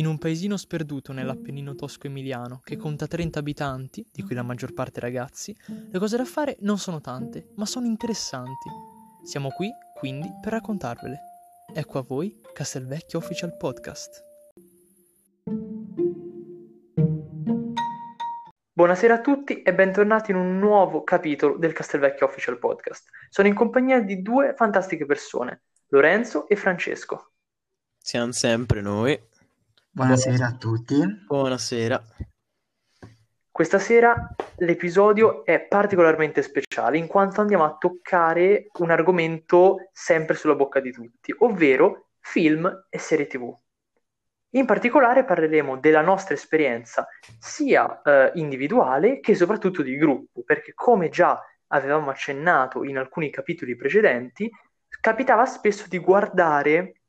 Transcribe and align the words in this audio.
In 0.00 0.06
un 0.06 0.16
paesino 0.16 0.56
sperduto 0.56 1.12
nell'Appennino 1.12 1.74
tosco-emiliano, 1.74 2.62
che 2.64 2.78
conta 2.78 3.06
30 3.06 3.38
abitanti, 3.38 4.08
di 4.10 4.22
cui 4.22 4.34
la 4.34 4.42
maggior 4.42 4.72
parte 4.72 4.98
ragazzi, 4.98 5.54
le 5.90 5.98
cose 5.98 6.16
da 6.16 6.24
fare 6.24 6.56
non 6.60 6.78
sono 6.78 7.02
tante, 7.02 7.50
ma 7.56 7.66
sono 7.66 7.84
interessanti. 7.84 8.70
Siamo 9.24 9.50
qui, 9.50 9.68
quindi, 9.98 10.32
per 10.40 10.52
raccontarvele. 10.52 11.18
Ecco 11.74 11.98
a 11.98 12.02
voi 12.02 12.34
Castelvecchio 12.54 13.18
Official 13.18 13.54
Podcast. 13.58 14.24
Buonasera 18.72 19.14
a 19.16 19.20
tutti 19.20 19.60
e 19.60 19.74
bentornati 19.74 20.30
in 20.30 20.38
un 20.38 20.58
nuovo 20.58 21.04
capitolo 21.04 21.58
del 21.58 21.74
Castelvecchio 21.74 22.24
Official 22.24 22.58
Podcast. 22.58 23.10
Sono 23.28 23.48
in 23.48 23.54
compagnia 23.54 24.00
di 24.00 24.22
due 24.22 24.54
fantastiche 24.56 25.04
persone, 25.04 25.64
Lorenzo 25.88 26.48
e 26.48 26.56
Francesco. 26.56 27.32
Siamo 27.98 28.32
sempre 28.32 28.80
noi. 28.80 29.28
Buonasera 30.00 30.46
a 30.46 30.54
tutti. 30.54 30.96
Buonasera. 31.26 32.02
Questa 33.50 33.78
sera 33.78 34.34
l'episodio 34.56 35.44
è 35.44 35.60
particolarmente 35.60 36.40
speciale 36.40 36.96
in 36.96 37.06
quanto 37.06 37.42
andiamo 37.42 37.64
a 37.64 37.76
toccare 37.76 38.68
un 38.78 38.90
argomento 38.90 39.90
sempre 39.92 40.36
sulla 40.36 40.54
bocca 40.54 40.80
di 40.80 40.90
tutti, 40.90 41.34
ovvero 41.40 42.12
film 42.18 42.86
e 42.88 42.98
serie 42.98 43.26
TV. 43.26 43.54
In 44.54 44.64
particolare 44.64 45.26
parleremo 45.26 45.76
della 45.76 46.00
nostra 46.00 46.32
esperienza 46.32 47.06
sia 47.38 48.00
eh, 48.00 48.30
individuale 48.36 49.20
che 49.20 49.34
soprattutto 49.34 49.82
di 49.82 49.98
gruppo, 49.98 50.40
perché 50.46 50.72
come 50.72 51.10
già 51.10 51.38
avevamo 51.66 52.08
accennato 52.08 52.84
in 52.84 52.96
alcuni 52.96 53.28
capitoli 53.28 53.76
precedenti, 53.76 54.50
capitava 54.98 55.44
spesso 55.44 55.84
di 55.90 55.98
guardare 55.98 56.99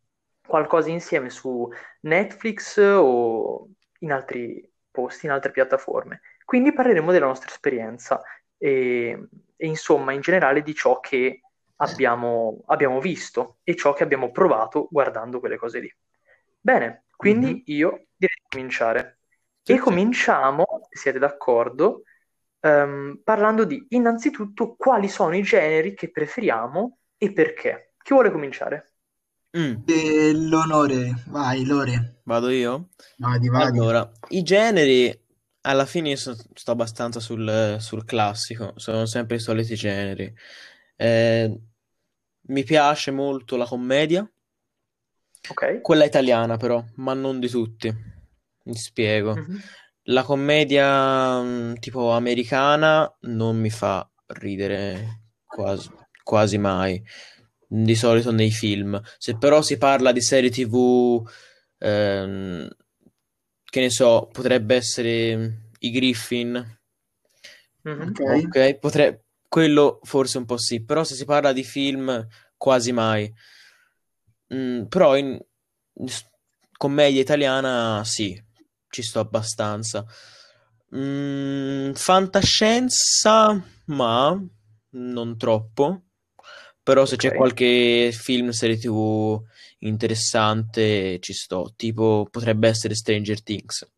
qualcosa 0.52 0.90
insieme 0.90 1.30
su 1.30 1.66
Netflix 2.02 2.78
o 2.78 3.70
in 4.00 4.12
altri 4.12 4.70
posti, 4.92 5.28
in 5.28 5.32
altre 5.32 5.52
piattaforme. 5.52 6.20
Quindi 6.44 6.74
parleremo 6.74 7.14
della 7.14 7.28
nostra 7.28 7.50
esperienza 7.50 8.22
e, 8.58 9.28
e 9.56 9.66
insomma 9.66 10.12
in 10.12 10.20
generale 10.20 10.62
di 10.62 10.76
ciò 10.76 11.00
che 11.00 11.40
abbiamo, 11.78 12.64
abbiamo, 12.66 13.00
visto 13.00 13.60
e 13.64 13.78
ciò 13.78 13.94
che 13.94 14.04
abbiamo 14.04 14.30
provato 14.32 14.90
guardando 14.92 15.40
quelle 15.40 15.56
cose 15.56 15.80
lì. 15.80 15.96
Bene, 16.60 17.06
quindi 17.16 17.48
mm-hmm. 17.48 17.62
io 17.66 17.90
direi 18.18 18.36
di 18.42 18.48
cominciare. 18.50 19.20
Sì, 19.62 19.72
e 19.72 19.76
sì. 19.76 19.82
cominciamo, 19.82 20.66
se 20.90 21.00
siete 21.00 21.20
d'accordo, 21.20 22.04
um, 22.60 23.22
parlando 23.24 23.64
di 23.64 23.86
innanzitutto 23.92 24.76
quali 24.76 25.08
sono 25.08 25.34
i 25.34 25.44
generi 25.44 25.94
che 25.94 26.12
preferiamo 26.12 26.98
e 27.18 27.32
perché. 27.32 27.94
Chi 28.04 28.14
vuole 28.14 28.32
cominciare? 28.32 28.91
Mm. 29.58 29.84
Eh, 29.86 30.34
l'onore, 30.34 31.24
vai, 31.28 31.66
Lore. 31.66 32.22
Vado 32.24 32.50
io? 32.50 32.90
Vadi, 33.18 33.50
vadi. 33.50 33.78
Allora, 33.78 34.10
i 34.30 34.44
generi, 34.44 35.14
alla 35.62 35.86
fine 35.86 36.10
io 36.10 36.16
sto, 36.16 36.36
sto 36.54 36.72
abbastanza 36.72 37.20
sul, 37.20 37.76
sul, 37.80 38.06
classico, 38.06 38.74
sono 38.78 39.06
sempre 39.06 39.36
i 39.36 39.40
soliti 39.40 39.76
generi. 39.76 40.34
Eh, 40.96 41.60
mi 42.44 42.64
piace 42.64 43.12
molto 43.12 43.58
la 43.58 43.66
commedia, 43.66 44.30
okay. 45.50 45.82
quella 45.82 46.06
italiana 46.06 46.56
però, 46.56 46.84
ma 46.96 47.14
non 47.14 47.40
di 47.40 47.50
tutti. 47.50 47.94
Mi 48.64 48.76
spiego. 48.76 49.36
Mm-hmm. 49.36 49.58
La 50.06 50.24
commedia 50.24 51.42
mm, 51.42 51.74
tipo 51.76 52.12
americana 52.12 53.14
non 53.22 53.60
mi 53.60 53.70
fa 53.70 54.10
ridere 54.28 55.24
quasi, 55.46 55.90
quasi 56.24 56.58
mai 56.58 57.04
di 57.74 57.96
solito 57.96 58.32
nei 58.32 58.52
film. 58.52 59.02
Se 59.18 59.38
però 59.38 59.62
si 59.62 59.78
parla 59.78 60.12
di 60.12 60.22
serie 60.22 60.50
TV, 60.50 61.26
ehm, 61.78 62.68
che 63.64 63.80
ne 63.80 63.90
so, 63.90 64.28
potrebbe 64.30 64.76
essere 64.76 65.70
i 65.80 65.90
Griffin. 65.90 66.80
Mm-hmm. 67.88 68.10
Ok, 68.10 68.20
okay 68.46 68.78
potre... 68.78 69.24
quello 69.48 70.00
forse 70.04 70.38
un 70.38 70.46
po' 70.46 70.58
sì, 70.58 70.84
però 70.84 71.06
se 71.06 71.16
si 71.16 71.24
parla 71.24 71.54
di 71.54 71.64
film, 71.64 72.28
quasi 72.58 72.92
mai. 72.92 73.34
Mm, 74.54 74.84
però 74.84 75.16
in 75.16 75.40
commedia 76.78 77.22
italiana, 77.22 78.04
sì, 78.04 78.38
ci 78.90 79.02
sto 79.02 79.20
abbastanza. 79.22 80.06
Mm, 80.94 81.94
fantascienza, 81.94 83.64
ma 83.86 84.38
non 84.90 85.38
troppo. 85.38 86.02
Però 86.84 87.06
se 87.06 87.16
okay. 87.16 87.30
c'è 87.30 87.36
qualche 87.36 88.12
film, 88.12 88.50
serie 88.50 88.78
tv 88.78 89.40
interessante, 89.80 91.20
ci 91.20 91.34
sto. 91.34 91.74
Tipo, 91.76 92.28
potrebbe 92.30 92.68
essere 92.68 92.96
Stranger 92.96 93.42
Things. 93.44 93.90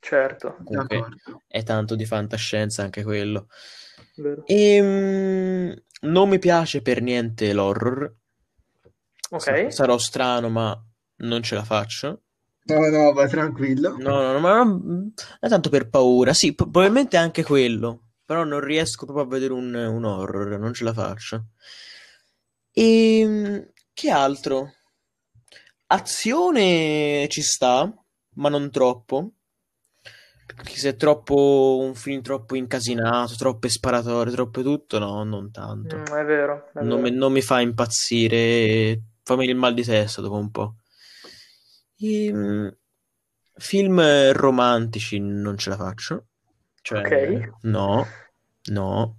Certo. 0.00 0.56
Comunque, 0.64 1.04
è 1.46 1.62
tanto 1.62 1.94
di 1.94 2.04
fantascienza 2.04 2.82
anche 2.82 3.02
quello. 3.02 3.48
Vero. 4.16 4.44
E 4.46 4.80
um, 4.80 5.82
non 6.10 6.28
mi 6.28 6.38
piace 6.38 6.82
per 6.82 7.02
niente 7.02 7.52
l'horror. 7.52 8.14
Ok. 9.30 9.72
Sarò 9.72 9.96
strano, 9.98 10.48
ma 10.48 10.76
non 11.18 11.42
ce 11.42 11.54
la 11.54 11.64
faccio. 11.64 12.22
No, 12.64 12.88
no, 12.88 13.12
vai 13.12 13.28
tranquillo. 13.28 13.96
No, 13.96 14.20
no, 14.20 14.32
no, 14.32 14.38
ma 14.38 14.56
non 14.62 15.12
è 15.40 15.48
tanto 15.48 15.68
per 15.68 15.88
paura. 15.88 16.32
Sì, 16.32 16.54
probabilmente 16.54 17.16
anche 17.16 17.42
quello. 17.42 18.02
Però 18.24 18.44
non 18.44 18.60
riesco 18.60 19.04
proprio 19.04 19.24
a 19.24 19.28
vedere 19.28 19.52
un, 19.52 19.74
un 19.74 20.04
horror, 20.04 20.58
non 20.58 20.72
ce 20.72 20.84
la 20.84 20.92
faccio. 20.92 21.46
E 22.72 23.18
ehm, 23.20 23.70
che 23.92 24.10
altro? 24.10 24.72
Azione 25.86 27.26
ci 27.28 27.42
sta, 27.42 27.92
ma 28.36 28.48
non 28.48 28.70
troppo. 28.70 29.32
Perché 30.46 30.76
se 30.76 30.90
è 30.90 30.96
troppo 30.96 31.78
un 31.80 31.94
film 31.94 32.22
troppo 32.22 32.56
incasinato, 32.56 33.36
troppe 33.36 33.68
sparatorie, 33.68 34.32
troppo 34.32 34.62
tutto, 34.62 34.98
no, 34.98 35.22
non 35.24 35.50
tanto. 35.50 35.96
Mm, 35.98 36.04
è 36.04 36.24
vero. 36.24 36.70
È 36.72 36.82
non, 36.82 37.00
vero. 37.00 37.00
Mi, 37.02 37.10
non, 37.10 37.32
Mi, 37.32 37.42
fa 37.42 37.60
impazzire, 37.60 39.00
fa 39.22 39.34
venire 39.34 39.52
il 39.52 39.58
mal 39.58 39.74
di 39.74 39.82
testa 39.82 40.20
dopo 40.20 40.36
un 40.36 40.50
po'. 40.50 40.76
E, 41.98 42.24
ehm, 42.26 42.76
film 43.54 44.32
romantici 44.32 45.18
non 45.18 45.58
ce 45.58 45.70
la 45.70 45.76
faccio. 45.76 46.26
Cioè, 46.80 46.98
ok. 46.98 47.58
No, 47.62 48.06
no. 48.70 49.16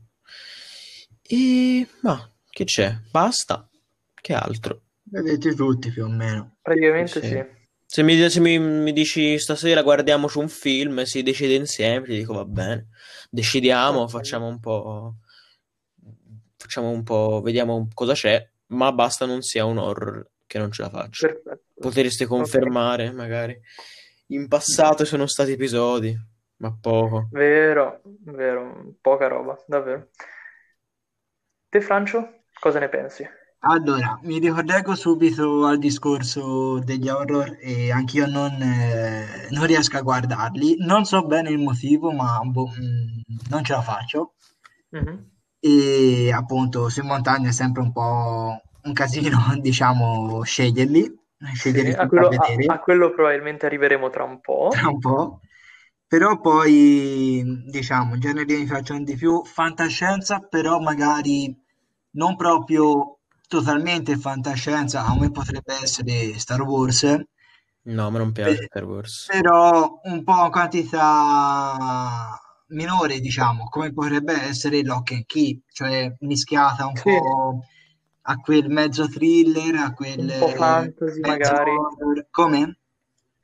E 1.21 1.87
ma 2.01 2.32
che 2.53 2.65
c'è? 2.65 2.95
Basta? 3.09 3.67
Che 4.13 4.33
altro? 4.33 4.81
Vedete 5.01 5.55
tutti 5.55 5.91
più 5.91 6.05
o 6.05 6.07
meno. 6.07 6.57
Praticamente 6.61 7.19
sì. 7.19 7.27
sì. 7.27 7.45
Se, 7.85 8.03
mi, 8.03 8.29
se 8.29 8.39
mi, 8.39 8.59
mi, 8.59 8.93
dici 8.93 9.37
stasera 9.39 9.81
guardiamoci 9.81 10.37
un 10.37 10.47
film, 10.47 11.01
si 11.03 11.23
decide 11.23 11.55
insieme, 11.55 12.05
ti 12.05 12.15
dico 12.15 12.33
va 12.33 12.45
bene. 12.45 12.89
Decidiamo, 13.29 14.07
facciamo 14.07 14.47
un 14.47 14.59
po'. 14.59 15.15
Facciamo 16.55 16.89
un 16.91 17.03
po', 17.03 17.41
vediamo 17.43 17.89
cosa 17.93 18.13
c'è, 18.13 18.47
ma 18.67 18.91
basta 18.93 19.25
non 19.25 19.41
sia 19.41 19.65
un 19.65 19.79
horror 19.79 20.25
che 20.45 20.59
non 20.59 20.71
ce 20.71 20.83
la 20.83 20.89
faccio. 20.89 21.27
Perfetto. 21.27 21.63
Potreste 21.73 22.25
confermare, 22.25 23.05
okay. 23.05 23.15
magari. 23.15 23.59
In 24.27 24.47
passato 24.47 25.03
sono 25.03 25.27
stati 25.27 25.51
episodi, 25.51 26.15
ma 26.57 26.75
poco. 26.79 27.27
Vero, 27.31 28.01
vero, 28.03 28.95
poca 29.01 29.27
roba, 29.27 29.61
davvero. 29.67 30.09
Te, 31.67 31.81
Francio? 31.81 32.42
Cosa 32.63 32.79
ne 32.79 32.87
pensi? 32.87 33.27
Allora, 33.65 34.17
mi 34.23 34.39
ricollego 34.39 34.95
subito 34.95 35.65
al 35.65 35.77
discorso 35.79 36.79
degli 36.79 37.09
horror 37.09 37.57
e 37.59 37.91
anch'io 37.91 38.25
non, 38.25 38.53
eh, 38.61 39.49
non 39.49 39.65
riesco 39.65 39.97
a 39.97 40.01
guardarli. 40.01 40.77
Non 40.77 41.03
so 41.03 41.25
bene 41.25 41.49
il 41.49 41.57
motivo, 41.57 42.13
ma 42.13 42.39
boh, 42.41 42.69
mm, 42.69 43.49
non 43.49 43.65
ce 43.65 43.73
la 43.73 43.81
faccio. 43.81 44.35
Mm-hmm. 44.95 45.17
E 45.59 46.31
appunto, 46.31 46.87
sui 46.87 47.03
montagna 47.03 47.49
è 47.49 47.51
sempre 47.51 47.81
un 47.81 47.91
po' 47.91 48.61
un 48.83 48.93
casino, 48.93 49.37
diciamo, 49.59 50.41
sceglierli. 50.43 51.13
sceglierli 51.53 51.91
sì, 51.91 51.97
a, 51.97 52.07
quello, 52.07 52.27
a, 52.29 52.73
a, 52.73 52.79
quello, 52.79 53.11
probabilmente 53.13 53.65
arriveremo 53.65 54.09
tra 54.09 54.23
un 54.23 54.39
po'. 54.39 54.69
Tra 54.71 54.87
un 54.87 54.99
po'. 54.99 55.41
Però 56.07 56.39
poi, 56.39 57.65
diciamo, 57.65 58.17
generi 58.19 58.55
mi 58.55 58.65
piacciono 58.65 59.03
di 59.03 59.17
più. 59.17 59.43
Fantascienza, 59.43 60.39
però 60.39 60.79
magari 60.79 61.61
non 62.13 62.35
proprio 62.35 63.19
totalmente 63.47 64.17
fantascienza, 64.17 65.05
a 65.05 65.15
me 65.17 65.31
potrebbe 65.31 65.73
essere 65.81 66.37
Star 66.39 66.61
Wars. 66.61 67.03
No, 67.83 68.07
a 68.07 68.09
me 68.09 68.17
non 68.17 68.31
piace 68.31 68.63
Star 68.63 68.85
Wars. 68.85 69.27
Però 69.29 69.99
un 70.03 70.23
po' 70.23 70.31
a 70.33 70.49
quantità 70.49 72.39
minore, 72.67 73.19
diciamo, 73.19 73.65
come 73.69 73.93
potrebbe 73.93 74.33
essere 74.33 74.83
Lock 74.83 75.11
and 75.11 75.25
Key, 75.25 75.61
cioè 75.71 76.15
mischiata 76.21 76.87
un 76.87 76.95
sì. 76.95 77.03
po' 77.03 77.59
a 78.21 78.35
quel 78.37 78.69
mezzo 78.69 79.07
thriller, 79.07 79.75
a 79.75 79.93
quel 79.93 80.19
un 80.19 80.35
po' 80.39 80.47
fantasy 80.47 81.19
magari. 81.19 81.71
Horror. 81.71 82.27
Come? 82.31 82.77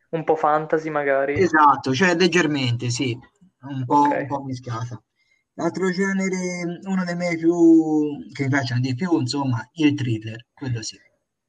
Un 0.09 0.23
po' 0.23 0.35
fantasy 0.35 0.89
magari. 0.89 1.39
Esatto, 1.39 1.93
cioè 1.93 2.15
leggermente, 2.15 2.89
sì, 2.89 3.17
un 3.61 3.85
po', 3.85 3.99
okay. 3.99 4.21
un 4.21 4.27
po 4.27 4.43
mischiata. 4.43 5.01
L'altro 5.59 5.91
genere, 5.91 6.79
uno 6.83 7.03
dei 7.03 7.15
miei 7.15 7.37
più 7.37 8.29
che 8.31 8.43
mi 8.43 8.49
piacciono 8.49 8.79
di 8.79 8.95
più, 8.95 9.19
insomma, 9.19 9.67
il 9.73 9.93
thriller, 9.93 10.45
quello 10.53 10.81
sì. 10.81 10.97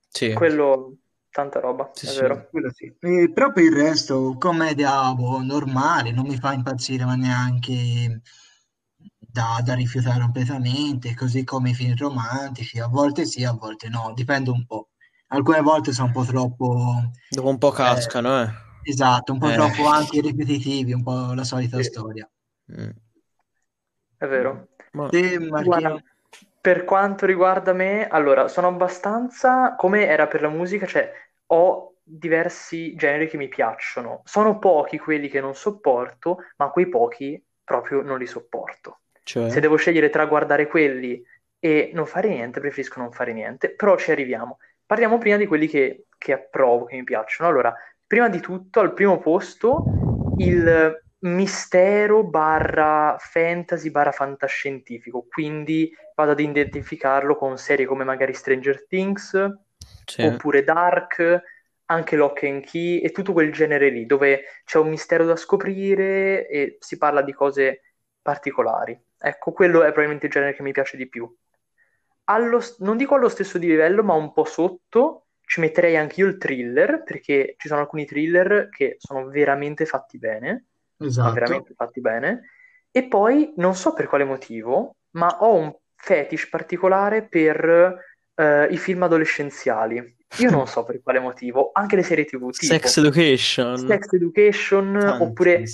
Sì. 0.08 0.32
Quello 0.34 0.96
tanta 1.30 1.60
roba, 1.60 1.90
Sì, 1.94 2.06
è 2.06 2.08
sì. 2.10 2.20
vero. 2.20 2.48
Quello 2.50 2.70
sì. 2.72 2.92
Eh, 2.98 3.30
però 3.32 3.52
per 3.52 3.64
il 3.64 3.72
resto, 3.72 4.36
commedia 4.38 5.14
boh, 5.14 5.40
normale, 5.42 6.10
non 6.10 6.26
mi 6.26 6.36
fa 6.36 6.52
impazzire, 6.52 7.04
ma 7.04 7.14
neanche 7.14 8.20
da, 9.18 9.60
da 9.64 9.74
rifiutare 9.74 10.20
completamente, 10.20 11.14
così 11.14 11.44
come 11.44 11.70
i 11.70 11.74
film 11.74 11.94
romantici, 11.96 12.80
a 12.80 12.88
volte 12.88 13.24
sì, 13.24 13.44
a 13.44 13.52
volte 13.52 13.88
no, 13.88 14.12
dipende 14.14 14.50
un 14.50 14.64
po'. 14.66 14.88
Alcune 15.28 15.60
volte 15.60 15.92
sono 15.92 16.08
un 16.08 16.12
po' 16.12 16.24
troppo, 16.24 17.12
Dopo 17.30 17.48
un 17.48 17.58
po' 17.58 17.70
eh, 17.70 17.74
cascano, 17.74 18.42
eh. 18.42 18.50
esatto, 18.82 19.32
un 19.32 19.38
po' 19.38 19.48
Eh. 19.48 19.54
troppo 19.54 19.86
anche 19.86 20.20
ripetitivi, 20.20 20.92
un 20.92 21.02
po' 21.04 21.32
la 21.32 21.44
solita 21.44 21.76
Sì. 21.80 21.84
storia. 21.84 22.28
Mm. 22.72 22.90
È 24.20 24.26
vero. 24.26 24.68
Ma- 24.92 25.08
Te, 25.08 25.38
Guarda, 25.38 26.02
per 26.60 26.84
quanto 26.84 27.24
riguarda 27.24 27.72
me, 27.72 28.06
allora, 28.06 28.48
sono 28.48 28.66
abbastanza 28.66 29.74
come 29.76 30.06
era 30.06 30.26
per 30.26 30.42
la 30.42 30.50
musica, 30.50 30.84
cioè 30.84 31.10
ho 31.46 31.94
diversi 32.02 32.94
generi 32.96 33.28
che 33.28 33.38
mi 33.38 33.48
piacciono. 33.48 34.20
Sono 34.24 34.58
pochi 34.58 34.98
quelli 34.98 35.28
che 35.28 35.40
non 35.40 35.54
sopporto, 35.54 36.44
ma 36.56 36.68
quei 36.68 36.90
pochi 36.90 37.42
proprio 37.64 38.02
non 38.02 38.18
li 38.18 38.26
sopporto. 38.26 39.00
Cioè? 39.22 39.48
Se 39.48 39.58
devo 39.58 39.76
scegliere 39.76 40.10
tra 40.10 40.26
guardare 40.26 40.66
quelli 40.66 41.24
e 41.58 41.90
non 41.94 42.04
fare 42.04 42.28
niente, 42.28 42.60
preferisco 42.60 43.00
non 43.00 43.12
fare 43.12 43.32
niente, 43.32 43.74
però 43.74 43.96
ci 43.96 44.10
arriviamo. 44.10 44.58
Parliamo 44.84 45.16
prima 45.16 45.38
di 45.38 45.46
quelli 45.46 45.66
che, 45.66 46.08
che 46.18 46.34
approvo, 46.34 46.84
che 46.84 46.96
mi 46.96 47.04
piacciono. 47.04 47.48
Allora, 47.48 47.74
prima 48.06 48.28
di 48.28 48.40
tutto, 48.40 48.80
al 48.80 48.92
primo 48.92 49.18
posto, 49.18 49.86
il 50.36 51.02
mistero 51.20 52.24
barra 52.24 53.16
fantasy 53.18 53.90
barra 53.90 54.12
fantascientifico, 54.12 55.26
quindi 55.28 55.94
vado 56.14 56.32
ad 56.32 56.40
identificarlo 56.40 57.36
con 57.36 57.58
serie 57.58 57.86
come 57.86 58.04
magari 58.04 58.34
Stranger 58.34 58.86
Things, 58.86 59.34
Sì. 60.06 60.22
oppure 60.24 60.64
Dark, 60.64 61.42
anche 61.86 62.16
Lock 62.16 62.44
and 62.44 62.64
Key 62.64 63.00
e 63.00 63.10
tutto 63.10 63.32
quel 63.32 63.52
genere 63.52 63.90
lì, 63.90 64.06
dove 64.06 64.44
c'è 64.64 64.78
un 64.78 64.88
mistero 64.88 65.24
da 65.24 65.36
scoprire 65.36 66.46
e 66.48 66.76
si 66.80 66.96
parla 66.98 67.22
di 67.22 67.32
cose 67.32 67.94
particolari. 68.22 68.98
Ecco, 69.18 69.52
quello 69.52 69.80
è 69.80 69.86
probabilmente 69.86 70.26
il 70.26 70.32
genere 70.32 70.54
che 70.54 70.62
mi 70.62 70.72
piace 70.72 70.96
di 70.96 71.08
più. 71.08 71.32
Allo, 72.24 72.60
non 72.78 72.96
dico 72.96 73.16
allo 73.16 73.28
stesso 73.28 73.58
livello, 73.58 74.02
ma 74.04 74.14
un 74.14 74.32
po' 74.32 74.44
sotto, 74.44 75.26
ci 75.44 75.60
metterei 75.60 75.96
anche 75.96 76.20
io 76.20 76.28
il 76.28 76.38
thriller, 76.38 77.02
perché 77.02 77.54
ci 77.58 77.66
sono 77.66 77.80
alcuni 77.80 78.06
thriller 78.06 78.68
che 78.68 78.96
sono 78.98 79.26
veramente 79.28 79.84
fatti 79.84 80.16
bene, 80.18 80.66
Esatto. 81.00 81.32
veramente 81.32 81.74
fatti 81.74 82.00
bene. 82.00 82.42
E 82.90 83.06
poi, 83.06 83.52
non 83.56 83.74
so 83.74 83.92
per 83.92 84.06
quale 84.06 84.24
motivo, 84.24 84.96
ma 85.12 85.38
ho 85.40 85.54
un 85.54 85.74
fetish 85.94 86.48
particolare 86.48 87.26
per 87.26 87.98
eh, 88.34 88.66
i 88.70 88.76
film 88.76 89.02
adolescenziali. 89.02 90.18
Io 90.38 90.50
non 90.50 90.68
so 90.68 90.84
per 90.84 91.02
quale 91.02 91.18
motivo, 91.18 91.70
anche 91.72 91.96
le 91.96 92.04
serie 92.04 92.24
TV, 92.24 92.50
tipo 92.50 92.72
Sex 92.72 92.98
Education. 92.98 93.76
Sex 93.76 94.12
Education, 94.12 94.96
oppure 95.20 95.64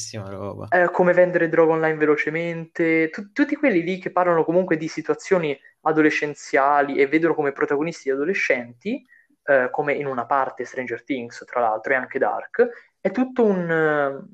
eh, 0.70 0.90
come 0.90 1.12
vendere 1.12 1.50
droga 1.50 1.74
online 1.74 1.98
velocemente, 1.98 3.10
tu- 3.10 3.32
tutti 3.32 3.54
quelli 3.54 3.82
lì 3.82 3.98
che 3.98 4.10
parlano 4.10 4.44
comunque 4.44 4.78
di 4.78 4.88
situazioni 4.88 5.56
adolescenziali 5.82 6.96
e 6.96 7.06
vedono 7.06 7.34
come 7.34 7.52
protagonisti 7.52 8.08
gli 8.08 8.12
adolescenti, 8.12 9.04
eh, 9.44 9.68
come 9.70 9.92
in 9.92 10.06
una 10.06 10.24
parte 10.24 10.64
Stranger 10.64 11.04
Things, 11.04 11.44
tra 11.44 11.60
l'altro, 11.60 11.92
e 11.92 11.96
anche 11.96 12.18
Dark, 12.18 12.66
è 12.98 13.10
tutto 13.10 13.44
un, 13.44 14.26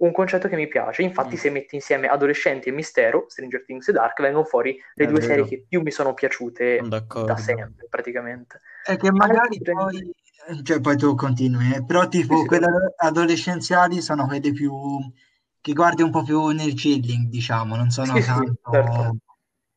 un 0.00 0.12
concetto 0.12 0.48
che 0.48 0.56
mi 0.56 0.68
piace. 0.68 1.02
Infatti, 1.02 1.36
Mm. 1.36 1.38
se 1.38 1.50
metti 1.50 1.74
insieme 1.74 2.08
adolescenti 2.08 2.68
e 2.68 2.72
mistero, 2.72 3.24
Stranger 3.28 3.62
Things 3.64 3.88
e 3.88 3.92
Dark, 3.92 4.20
vengono 4.20 4.44
fuori 4.44 4.78
le 4.94 5.04
È 5.04 5.08
due 5.08 5.20
vero. 5.20 5.26
serie 5.26 5.44
che 5.46 5.64
più 5.68 5.80
mi 5.82 5.90
sono 5.90 6.14
piaciute 6.14 6.80
da 7.24 7.36
sempre, 7.36 7.86
praticamente. 7.88 8.60
È 8.82 8.96
che 8.96 9.12
magari 9.12 9.38
Altri 9.40 9.60
poi, 9.62 10.12
cioè 10.62 10.80
poi 10.80 10.96
tu 10.96 11.14
continui, 11.14 11.74
eh, 11.74 11.84
però 11.84 12.08
tipo 12.08 12.34
Sì, 12.34 12.40
sì. 12.42 12.46
quelle 12.46 12.66
adolescenziali 12.96 14.00
sono 14.00 14.26
quelle 14.26 14.52
più 14.52 14.72
che 15.60 15.72
guardi 15.74 16.02
un 16.02 16.10
po' 16.10 16.22
più 16.22 16.46
nel 16.48 16.72
chilling, 16.74 17.28
diciamo, 17.28 17.76
non 17.76 17.90
sono 17.90 18.14
Sì, 18.14 18.22
sì, 18.22 18.30
tanto, 18.32 18.70
certo. 18.70 19.16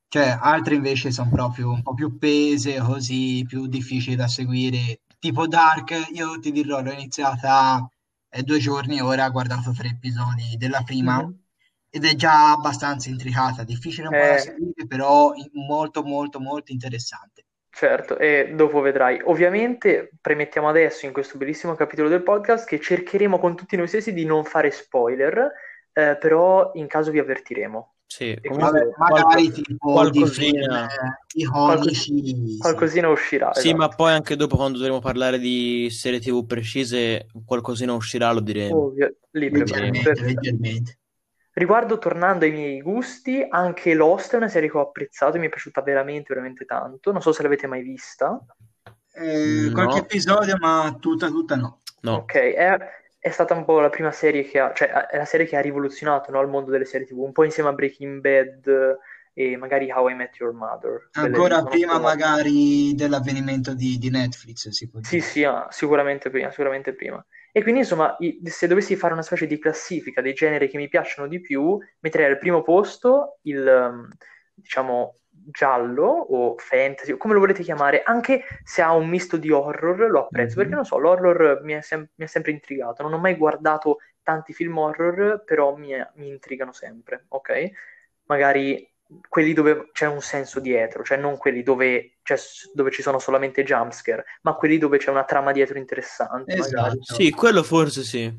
cioè 0.08 0.38
altre 0.40 0.76
invece 0.76 1.12
sono 1.12 1.30
proprio 1.32 1.72
un 1.72 1.82
po' 1.82 1.94
più 1.94 2.18
pese, 2.18 2.80
così 2.80 3.44
più 3.48 3.68
difficili 3.68 4.16
da 4.16 4.28
seguire. 4.28 5.02
Tipo 5.20 5.48
Dark, 5.48 6.10
io 6.14 6.40
ti 6.40 6.52
dirò, 6.52 6.82
l'ho 6.82 6.92
iniziata 6.92 7.88
eh, 8.34 8.44
due 8.44 8.60
giorni 8.60 9.00
ora, 9.02 9.26
ho 9.28 9.32
guardato 9.32 9.72
tre 9.72 9.90
episodi 9.90 10.58
della 10.58 10.82
prima 10.84 11.22
Mhm. 11.22 11.42
ed 11.90 12.06
è 12.06 12.16
già 12.16 12.52
abbastanza 12.52 13.10
intricata, 13.10 13.64
difficile 13.64 14.08
un 14.08 14.18
po' 14.18 14.28
da 14.28 14.36
Eh, 14.36 14.40
seguire, 14.40 14.88
però 14.88 15.32
molto 15.54 16.04
molto 16.04 16.40
molto 16.40 16.72
interessante. 16.72 17.46
Certo, 17.76 18.18
e 18.20 18.54
dopo 18.56 18.82
vedrai. 18.82 19.20
Ovviamente 19.24 20.12
premettiamo 20.22 20.70
adesso 20.70 21.06
in 21.08 21.12
questo 21.14 21.38
bellissimo 21.38 21.74
capitolo 21.76 22.08
del 22.08 22.22
podcast 22.24 22.68
che 22.68 22.80
cercheremo 22.80 23.40
con 23.40 23.56
tutti 23.56 23.76
noi 23.76 23.88
stessi 23.88 24.14
di 24.14 24.26
non 24.26 24.44
fare 24.46 24.70
spoiler, 24.72 25.52
eh, 25.92 26.16
però 26.18 26.72
in 26.76 26.88
caso 26.88 27.10
vi 27.12 27.20
avvertiremo. 27.20 27.93
Sì, 28.06 28.38
comunque 28.42 28.94
magari 28.98 29.50
qualco- 29.50 29.62
tipo 29.62 30.10
di 30.10 30.26
film 30.28 30.52
qualcosina. 30.62 30.88
eh. 30.88 32.58
Qualcosina 32.60 33.10
uscirà, 33.10 33.54
Sì, 33.54 33.74
ma 33.74 33.86
esatto. 33.86 33.96
poi 34.04 34.12
anche 34.14 34.36
dopo 34.36 34.56
quando 34.56 34.78
dovremo 34.78 35.00
parlare 35.00 35.40
di 35.40 35.88
serie 35.90 36.20
TV 36.20 36.46
precise, 36.46 37.28
qualcosina 37.46 37.94
uscirà, 37.94 38.32
lo 38.32 38.40
diremo. 38.40 38.86
Ovvio, 38.86 39.16
leggermente, 39.32 40.14
leggermente. 40.22 40.98
Riguardo, 41.54 41.98
tornando 42.00 42.46
ai 42.46 42.52
miei 42.52 42.82
gusti, 42.82 43.46
anche 43.48 43.94
Lost 43.94 44.34
è 44.34 44.38
una 44.38 44.48
serie 44.48 44.70
che 44.70 44.78
ho 44.78 44.82
apprezzato 44.82 45.38
e 45.38 45.40
mi 45.40 45.46
è 45.48 45.50
piaciuta 45.50 45.82
veramente, 45.82 46.34
veramente 46.34 46.66
tanto. 46.66 47.12
Non 47.12 47.22
so 47.22 47.32
se 47.32 47.44
l'avete 47.44 47.68
mai 47.68 47.82
vista. 47.84 48.44
Eh, 49.12 49.68
No. 49.68 49.72
qualche 49.74 50.00
episodio, 50.00 50.56
ma 50.60 50.96
tutta, 51.00 51.28
tutta 51.30 51.56
no. 51.56 51.82
No, 52.02 52.16
Ok, 52.16 52.34
è, 52.34 52.78
è 53.24 53.30
stata 53.30 53.54
un 53.54 53.64
po' 53.64 53.80
la 53.80 53.90
prima 53.90 54.12
serie 54.12 54.44
che 54.44 54.60
ha, 54.60 54.74
cioè 54.74 54.90
è 54.90 55.16
la 55.16 55.24
serie 55.24 55.46
che 55.46 55.56
ha 55.56 55.62
rivoluzionato, 55.62 56.30
no, 56.30 56.42
il 56.42 56.50
mondo 56.50 56.72
delle 56.72 56.84
serie 56.84 57.08
TV, 57.08 57.20
un 57.20 57.32
po' 57.32 57.46
insieme 57.46 57.70
a 57.70 57.72
Breaking 57.74 58.20
Bad 58.20 58.98
e 59.34 59.56
magari 59.56 59.90
How 59.90 60.10
I 60.10 60.14
Met 60.14 60.36
Your 60.40 60.52
Mother. 60.54 61.08
Ancora 61.14 61.64
prima 61.64 61.98
magari 62.00 62.94
dell'avvenimento 62.96 63.74
di, 63.74 63.98
di 63.98 64.10
Netflix, 64.10 64.68
si 64.68 64.90
può 64.90 65.00
Sì, 65.00 65.16
dire. 65.16 65.26
sì, 65.26 65.44
ah, 65.46 65.68
sicuramente 65.70 66.30
prima, 66.30 66.50
sicuramente 66.50 66.94
prima. 66.94 67.26
E 67.54 67.62
quindi, 67.62 67.80
insomma, 67.80 68.18
se 68.44 68.68
dovessi 68.68 68.98
fare 68.98 69.14
una 69.14 69.22
specie 69.22 69.48
di 69.48 69.58
classifica 69.58 70.20
dei 70.22 70.34
generi 70.34 70.68
che 70.68 70.76
mi 70.76 70.90
piacciono 70.90 71.30
di 71.30 71.40
più, 71.40 71.78
metterei 72.02 72.30
al 72.30 72.38
primo 72.40 72.62
posto 72.62 73.40
il, 73.44 73.66
ehm, 73.66 74.10
diciamo, 74.54 75.20
giallo 75.52 76.06
o 76.06 76.58
fantasy, 76.58 77.12
o 77.12 77.18
come 77.18 77.34
lo 77.34 77.40
volete 77.40 77.64
chiamare, 77.64 78.04
anche 78.04 78.44
se 78.64 78.82
ha 78.82 78.94
un 78.94 79.08
misto 79.10 79.38
di 79.38 79.52
horror, 79.52 80.10
lo 80.10 80.26
apprezzo, 80.26 80.54
Mhm. 80.56 80.58
perché 80.62 80.76
non 80.76 80.86
so, 80.86 80.98
l'horror 80.98 81.62
mi 81.64 81.74
è, 81.74 81.82
sem- 81.82 82.08
mi 82.16 82.26
è 82.26 82.28
sempre 82.28 82.52
intrigato. 82.52 83.04
Non 83.04 83.14
ho 83.14 83.18
mai 83.20 83.36
guardato 83.36 83.98
tanti 84.22 84.54
film 84.54 84.78
horror, 84.78 85.44
però 85.44 85.76
mi, 85.76 85.92
mi 86.16 86.30
intrigano 86.30 86.72
sempre, 86.72 87.26
ok? 87.30 87.72
Magari 88.26 88.90
quelli 89.30 89.54
dove 89.54 89.90
c'è 89.92 90.08
un 90.08 90.22
senso 90.22 90.60
dietro, 90.60 91.04
cioè 91.04 91.18
non 91.18 91.38
quelli 91.38 91.62
dove, 91.62 92.18
c'è- 92.24 92.38
dove 92.74 92.90
ci 92.92 93.02
sono 93.02 93.20
solamente 93.20 93.64
jumpscare, 93.64 94.26
ma 94.44 94.56
quelli 94.56 94.78
dove 94.78 94.98
c'è 94.98 95.10
una 95.12 95.26
trama 95.26 95.52
dietro 95.52 95.78
interessante, 95.78 96.56
magari. 96.56 97.00
Esatto. 97.00 97.14
sì, 97.16 97.32
quello 97.32 97.64
forse 97.64 98.04
sì. 98.04 98.34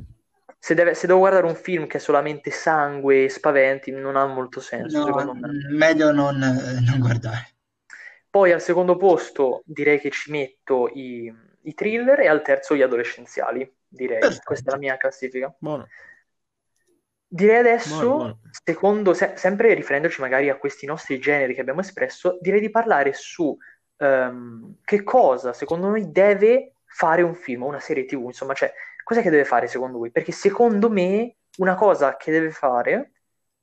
Se, 0.64 0.72
deve- 0.72 0.94
se 0.94 1.06
devo 1.06 1.18
guardare 1.18 1.44
un 1.44 1.56
film 1.56 1.86
che 1.86 1.98
è 1.98 2.00
solamente 2.00 2.50
sangue 2.50 3.24
e 3.24 3.28
spaventi, 3.28 3.90
non 3.90 4.16
ha 4.16 4.24
molto 4.24 4.60
senso, 4.60 5.00
No, 5.00 5.04
secondo 5.04 5.34
me. 5.34 5.48
mm, 5.48 5.76
meglio 5.76 6.10
non, 6.10 6.42
eh, 6.42 6.80
non 6.80 7.00
guardare. 7.00 7.52
Poi 8.30 8.50
al 8.50 8.62
secondo 8.62 8.96
posto 8.96 9.62
direi 9.66 10.00
che 10.00 10.08
ci 10.10 10.30
metto 10.30 10.88
i, 10.88 11.30
i 11.64 11.74
thriller 11.74 12.20
e 12.20 12.28
al 12.28 12.40
terzo 12.40 12.74
gli 12.74 12.80
adolescenziali, 12.80 13.70
direi. 13.86 14.20
Perfetto. 14.20 14.42
Questa 14.46 14.70
è 14.70 14.72
la 14.72 14.78
mia 14.80 14.96
classifica. 14.96 15.54
Buono. 15.58 15.86
Direi 17.26 17.56
adesso, 17.58 17.90
Buono, 17.96 18.14
buono. 18.16 18.38
secondo, 18.64 19.12
se- 19.12 19.32
sempre 19.36 19.74
riferendoci 19.74 20.20
magari 20.22 20.48
a 20.48 20.56
questi 20.56 20.86
nostri 20.86 21.18
generi 21.18 21.52
che 21.54 21.60
abbiamo 21.60 21.80
espresso, 21.80 22.38
direi 22.40 22.60
di 22.60 22.70
parlare 22.70 23.12
su 23.12 23.54
ehm, 23.98 24.76
che 24.82 25.02
cosa 25.02 25.52
secondo 25.52 25.88
noi 25.88 26.10
deve 26.10 26.76
fare 26.86 27.22
un 27.22 27.34
film, 27.34 27.64
una 27.64 27.80
serie 27.80 28.04
TV, 28.04 28.22
insomma, 28.26 28.54
cioè, 28.54 28.72
cos'è 29.04 29.22
che 29.22 29.30
deve 29.30 29.44
fare 29.44 29.68
secondo 29.68 29.98
voi? 29.98 30.10
Perché 30.10 30.32
secondo 30.32 30.90
me 30.90 31.36
una 31.58 31.76
cosa 31.76 32.16
che 32.16 32.32
deve 32.32 32.50
fare 32.50 33.12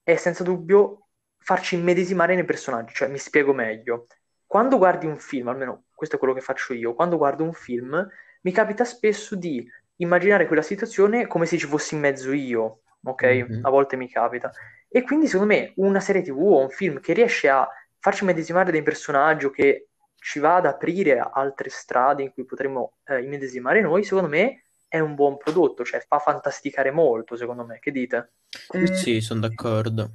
è 0.03 0.15
senza 0.15 0.43
dubbio 0.43 1.07
farci 1.38 1.75
immedesimare 1.75 2.36
nei 2.36 2.45
personaggi, 2.45 2.93
cioè 2.93 3.10
mi 3.10 3.17
spiego 3.17 3.53
meglio. 3.53 4.07
Quando 4.45 4.77
guardi 4.77 5.05
un 5.05 5.17
film, 5.17 5.48
almeno 5.48 5.86
questo 5.93 6.15
è 6.15 6.19
quello 6.19 6.33
che 6.33 6.41
faccio 6.41 6.74
io, 6.74 6.93
quando 6.93 7.17
guardo 7.17 7.43
un 7.43 7.53
film 7.53 8.07
mi 8.41 8.51
capita 8.51 8.83
spesso 8.83 9.36
di 9.36 9.67
immaginare 9.98 10.48
quella 10.48 10.62
situazione 10.62 11.27
come 11.27 11.45
se 11.45 11.57
ci 11.57 11.67
fossi 11.67 11.95
in 11.95 12.01
mezzo 12.01 12.31
io, 12.31 12.81
ok? 13.03 13.24
Mhm. 13.24 13.60
A 13.65 13.69
volte 13.69 13.95
mi 13.95 14.10
capita. 14.10 14.51
E 14.88 15.03
quindi 15.03 15.27
secondo 15.27 15.53
me 15.53 15.74
una 15.77 16.00
serie 16.00 16.21
TV 16.21 16.38
o 16.39 16.60
un 16.60 16.69
film 16.69 17.00
che 17.00 17.13
riesce 17.13 17.50
a 17.50 17.67
farci 18.00 18.24
immedesimare 18.24 18.71
dei 18.71 18.83
personaggi 18.83 19.45
o 19.45 19.51
che 19.51 19.88
ci 20.15 20.39
va 20.39 20.55
ad 20.55 20.65
aprire 20.65 21.19
altre 21.19 21.69
strade 21.69 22.24
in 22.24 22.33
cui 22.33 22.45
potremmo 22.45 22.98
eh, 23.05 23.21
immedesimare 23.21 23.81
noi, 23.81 24.03
secondo 24.03 24.29
me 24.29 24.63
è 24.91 25.00
un 25.00 25.15
buon 25.15 25.38
prodotto, 25.38 25.86
cioè 25.86 26.01
fa 26.05 26.19
fantasticare 26.19 26.91
molto, 26.91 27.38
secondo 27.38 27.63
me. 27.65 27.79
Che 27.79 27.91
dite? 27.91 28.33
Eh, 28.74 28.86
Sì, 28.86 29.21
sono 29.21 29.39
d'accordo. 29.39 30.12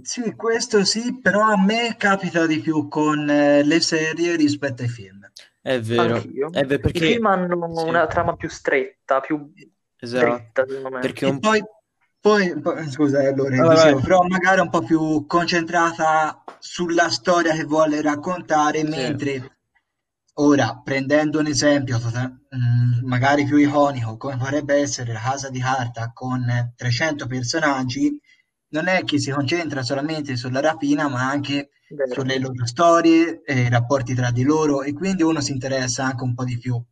sì, 0.00 0.34
questo 0.34 0.84
sì, 0.84 1.20
però 1.20 1.40
a 1.52 1.56
me 1.56 1.96
capita 1.96 2.46
di 2.46 2.60
più 2.60 2.88
con 2.88 3.28
eh, 3.30 3.62
le 3.64 3.80
serie 3.80 4.36
rispetto 4.36 4.82
ai 4.82 4.88
film. 4.88 5.30
È 5.60 5.80
vero, 5.80 6.20
è 6.50 6.64
vero 6.64 6.80
I 6.92 6.92
perché 6.92 7.00
film 7.00 7.26
hanno 7.26 7.56
sì, 7.70 7.88
una 7.88 8.06
trama 8.06 8.36
più 8.36 8.48
stretta, 8.48 9.20
più 9.20 9.52
esatto, 9.98 10.52
dritta, 10.52 10.66
secondo 10.66 10.90
me. 10.90 11.00
perché 11.00 11.26
un 11.26 11.38
poi, 11.40 11.62
poi, 12.20 12.60
poi- 12.60 12.90
scusa, 12.90 13.22
eh, 13.22 13.28
allora, 13.28 13.50
Vai, 13.56 13.76
vai, 13.76 13.94
dicevo, 13.94 14.00
però 14.00 14.22
magari 14.22 14.60
un 14.60 14.70
po' 14.70 14.82
più 14.82 15.26
concentrata 15.26 16.42
sulla 16.58 17.08
storia 17.08 17.54
che 17.54 17.64
vuole 17.64 18.02
raccontare, 18.02 18.82
Sì. 18.84 18.90
mentre 18.90 19.53
ora, 20.34 20.80
prendendo 20.82 21.38
un 21.40 21.46
esempio 21.46 21.98
mm, 21.98 23.06
magari 23.06 23.44
più 23.44 23.56
iconico, 23.56 24.16
come 24.16 24.36
potrebbe 24.36 24.74
essere 24.76 25.12
La 25.12 25.20
Casa 25.20 25.50
di 25.50 25.60
Carta 25.60 26.10
con 26.12 26.72
300 26.76 27.26
personaggi, 27.26 28.18
non 28.68 28.88
è 28.88 29.04
che 29.04 29.18
si 29.18 29.30
concentra 29.30 29.82
solamente 29.82 30.36
sulla 30.36 30.60
rapina, 30.60 31.08
ma 31.08 31.28
anche 31.28 31.70
Vero. 31.88 32.12
sulle 32.14 32.38
loro 32.38 32.66
storie, 32.66 33.42
e 33.44 33.60
i 33.62 33.68
rapporti 33.68 34.14
tra 34.14 34.30
di 34.30 34.42
loro, 34.42 34.82
e 34.82 34.92
quindi 34.92 35.22
uno 35.22 35.40
si 35.40 35.52
interessa 35.52 36.04
anche 36.04 36.24
un 36.24 36.34
po' 36.34 36.44
di 36.44 36.58
più. 36.58 36.82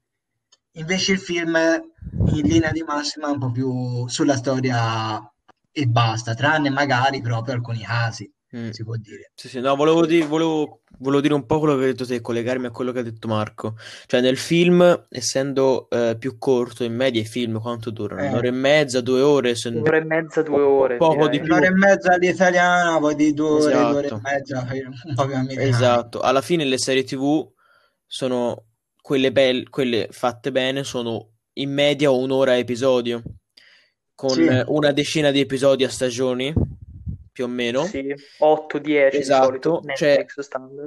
Invece 0.77 1.13
il 1.13 1.19
film, 1.19 1.57
in 1.57 2.47
linea 2.47 2.71
di 2.73 2.83
massima, 2.83 3.29
è 3.29 3.33
un 3.33 3.39
po' 3.39 3.51
più 3.51 4.07
sulla 4.09 4.37
storia 4.37 5.21
e 5.71 5.87
basta, 5.87 6.35
tranne 6.35 6.71
magari 6.71 7.21
proprio 7.21 7.55
alcuni 7.55 7.81
casi, 7.83 8.31
Mm. 8.55 8.69
si 8.71 8.85
può 8.85 8.97
dire. 8.97 9.33
Sì, 9.35 9.49
sì, 9.49 9.61
no, 9.61 9.75
volevo, 9.75 10.05
di- 10.07 10.21
volevo- 10.21 10.82
volevo 11.03 11.21
dire 11.21 11.35
un 11.35 11.45
po' 11.45 11.59
quello 11.59 11.75
che 11.77 11.83
hai 11.83 11.91
detto 11.91 12.07
te, 12.07 12.21
collegarmi 12.21 12.67
a 12.67 12.71
quello 12.71 12.93
che 12.93 13.01
ha 13.01 13.03
detto 13.03 13.29
Marco. 13.29 13.77
Cioè, 14.07 14.21
nel 14.21 14.37
film, 14.39 15.07
essendo 15.11 15.89
eh, 15.91 16.17
più 16.19 16.39
corto, 16.39 16.85
in 16.85 16.95
media 16.95 17.21
i 17.21 17.25
film 17.25 17.61
quanto 17.61 17.91
durano? 17.91 18.23
Eh. 18.23 18.29
Un'ora 18.29 18.47
e 18.47 18.51
mezza, 18.53 19.01
due 19.01 19.21
ore, 19.21 19.55
se- 19.55 19.69
Un'ora 19.69 19.97
e 19.99 20.05
mezza, 20.05 20.43
due 20.43 20.57
po- 20.57 20.69
ore. 20.69 20.97
poco 20.97 21.29
di 21.29 21.41
più. 21.41 21.53
Un'ora 21.53 21.67
e 21.67 21.73
mezza 21.73 22.13
all'italiana, 22.15 22.99
poi 22.99 23.15
di 23.17 23.35
due 23.35 23.49
ore, 23.49 23.73
due 23.73 23.83
ore 23.83 24.07
e 24.07 24.07
Esatto. 24.07 24.21
mezza, 24.23 24.67
un 25.05 25.15
po' 25.15 25.27
più 25.27 25.35
americana. 25.35 25.67
Esatto, 25.69 26.21
alla 26.21 26.41
fine 26.41 26.65
le 26.65 26.79
serie 26.79 27.05
TV 27.05 27.47
sono 28.07 28.67
quelle 29.01 29.33
belle, 29.33 29.65
quelle 29.69 30.09
fatte 30.11 30.53
bene, 30.53 30.85
sono 30.85 31.31
in 31.55 31.73
media 31.73 32.11
un'ora 32.11 32.53
a 32.53 32.57
episodio, 32.57 33.23
con 34.15 34.31
Sì. 34.31 34.63
una 34.67 34.93
decina 34.93 35.31
di 35.31 35.41
episodi 35.41 35.85
a 35.85 35.89
stagioni, 35.89 36.53
più 37.33 37.45
o 37.45 37.49
meno. 37.49 37.85
Sì, 37.85 38.15
8-10 38.39 39.11
di 39.11 39.17
Esatto, 39.17 39.45
solito, 39.45 39.83
cioè. 39.97 40.27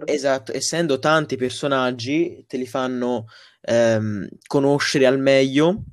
Esatto, 0.06 0.54
essendo 0.54 1.00
tanti 1.00 1.36
personaggi, 1.36 2.46
te 2.48 2.58
li 2.58 2.68
fanno 2.68 3.26
ehm, 3.62 4.28
conoscere 4.46 5.08
al 5.08 5.20
meglio, 5.20 5.84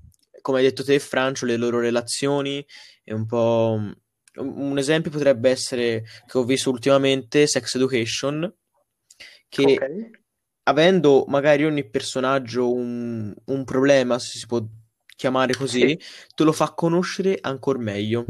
come 0.42 0.58
hai 0.58 0.64
detto 0.64 0.84
te, 0.84 0.98
Francio, 0.98 1.46
le 1.46 1.56
loro 1.56 1.80
relazioni, 1.80 2.64
è 3.02 3.12
un 3.12 3.26
po'... 3.26 3.80
Un 4.34 4.78
esempio 4.78 5.10
potrebbe 5.10 5.50
essere, 5.50 6.04
che 6.26 6.38
ho 6.38 6.44
visto 6.44 6.70
ultimamente, 6.70 7.46
Sex 7.46 7.74
Education, 7.74 8.50
che 9.48 9.62
Ok. 9.62 10.10
avendo 10.64 11.24
magari 11.28 11.66
ogni 11.66 11.88
personaggio 11.88 12.72
un, 12.72 13.34
un 13.44 13.64
problema, 13.64 14.18
se 14.18 14.38
si 14.38 14.46
può 14.46 14.62
chiamare 15.14 15.54
così, 15.54 15.98
te 16.34 16.44
lo 16.44 16.52
fa 16.52 16.72
conoscere 16.72 17.36
ancora 17.42 17.78
meglio. 17.78 18.24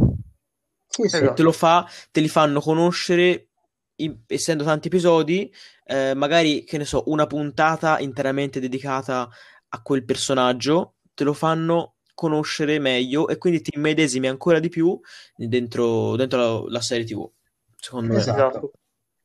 Sì, 0.92 1.08
sì. 1.08 1.16
Esatto. 1.16 1.34
Te 1.34 1.42
lo 1.42 1.52
fa, 1.52 1.88
te 2.10 2.20
li 2.20 2.28
fanno 2.28 2.60
conoscere, 2.60 3.48
in- 3.96 4.18
essendo 4.26 4.62
tanti 4.64 4.88
episodi, 4.88 5.52
eh, 5.84 6.14
magari, 6.14 6.64
che 6.64 6.76
ne 6.78 6.84
so, 6.84 7.04
una 7.06 7.26
puntata 7.26 7.98
interamente 7.98 8.60
dedicata 8.60 9.28
a 9.68 9.82
quel 9.82 10.04
personaggio, 10.04 10.96
te 11.14 11.24
lo 11.24 11.32
fanno 11.32 11.94
conoscere 12.14 12.78
meglio 12.78 13.26
e 13.28 13.38
quindi 13.38 13.62
ti 13.62 13.70
immedesimi 13.74 14.28
ancora 14.28 14.58
di 14.60 14.68
più 14.68 14.98
dentro, 15.34 16.14
dentro 16.16 16.38
la, 16.64 16.72
la 16.72 16.80
serie 16.80 17.04
TV, 17.06 17.28
secondo 17.76 18.12
me. 18.12 18.18
Esatto. 18.20 18.72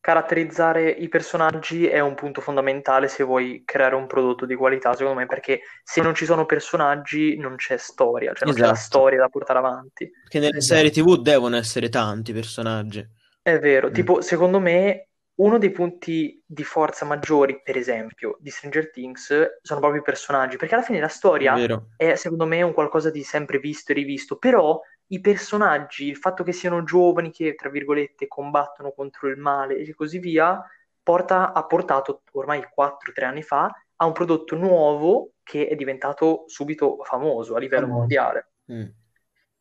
Caratterizzare 0.08 0.90
i 0.90 1.10
personaggi 1.10 1.86
è 1.86 2.00
un 2.00 2.16
punto 2.16 2.40
fondamentale 2.40 3.10
se 3.10 3.26
vuoi 3.26 3.64
creare 3.66 3.94
un 3.96 4.08
prodotto 4.08 4.46
di 4.46 4.56
qualità, 4.56 4.94
secondo 4.94 5.20
me, 5.20 5.26
perché 5.26 5.60
se 5.84 6.02
non 6.02 6.16
ci 6.16 6.24
sono 6.24 6.46
personaggi 6.46 7.36
non 7.36 7.58
c'è 7.58 7.76
storia, 7.76 8.32
cioè 8.34 8.46
non 8.48 8.56
c'è 8.56 8.66
la 8.66 8.72
Esatto. 8.72 8.76
storia 8.76 9.20
da 9.20 9.28
portare 9.28 9.60
avanti. 9.60 10.10
Perché 10.10 10.40
nelle 10.40 10.60
Esatto. 10.60 10.62
serie 10.62 10.92
TV 10.92 11.22
devono 11.22 11.58
essere 11.58 11.90
tanti 11.90 12.32
personaggi. 12.32 13.06
È 13.42 13.60
vero, 13.60 13.90
Mm. 13.90 13.92
tipo, 13.92 14.22
secondo 14.22 14.60
me 14.62 15.10
uno 15.40 15.58
dei 15.58 15.72
punti 15.72 16.42
di 16.46 16.64
forza 16.64 17.04
maggiori, 17.06 17.62
per 17.62 17.76
esempio, 17.76 18.38
di 18.40 18.50
Stranger 18.50 18.90
Things 18.92 19.58
sono 19.62 19.80
proprio 19.82 20.00
i 20.02 20.04
personaggi, 20.04 20.56
perché 20.58 20.76
alla 20.76 20.84
fine 20.84 21.02
la 21.02 21.10
È 21.10 21.10
storia 21.10 21.54
vero. 21.54 21.90
è 21.98 22.16
secondo 22.16 22.46
me 22.46 22.62
un 22.62 22.74
qualcosa 22.74 23.10
di 23.12 23.24
sempre 23.24 23.60
visto 23.60 23.92
e 23.92 23.96
rivisto, 23.96 24.38
però 24.38 24.80
i 25.08 25.20
personaggi, 25.22 26.06
il 26.08 26.18
fatto 26.18 26.44
che 26.44 26.52
siano 26.52 26.84
giovani, 26.84 27.32
che 27.32 27.56
tra 27.56 27.70
virgolette 27.70 28.28
combattono 28.28 28.92
contro 28.92 29.28
il 29.30 29.38
male 29.38 29.78
e 29.78 29.94
così 29.94 30.20
via, 30.20 30.62
porta, 31.02 31.54
ha 31.54 31.66
portato 31.66 32.24
ormai 32.34 32.64
4-3 32.70 33.26
anni 33.26 33.42
fa 33.44 33.70
a 34.00 34.06
un 34.06 34.12
prodotto 34.14 34.56
nuovo 34.56 35.32
che 35.44 35.68
è 35.68 35.76
diventato 35.76 36.44
subito 36.48 36.98
famoso 37.04 37.56
a 37.56 37.60
livello 37.60 37.82
Famoso. 37.86 38.00
mondiale. 38.00 38.52
Mm. 38.72 38.84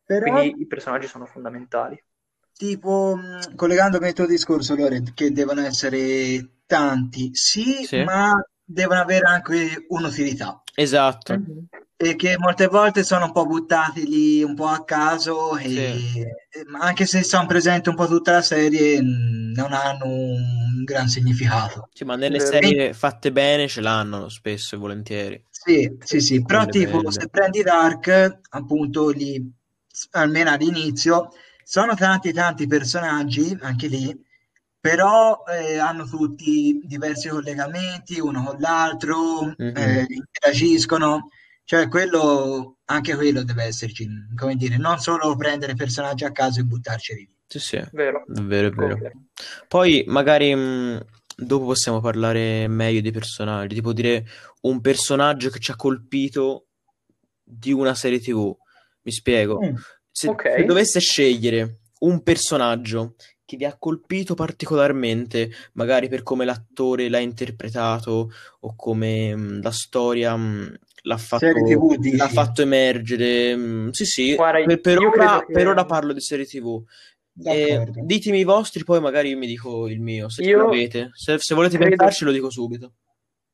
Però, 0.05 0.33
Quindi 0.33 0.61
i 0.63 0.67
personaggi 0.67 1.07
sono 1.07 1.27
fondamentali. 1.27 2.03
tipo, 2.53 3.15
mh, 3.17 3.55
collegandomi 3.55 4.07
al 4.07 4.13
tuo 4.15 4.27
discorso, 4.27 4.75
Lore, 4.75 5.03
che 5.15 5.31
devono 5.31 5.61
essere 5.61 6.63
tanti, 6.67 7.35
sì, 7.35 7.85
Sì. 7.85 8.03
ma 8.03 8.33
devono 8.65 9.01
avere 9.01 9.27
anche 9.27 9.85
un'utilità. 9.89 10.63
Esatto. 10.75 11.35
Mhm. 11.35 11.67
E 11.99 12.15
che 12.15 12.37
molte 12.37 12.67
volte 12.67 13.03
sono 13.03 13.25
un 13.25 13.33
po' 13.33 13.47
buttati 13.47 14.07
lì 14.07 14.43
un 14.43 14.55
po' 14.55 14.67
a 14.67 14.85
caso, 14.85 15.57
e, 15.57 15.65
Sì. 15.69 16.21
e- 16.21 16.65
anche 16.79 17.07
se 17.07 17.23
sono 17.23 17.47
presenti 17.47 17.89
un 17.89 17.95
po' 17.95 18.07
tutta 18.07 18.33
la 18.33 18.43
serie, 18.43 19.01
non 19.01 19.73
hanno 19.73 20.05
un 20.07 20.85
gran 20.85 21.09
significato. 21.09 21.89
Sì, 21.95 22.05
ma 22.05 22.15
nelle 22.17 22.41
serie 22.41 22.93
fatte 22.93 23.33
bene 23.33 23.67
ce 23.67 23.81
l'hanno 23.81 24.29
spesso 24.29 24.75
e 24.75 24.79
volentieri. 24.79 25.43
Sì, 25.49 25.97
sì, 26.05 26.21
sì, 26.21 26.45
però 26.45 26.65
Quelle 26.65 26.73
tipo 26.73 27.01
belle. 27.03 27.11
se 27.11 27.29
prendi 27.31 27.63
Dark, 27.63 28.41
appunto 28.51 29.09
lì, 29.09 29.43
almeno 30.11 30.51
all'inizio, 30.51 31.31
sono 31.65 31.95
tanti 31.95 32.33
tanti 32.33 32.67
personaggi, 32.67 33.57
anche 33.63 33.87
lì, 33.89 34.15
però 34.79 35.43
eh, 35.49 35.79
hanno 35.79 36.05
tutti 36.07 36.81
diversi 36.85 37.29
collegamenti 37.29 38.21
uno 38.21 38.45
con 38.45 38.57
l'altro, 38.61 39.41
Mhm. 39.59 39.73
eh, 39.75 40.07
interagiscono, 40.09 41.31
cioè 41.67 41.89
quello, 41.89 42.79
anche 42.85 43.17
quello 43.17 43.43
deve 43.43 43.65
esserci, 43.65 44.09
come 44.37 44.55
dire, 44.55 44.77
non 44.77 44.99
solo 45.01 45.35
prendere 45.35 45.75
personaggi 45.75 46.25
a 46.25 46.31
caso 46.31 46.61
e 46.61 46.63
buttarceli 46.63 47.21
lì. 47.21 47.35
Sì, 47.49 47.59
sì, 47.59 47.77
è 47.77 47.89
Vero. 47.93 48.23
vero, 48.29 48.69
è 48.69 48.71
vero. 48.71 49.11
Poi 49.67 50.05
magari 50.07 50.55
mh, 50.55 51.05
dopo 51.37 51.65
possiamo 51.65 52.01
parlare 52.01 52.69
meglio 52.69 53.01
dei 53.01 53.11
personaggi, 53.11 53.75
tipo 53.75 53.93
dire 53.93 54.25
un 54.63 54.81
personaggio 54.81 55.51
che 55.51 55.59
ci 55.59 55.73
ha 55.73 55.77
colpito 55.77 56.69
di 57.43 57.73
una 57.73 57.95
serie 57.97 58.21
TV. 58.21 58.57
Mi 59.03 59.11
spiego. 59.13 59.61
Mm. 59.61 59.75
Se, 60.09 60.29
Ok. 60.29 60.55
se 60.57 60.65
dovesse 60.65 61.01
scegliere 61.01 61.79
un 62.01 62.23
personaggio 62.23 63.17
che 63.45 63.57
vi 63.57 63.65
ha 63.65 63.77
colpito 63.77 64.35
particolarmente, 64.35 65.51
magari 65.73 66.09
per 66.09 66.23
come 66.23 66.45
l'attore 66.45 67.09
l'ha 67.09 67.19
interpretato 67.19 68.31
o 68.61 68.75
come 68.77 69.35
mh, 69.35 69.63
la 69.63 69.71
storia 69.73 70.37
mh, 70.37 70.79
l'ha 71.07 71.17
fatto, 71.17 71.47
Serie 71.47 71.63
TV, 71.65 72.15
l'ha 72.17 72.29
fatto 72.29 72.63
emergere. 72.63 73.55
mh, 73.57 73.91
sì, 73.91 74.05
sì, 74.05 74.35
Guarda, 74.35 74.65
per, 74.67 74.81
per 74.81 74.99
ora, 74.99 75.45
che- 75.47 75.53
per 75.53 75.69
ora 75.69 75.85
parlo 75.85 76.13
di 76.13 76.21
serie 76.21 76.45
TV. 76.47 76.83
E 77.45 77.69
D'accordo. 77.77 78.01
ditemi 78.05 78.39
i 78.41 78.45
vostri, 78.45 78.83
poi 78.83 78.99
magari 79.01 79.29
io 79.31 79.37
mi 79.37 79.47
dico 79.47 79.89
il 79.89 80.01
mio. 80.01 80.29
Se 80.31 80.43
Io 80.43 80.57
l'avete, 80.59 81.11
se, 81.13 81.39
se 81.39 81.55
volete 81.55 81.77
credo- 81.77 81.97
pensarci, 81.97 82.25
lo 82.25 82.33
dico 82.33 82.51
subito. 82.51 82.95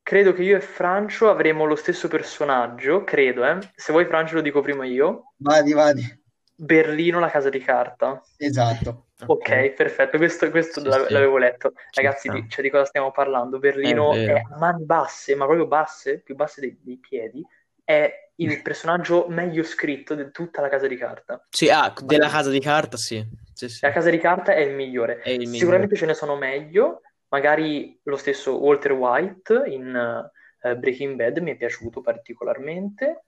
Credo 0.04 0.32
che 0.32 0.42
io 0.42 0.56
e 0.56 0.60
Francio 0.60 1.28
avremo 1.28 1.64
lo 1.64 1.76
stesso 1.76 2.08
personaggio, 2.08 3.04
credo, 3.04 3.44
eh. 3.44 3.58
Se 3.74 3.92
vuoi 3.92 4.04
Francio 4.06 4.34
lo 4.36 4.40
dico 4.40 4.60
prima 4.60 4.84
io. 4.84 5.32
Vadi, 5.36 5.72
vadi. 5.72 6.21
Berlino, 6.62 7.18
la 7.18 7.28
casa 7.28 7.48
di 7.48 7.58
carta. 7.58 8.22
Esatto. 8.36 9.06
Ok, 9.26 9.70
perfetto, 9.70 10.16
questo, 10.16 10.48
questo 10.50 10.80
Sì, 10.80 10.86
l'av- 10.86 11.06
sì. 11.06 11.12
l'avevo 11.12 11.36
letto. 11.36 11.72
Ci 11.90 12.00
Ragazzi, 12.00 12.28
di, 12.28 12.48
cioè, 12.48 12.62
di 12.62 12.70
cosa 12.70 12.84
stiamo 12.84 13.10
parlando? 13.10 13.58
Berlino 13.58 14.12
È 14.12 14.26
è, 14.26 14.32
a 14.32 14.58
mani 14.58 14.84
basse, 14.84 15.34
ma 15.34 15.44
proprio 15.44 15.66
basse, 15.66 16.20
più 16.20 16.36
basse 16.36 16.60
dei, 16.60 16.78
dei 16.80 16.98
piedi, 16.98 17.44
è 17.82 18.30
il 18.36 18.62
personaggio 18.62 19.26
meglio 19.28 19.64
scritto 19.64 20.14
di 20.14 20.30
tutta 20.30 20.60
la 20.60 20.68
casa 20.68 20.86
di 20.86 20.96
carta. 20.96 21.44
Sì, 21.50 21.68
ah, 21.68 21.92
della 22.04 22.28
casa 22.28 22.50
di 22.50 22.60
carta, 22.60 22.96
sì. 22.96 23.24
Sì, 23.52 23.68
sì. 23.68 23.84
La 23.84 23.90
casa 23.90 24.10
di 24.10 24.18
carta 24.18 24.54
è 24.54 24.60
il 24.60 24.74
migliore. 24.74 25.20
È 25.20 25.30
il 25.30 25.38
migliore. 25.38 25.58
Sicuramente 25.58 25.96
ce 25.96 26.06
ne 26.06 26.14
sono 26.14 26.36
meglio, 26.36 27.00
magari 27.28 27.98
lo 28.04 28.16
stesso 28.16 28.56
Walter 28.60 28.92
White 28.92 29.64
in 29.66 30.30
eh, 30.62 30.76
Breaking 30.76 31.16
Bad 31.16 31.38
mi 31.38 31.52
è 31.52 31.56
piaciuto 31.56 32.00
particolarmente, 32.00 33.24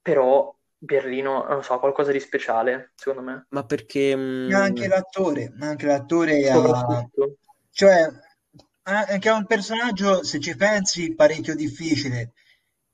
però 0.00 0.54
Berlino, 0.78 1.44
non 1.48 1.62
so, 1.62 1.78
qualcosa 1.78 2.12
di 2.12 2.20
speciale, 2.20 2.92
secondo 2.94 3.22
me. 3.22 3.46
Ma 3.50 3.64
perché... 3.64 4.14
mh, 4.16 4.50
Ma 4.52 4.62
anche 4.62 4.88
l'attore, 4.88 5.52
ma 5.56 5.68
anche 5.68 5.86
l'attore 5.86 6.50
ha, 6.50 7.08
cioè, 7.70 8.08
anche 8.84 9.28
a 9.28 9.34
un 9.36 9.46
personaggio, 9.46 10.22
se 10.22 10.38
ci 10.40 10.54
pensi, 10.56 11.14
parecchio 11.14 11.54
difficile, 11.54 12.32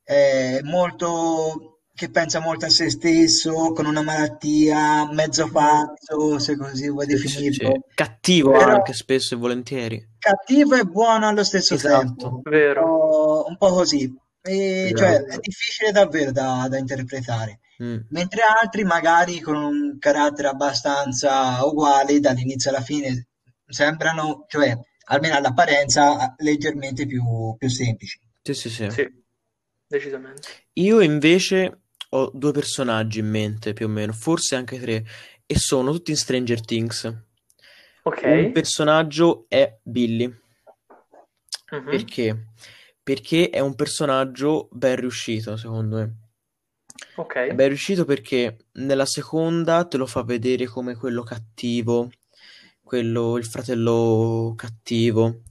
è 0.02 0.60
molto 0.62 1.80
che 1.94 2.10
pensa 2.10 2.40
molto 2.40 2.64
a 2.66 2.70
se 2.70 2.88
stesso, 2.90 3.72
con 3.72 3.84
una 3.86 4.02
malattia, 4.02 5.10
mezzo 5.12 5.50
pazzo, 5.50 6.38
se 6.38 6.56
così 6.56 6.88
vuoi 6.88 7.06
Sì, 7.06 7.16
sì, 7.18 7.28
sì. 7.50 7.60
definirlo. 7.60 7.84
Cattivo 7.94 8.50
Però 8.52 8.70
anche 8.72 8.92
spesso 8.94 9.34
e 9.34 9.38
volentieri. 9.38 10.08
cattivo 10.18 10.74
e 10.76 10.84
buono 10.84 11.26
allo 11.28 11.44
stesso 11.44 11.74
Esatto. 11.74 11.96
tempo, 11.98 12.28
un 12.36 12.42
Vero. 12.42 12.82
po', 12.84 13.44
un 13.48 13.56
po' 13.56 13.72
così. 13.72 14.14
E, 14.40 14.92
cioè, 14.96 15.16
è 15.24 15.38
difficile 15.38 15.90
davvero 15.92 16.32
da, 16.32 16.66
da 16.68 16.78
interpretare. 16.78 17.60
Mm. 17.82 17.98
Mentre 18.08 18.42
altri, 18.42 18.84
magari 18.84 19.40
con 19.40 19.54
un 19.54 19.98
carattere 19.98 20.48
abbastanza 20.48 21.64
uguale 21.64 22.18
dall'inizio 22.20 22.70
alla 22.70 22.80
fine, 22.80 23.28
sembrano, 23.66 24.44
cioè, 24.48 24.76
almeno 25.06 25.36
all'apparenza, 25.36 26.34
leggermente 26.38 27.06
più, 27.06 27.54
più 27.56 27.68
semplici. 27.68 28.20
Sì, 28.42 28.54
sì, 28.54 28.70
sì. 28.70 28.90
Sì, 28.90 29.08
decisamente. 29.86 30.48
Io 30.74 31.00
invece 31.00 31.82
ho 32.10 32.30
due 32.34 32.52
personaggi 32.52 33.20
in 33.20 33.28
mente, 33.28 33.72
più 33.72 33.86
o 33.86 33.88
meno, 33.88 34.12
forse 34.12 34.56
anche 34.56 34.78
tre, 34.80 35.06
e 35.46 35.58
sono 35.58 35.92
tutti 35.92 36.10
in 36.10 36.16
Stranger 36.16 36.60
Things. 36.60 37.14
Ok. 38.02 38.22
Un 38.24 38.52
personaggio 38.52 39.46
è 39.48 39.78
Billy. 39.82 40.26
Mhm. 41.70 41.84
Perché? 41.84 42.46
Perché 43.02 43.50
è 43.50 43.60
un 43.60 43.74
personaggio 43.74 44.68
ben 44.72 44.96
riuscito, 44.96 45.56
secondo 45.56 45.96
me. 45.96 46.16
È 47.08 47.20
Ok. 47.20 47.54
ben 47.54 47.68
riuscito 47.68 48.04
perché 48.04 48.66
nella 48.72 49.06
seconda 49.06 49.84
te 49.86 49.96
lo 49.96 50.06
fa 50.06 50.22
vedere 50.22 50.66
come 50.66 50.94
quello 50.94 51.22
cattivo, 51.22 52.10
quello, 52.82 53.36
il 53.36 53.44
fratello 53.44 54.54
cattivo. 54.56 55.42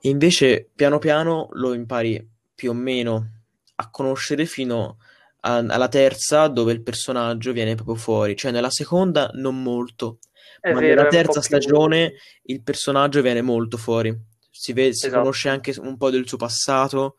E 0.00 0.08
invece 0.08 0.70
piano 0.74 0.98
piano 0.98 1.48
lo 1.52 1.72
impari 1.74 2.26
più 2.54 2.70
o 2.70 2.74
meno 2.74 3.30
a 3.76 3.90
conoscere 3.90 4.46
fino 4.46 4.98
a- 5.40 5.56
alla 5.56 5.88
terza, 5.88 6.48
dove 6.48 6.72
il 6.72 6.82
personaggio 6.82 7.52
viene 7.52 7.74
proprio 7.74 7.96
fuori. 7.96 8.36
Cioè, 8.36 8.50
nella 8.50 8.70
seconda 8.70 9.30
non 9.34 9.62
molto, 9.62 10.18
È 10.60 10.72
ma 10.72 10.80
vero, 10.80 11.00
nella 11.00 11.06
è 11.06 11.08
terza 11.08 11.40
più... 11.40 11.42
stagione 11.42 12.14
il 12.44 12.62
personaggio 12.62 13.22
viene 13.22 13.42
molto 13.42 13.76
fuori. 13.76 14.14
Si 14.50 14.72
vede, 14.72 14.94
si 14.94 15.06
Esatto. 15.06 15.20
conosce 15.22 15.48
anche 15.48 15.74
un 15.80 15.96
po' 15.96 16.10
del 16.10 16.26
suo 16.28 16.36
passato, 16.36 17.16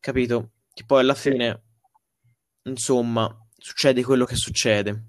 capito? 0.00 0.50
Che 0.72 0.84
poi 0.84 1.00
alla 1.00 1.14
fine, 1.14 1.62
insomma, 2.70 3.28
succede 3.56 4.02
quello 4.02 4.24
che 4.24 4.36
succede. 4.36 5.04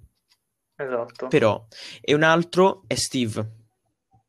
esatto. 0.76 1.28
Però, 1.28 1.66
e 2.02 2.14
un 2.14 2.24
altro 2.24 2.84
è 2.88 2.96
Steve. 2.96 3.60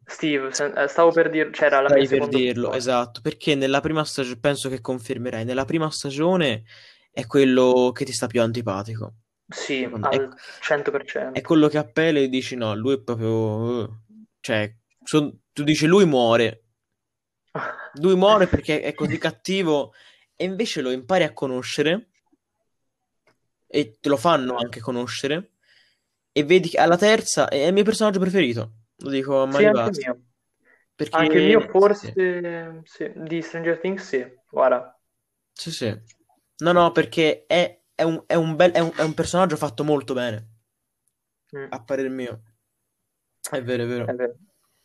Steve, 0.05 0.49
eh, 0.49 0.89
stavo 0.89 1.11
per 1.13 1.31
dire, 1.31 1.51
c'era 1.51 1.81
la 1.81 1.89
Stai 1.89 2.01
mia 2.07 2.09
per 2.09 2.29
dirlo, 2.29 2.75
opzione. 2.75 2.77
esatto, 2.77 3.21
perché 3.21 3.55
nella 3.55 3.81
prima 3.81 4.05
stagione, 4.05 4.39
penso 4.41 4.69
che 4.69 4.81
confermerai, 4.81 5.45
nella 5.45 5.65
prima 5.65 5.91
stagione 5.91 6.65
è 7.11 7.27
quello 7.27 7.93
che 7.95 8.05
ti 8.05 8.13
sta 8.13 8.27
più 8.27 8.43
antipatico. 8.43 9.15
Sì, 9.49 9.81
Secondo 9.83 10.09
me. 10.09 10.17
È, 10.17 10.17
al 10.17 10.35
100%. 10.61 11.33
è 11.33 11.41
quello 11.41 11.69
che 11.69 11.79
appella 11.79 12.19
e 12.19 12.29
dici 12.29 12.57
no, 12.57 12.75
lui 12.75 12.95
è 12.95 13.01
proprio... 13.03 13.85
eh, 13.85 13.89
Cioè, 14.41 14.77
son- 15.05 15.41
tu 15.53 15.63
dici 15.63 15.87
lui 15.87 16.07
muore, 16.07 16.65
lui 18.01 18.17
muore 18.17 18.47
perché 18.47 18.81
è 18.81 18.95
così 18.95 19.19
cattivo 19.19 19.93
e 20.37 20.45
invece 20.45 20.81
lo 20.81 20.91
impari 20.91 21.25
a 21.25 21.33
conoscere 21.33 22.12
e 23.75 23.99
te 24.01 24.09
lo 24.11 24.17
fanno 24.19 24.57
anche 24.57 24.81
conoscere 24.81 25.53
e 26.33 26.45
vedi 26.45 26.69
che 26.71 26.79
alla 26.79 26.97
terza 26.99 27.49
è 27.49 27.57
il 27.67 27.73
mio 27.73 27.85
personaggio 27.85 28.21
preferito, 28.21 28.73
lo 28.99 29.11
dico 29.11 29.43
a 29.43 29.47
Sì, 29.49 29.65
mani 29.65 29.67
anche 29.67 29.91
mio. 29.93 30.21
Anche 31.11 31.41
perché 31.41 31.43
mio 31.43 31.61
sì, 31.91 32.13
forse, 32.13 32.81
sì, 32.85 33.13
di 33.15 33.41
Stranger 33.43 33.79
Things, 33.79 34.05
sì, 34.05 34.27
guarda. 34.51 34.99
sì, 35.53 35.71
sì. 35.71 35.87
No, 36.59 36.73
no, 36.73 36.93
perché 36.93 37.45
è, 37.47 37.81
è 37.95 38.03
un, 38.03 38.23
è 38.27 38.35
un 38.35 38.57
bel, 38.57 38.71
è 38.73 38.81
un, 38.81 38.93
è 38.97 39.03
un 39.03 39.15
personaggio 39.15 39.57
fatto 39.57 39.85
molto 39.85 40.15
bene, 40.15 40.49
Mm, 41.53 41.73
a 41.77 41.79
parer 41.87 42.09
mio. 42.09 42.41
È 43.51 43.63
vero, 43.63 43.85
è 43.85 43.87
è 44.05 44.13
vero. 44.13 44.15
vero. 44.15 44.37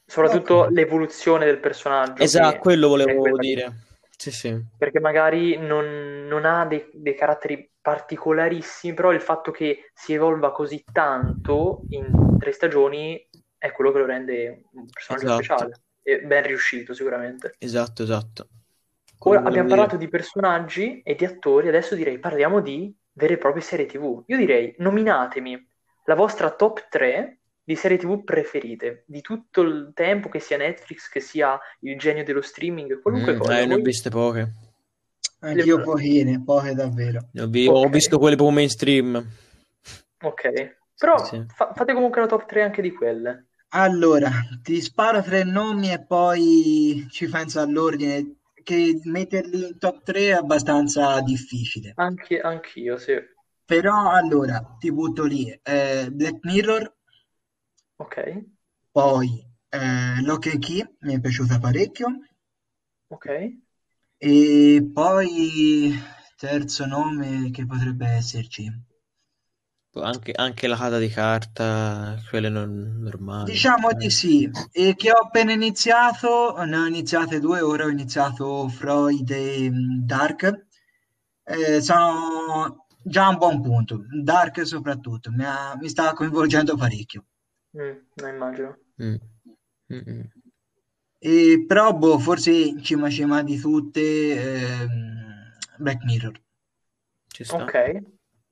Soprattutto 0.06 0.65
Ok. 0.65 0.72
l'evoluzione 0.72 1.46
del 1.46 1.60
personaggio 1.60 2.27
Esatto, 2.27 2.58
che, 2.58 2.60
quello 2.60 2.89
volevo 2.89 3.38
dire. 3.38 3.74
Sì, 4.17 4.32
sì. 4.32 4.62
Perché 4.77 5.00
magari 5.00 5.58
non, 5.58 6.25
non 6.27 6.46
ha 6.46 6.65
dei, 6.65 6.88
dei 6.94 7.15
caratteri 7.15 7.70
particolarissimi, 7.88 8.94
però 8.94 9.13
il 9.13 9.22
fatto 9.22 9.50
che 9.51 9.91
si 9.94 10.12
evolva 10.13 10.51
così 10.51 10.83
tanto 10.92 11.85
in 11.90 12.35
tre 12.38 12.51
stagioni 12.51 13.18
è 13.57 13.72
quello 13.72 13.94
che 13.94 14.00
lo 14.00 14.05
rende 14.05 14.64
un 14.74 14.90
personaggio 14.90 15.27
Esatto, 15.27 15.29
speciale 15.29 15.83
e 16.01 16.20
ben 16.22 16.44
riuscito 16.46 16.94
sicuramente. 16.94 17.59
esatto, 17.59 18.01
esatto. 18.03 18.48
Quello 19.18 19.38
Ora 19.38 19.44
abbiamo 19.44 19.68
volevo 19.68 19.70
parlato 19.70 19.96
dire. 19.96 19.98
di 19.98 20.09
personaggi 20.09 21.01
e 21.01 21.16
di 21.16 21.24
attori, 21.25 21.68
adesso 21.70 21.96
direi 21.96 22.20
parliamo 22.20 22.59
di 22.62 22.94
vere 23.14 23.35
e 23.35 23.38
proprie 23.38 23.62
serie 23.64 23.85
TV. 23.85 24.24
Io 24.27 24.38
direi 24.38 24.75
nominatemi 24.79 25.70
la 26.05 26.16
vostra 26.16 26.51
top 26.53 26.88
3 26.90 27.40
di 27.64 27.75
serie 27.75 27.98
TV 27.98 28.24
preferite 28.24 29.03
di 29.07 29.22
tutto 29.22 29.62
il 29.62 29.92
tempo, 29.94 30.27
che 30.29 30.40
sia 30.40 30.57
Netflix, 30.57 31.07
che 31.09 31.20
sia 31.22 31.57
il 31.81 31.98
genio 31.98 32.24
dello 32.25 32.42
streaming, 32.42 33.01
qualunque 33.01 33.33
Mm, 33.33 33.35
cosa. 33.35 33.62
eh, 33.62 33.66
ne 33.66 33.74
ho 33.74 33.77
viste 33.79 34.09
poche. 34.09 34.53
Anch'io 35.40 35.80
le... 35.80 35.82
pochine, 35.82 36.44
poche 36.44 36.74
davvero. 36.76 37.30
Ho, 37.40 37.48
vi- 37.48 37.70
ho 37.70 37.88
Ok, 37.88 37.90
visto 37.90 38.20
quelle 38.20 38.36
proprio 38.36 38.56
mainstream. 38.56 39.26
ok. 40.22 40.76
Sì, 41.14 41.24
Però 41.24 41.38
sì. 41.38 41.46
fa- 41.48 41.74
fate 41.74 41.94
comunque 41.94 42.20
una 42.22 42.30
top 42.30 42.46
3 42.46 42.64
anche 42.64 42.82
di 42.82 42.92
quelle. 42.92 43.48
Allora, 43.76 44.30
ti 44.62 44.82
sparo 44.82 45.22
tre 45.24 45.46
nomi 45.46 45.90
e 45.94 46.04
poi 46.06 47.08
ci 47.10 47.30
penso 47.30 47.62
all'ordine, 47.62 48.40
che 48.62 49.00
metterli 49.06 49.68
in 49.70 49.78
top 49.78 50.04
3 50.04 50.20
è 50.28 50.32
abbastanza 50.32 51.22
difficile. 51.22 52.00
Anche, 52.00 52.40
anch'io, 52.40 52.98
sì. 52.98 53.14
Però 53.66 54.10
allora, 54.10 54.76
ti 54.80 54.92
butto 54.92 55.24
lì, 55.24 55.48
eh, 55.62 56.10
Black 56.12 56.44
Mirror, 56.44 56.92
Ok, 57.98 58.18
poi 58.92 59.30
eh, 59.70 60.22
Lock 60.24 60.48
and 60.48 60.60
Key, 60.62 60.84
mi 61.02 61.14
è 61.16 61.20
piaciuta 61.22 61.58
parecchio, 61.60 62.08
ok. 63.10 63.28
E 64.18 64.90
poi 64.94 65.94
terzo 66.38 66.86
nome 66.86 67.50
che 67.51 67.66
potrebbe 67.66 68.08
esserci. 68.08 68.72
Anche, 70.00 70.32
anche 70.32 70.68
la 70.68 70.77
casa 70.77 71.00
di 71.00 71.08
carta, 71.08 72.16
quelle 72.30 72.50
non, 72.50 73.00
normali. 73.00 73.51
Diciamo 73.51 73.94
di 73.94 74.06
eh. 74.06 74.10
sì, 74.12 74.50
e 74.72 74.94
che 74.96 75.12
ho 75.12 75.18
appena 75.18 75.51
iniziato, 75.53 76.56
ne 76.64 76.77
ho 76.77 76.86
iniziate 76.86 77.40
due 77.40 77.62
ore, 77.62 77.86
ho 77.86 77.90
iniziato 77.90 78.68
Freud 78.70 79.30
e 79.32 79.70
mm, 79.72 80.06
Dark, 80.06 80.66
Eh, 81.50 81.82
sono 81.82 82.86
già 83.01 83.25
a 83.25 83.30
un 83.30 83.38
buon 83.38 83.62
punto, 83.62 84.06
Dark 84.22 84.66
soprattutto, 84.68 85.32
mi, 85.32 85.46
ha- 85.46 85.75
mi 85.80 85.88
sta 85.90 86.14
coinvolgendo 86.14 86.75
parecchio. 86.75 87.25
Mm, 87.77 87.98
no, 88.16 88.27
immagino. 88.27 88.77
Mm. 89.01 89.16
Mm, 89.94 90.01
mm. 90.10 90.22
E, 91.20 91.66
però, 91.68 91.94
boh, 91.94 92.20
forse 92.20 92.80
cima 92.82 93.10
cima 93.10 93.42
di 93.44 93.60
tutte, 93.60 94.01
ehm, 94.82 95.56
Black 95.77 96.03
Mirror. 96.03 96.40
Ci 97.27 97.44
sta. 97.44 97.64
Ok, 97.64 98.01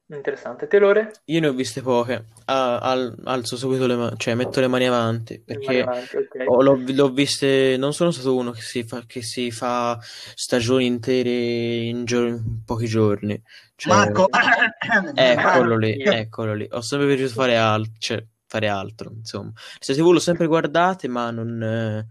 interessante. 0.07 0.67
Te 0.67 0.79
Lore? 0.79 1.11
Io 1.25 1.39
ne 1.39 1.47
ho 1.47 1.53
viste 1.53 1.81
poche. 1.81 2.25
Ah, 2.45 2.77
al- 2.79 3.15
alzo 3.25 3.55
subito 3.55 3.85
le 3.87 3.95
mani, 3.95 4.13
cioè 4.17 4.35
metto 4.35 4.59
le 4.59 4.67
mani 4.67 4.87
avanti 4.87 5.33
Mani 5.33 5.57
perché 5.59 5.81
avanti, 5.81 6.15
ok. 6.17 6.45
ho- 6.47 6.61
l'ho 6.61 6.79
l'ho 6.87 7.09
viste. 7.11 7.75
Non 7.77 7.93
sono 7.93 8.11
stato 8.11 8.35
uno 8.35 8.51
che 8.51 8.61
si 8.61 8.83
fa, 8.83 9.03
che 9.05 9.21
si 9.21 9.51
fa 9.51 9.99
stagioni 10.35 10.85
intere 10.85 11.29
in, 11.29 12.05
gio- 12.05 12.25
in 12.25 12.63
pochi 12.63 12.85
giorni. 12.87 13.39
Cioè, 13.75 13.93
Marco, 13.93 14.27
eccolo 15.15 15.77
lì, 15.77 15.99
eccolo 16.01 16.53
lì. 16.53 16.67
Ho 16.71 16.81
sempre 16.81 17.07
preferito 17.07 17.33
fare, 17.33 17.57
al- 17.57 17.91
cioè, 17.97 18.23
fare 18.47 18.67
altro. 18.67 19.11
Insomma, 19.15 19.51
le 19.87 19.93
TV 19.95 20.11
l'ho 20.11 20.19
sempre 20.19 20.47
guardate, 20.47 21.07
ma 21.07 21.29
non. 21.31 21.61
eh, 21.61 22.07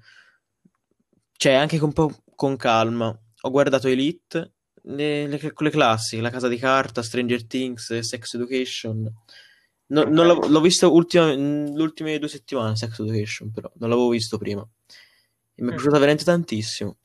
Cioè, 1.44 1.52
anche 1.52 1.76
con, 1.78 1.92
po' 1.92 2.10
con 2.34 2.56
calma. 2.56 3.14
Ho 3.42 3.50
guardato 3.50 3.86
Elite, 3.88 4.54
le, 4.84 5.26
le, 5.26 5.52
quelle 5.52 5.70
classiche, 5.70 6.22
La 6.22 6.30
Casa 6.30 6.48
di 6.48 6.56
Carta, 6.56 7.02
Stranger 7.02 7.46
Things, 7.46 7.98
Sex 7.98 8.32
Education. 8.32 9.02
No- 9.88 10.04
non 10.04 10.26
Ok. 10.26 10.44
l'ho, 10.44 10.48
l'ho 10.48 10.60
visto 10.62 10.90
ultima, 10.90 11.34
le 11.34 11.82
ultime 11.82 12.18
due 12.18 12.28
settimane, 12.28 12.76
Sex 12.76 12.98
Education, 12.98 13.50
però 13.52 13.70
non 13.74 13.90
l'avevo 13.90 14.08
visto 14.08 14.38
prima. 14.38 14.62
E 14.62 15.62
mi 15.62 15.68
è 15.68 15.72
Mm. 15.72 15.74
piaciuta 15.76 15.98
veramente 15.98 16.24
tantissimo. 16.24 16.96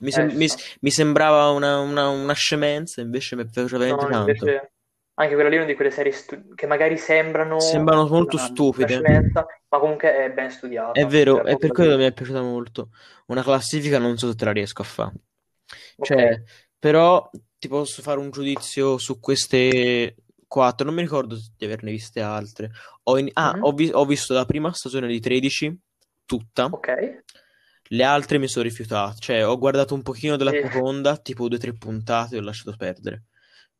Mi, 0.00 0.10
sem- 0.10 0.28
Eh, 0.28 0.34
mi- 0.34 0.48
mi 0.80 0.90
sembrava 0.90 1.48
una, 1.48 1.78
una, 1.78 2.08
una 2.08 2.34
scemenza, 2.34 3.00
invece 3.00 3.34
mi 3.34 3.44
è 3.44 3.46
piaciuta 3.46 3.78
veramente 3.78 4.04
No, 4.04 4.10
tanto. 4.10 4.30
invece 4.30 4.72
anche 5.14 5.34
quella 5.34 5.48
lì 5.48 5.56
è 5.56 5.58
una 5.58 5.66
di 5.68 5.74
quelle 5.74 5.90
serie 5.90 6.12
stu- 6.12 6.54
che 6.54 6.66
magari 6.66 6.96
sembrano 6.98 7.58
Sembrano 7.58 8.06
molto 8.06 8.36
una, 8.36 8.46
una 8.76 8.86
stupide. 8.86 8.86
scemenza, 8.86 9.46
ma 9.68 9.78
comunque 9.78 10.12
è 10.24 10.30
ben 10.32 10.50
È 10.90 11.04
studiata. 11.04 11.06
vero, 11.06 11.42
Cioè, 11.42 11.44
e 11.44 11.56
per 11.56 11.70
proprio 11.70 11.72
quello 11.72 11.96
lì. 11.96 11.96
mi 11.96 12.04
è 12.04 12.12
piaciuta 12.12 12.40
molto. 12.40 12.90
Una 13.26 13.42
classifica 13.42 13.98
non 13.98 14.16
so 14.16 14.28
se 14.30 14.36
te 14.36 14.44
la 14.44 14.52
riesco 14.52 14.82
a 14.82 14.84
fare. 14.84 15.12
Ok, 15.98 16.16
Cioè, 16.16 16.42
però 16.78 17.28
ti 17.58 17.68
posso 17.68 18.00
fare 18.02 18.18
un 18.20 18.30
giudizio 18.30 18.98
su 18.98 19.18
queste 19.18 20.16
quattro. 20.46 20.84
Non 20.86 20.94
mi 20.94 21.00
ricordo 21.02 21.36
di 21.56 21.64
averne 21.64 21.90
viste 21.90 22.20
altre. 22.20 22.70
Ho 23.04 23.18
in- 23.18 23.30
Ah, 23.34 23.56
Mhm. 23.56 23.60
ho, 23.60 23.72
vi- 23.72 23.90
ho 23.92 24.04
visto 24.04 24.34
la 24.34 24.44
prima 24.44 24.72
stagione 24.72 25.08
di 25.08 25.18
13, 25.20 25.76
tutta. 26.24 26.72
ok. 26.72 26.88
Le 27.88 28.02
altre 28.04 28.38
mi 28.38 28.48
sono 28.48 28.64
rifiutato. 28.64 29.18
Cioè, 29.20 29.46
ho 29.46 29.56
guardato 29.58 29.94
un 29.94 30.02
pochino 30.02 30.36
della 30.36 30.50
Sì. 30.50 30.58
seconda, 30.58 31.16
tipo 31.16 31.48
due 31.48 31.56
o 31.58 31.60
tre 31.60 31.72
puntate, 31.74 32.36
e 32.36 32.38
ho 32.38 32.42
lasciato 32.42 32.76
perdere. 32.76 33.24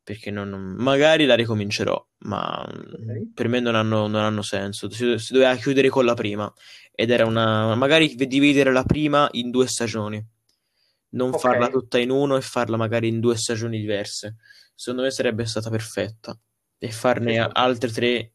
Perché 0.04 0.30
non, 0.30 0.50
magari 0.78 1.24
la 1.24 1.34
ricomincerò, 1.34 2.06
ma 2.18 2.64
mm, 2.70 2.92
Ok. 2.92 3.32
per 3.34 3.48
me 3.48 3.58
non 3.60 3.74
hanno, 3.74 4.06
non 4.06 4.22
hanno 4.22 4.42
senso. 4.42 4.90
Si, 4.90 5.18
si 5.18 5.32
doveva 5.32 5.56
chiudere 5.56 5.88
con 5.88 6.04
la 6.04 6.14
prima 6.14 6.52
ed 6.94 7.10
era 7.10 7.24
una... 7.24 7.74
magari 7.74 8.14
dividere 8.14 8.70
la 8.70 8.84
prima 8.84 9.26
in 9.32 9.50
due 9.50 9.66
stagioni, 9.66 10.24
non 11.10 11.30
Ok. 11.30 11.40
farla 11.40 11.68
tutta 11.68 11.98
in 11.98 12.10
uno 12.10 12.36
e 12.36 12.42
farla 12.42 12.76
magari 12.76 13.08
in 13.08 13.18
due 13.18 13.36
stagioni 13.36 13.80
diverse. 13.80 14.36
Secondo 14.74 15.02
me 15.02 15.10
sarebbe 15.10 15.46
stata 15.46 15.70
perfetta 15.70 16.38
e 16.78 16.90
farne 16.90 17.32
sì. 17.32 17.48
altre 17.52 17.90
tre 17.90 18.32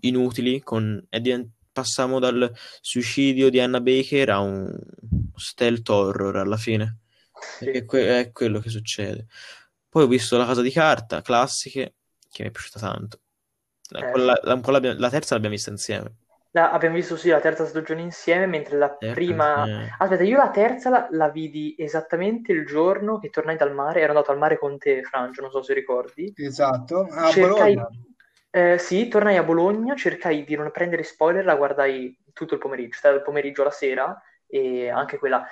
inutili 0.00 0.60
con... 0.60 1.06
divent- 1.08 1.50
passiamo 1.70 2.18
dal 2.18 2.50
suicidio 2.80 3.50
di 3.50 3.60
Anna 3.60 3.80
Baker 3.82 4.30
a 4.30 4.40
un 4.40 4.74
stealth 5.36 5.88
horror 5.90 6.36
alla 6.36 6.56
fine. 6.56 7.00
Sì. 7.58 7.66
Perché 7.66 7.84
que- 7.84 8.20
è 8.20 8.32
quello 8.32 8.58
che 8.60 8.70
succede. 8.70 9.26
Poi 9.96 10.04
ho 10.04 10.08
visto 10.08 10.36
La 10.36 10.44
Casa 10.44 10.60
di 10.60 10.70
Carta, 10.70 11.22
classiche, 11.22 11.94
che 12.30 12.42
mi 12.42 12.50
è 12.50 12.52
piaciuta 12.52 12.78
tanto. 12.80 13.20
La, 13.90 14.04
Eh, 14.04 14.06
quella- 14.06 14.38
la- 14.42 14.60
quella 14.60 14.94
la 14.94 15.08
terza 15.10 15.34
l'abbiamo 15.34 15.54
vista 15.54 15.70
insieme. 15.70 16.16
La- 16.52 16.70
abbiamo 16.72 16.94
visto 16.96 17.16
sì 17.16 17.28
la 17.28 17.40
terza 17.40 17.66
stagione 17.66 18.00
insieme, 18.00 18.46
mentre 18.46 18.78
la 18.78 18.90
Terza 18.98 19.12
prima... 19.12 19.68
insieme. 19.72 19.96
Aspetta, 19.98 20.22
io 20.22 20.38
la 20.38 20.50
terza 20.50 20.88
la, 20.90 21.06
la 21.10 21.28
vidi 21.28 21.74
esattamente 21.78 22.52
il 22.52 22.64
giorno 22.66 23.18
che 23.18 23.28
tornai 23.30 23.56
dal 23.56 23.74
mare, 23.74 24.00
ero 24.00 24.10
andato 24.12 24.30
al 24.30 24.38
mare 24.38 24.58
con 24.58 24.78
te, 24.78 25.02
Frangio, 25.02 25.42
non 25.42 25.50
so 25.50 25.62
se 25.62 25.74
ricordi. 25.74 26.34
Esatto, 26.48 27.00
a 27.10 27.32
Cercai, 27.32 27.76
Bologna. 27.76 27.90
eh, 28.50 28.78
sì, 28.78 29.08
tornai 29.08 29.36
a 29.36 29.42
Bologna, 29.42 29.94
cercai 29.96 30.44
di 30.44 30.56
non 30.56 30.70
prendere 30.70 31.02
spoiler, 31.02 31.44
la 31.44 31.56
guardai 31.56 32.18
tutto 32.32 32.54
il 32.54 32.60
pomeriggio, 32.60 32.98
dal 33.02 33.22
pomeriggio 33.22 33.62
alla 33.62 33.70
sera 33.70 34.18
e 34.46 34.88
anche 34.88 35.18
quella. 35.18 35.46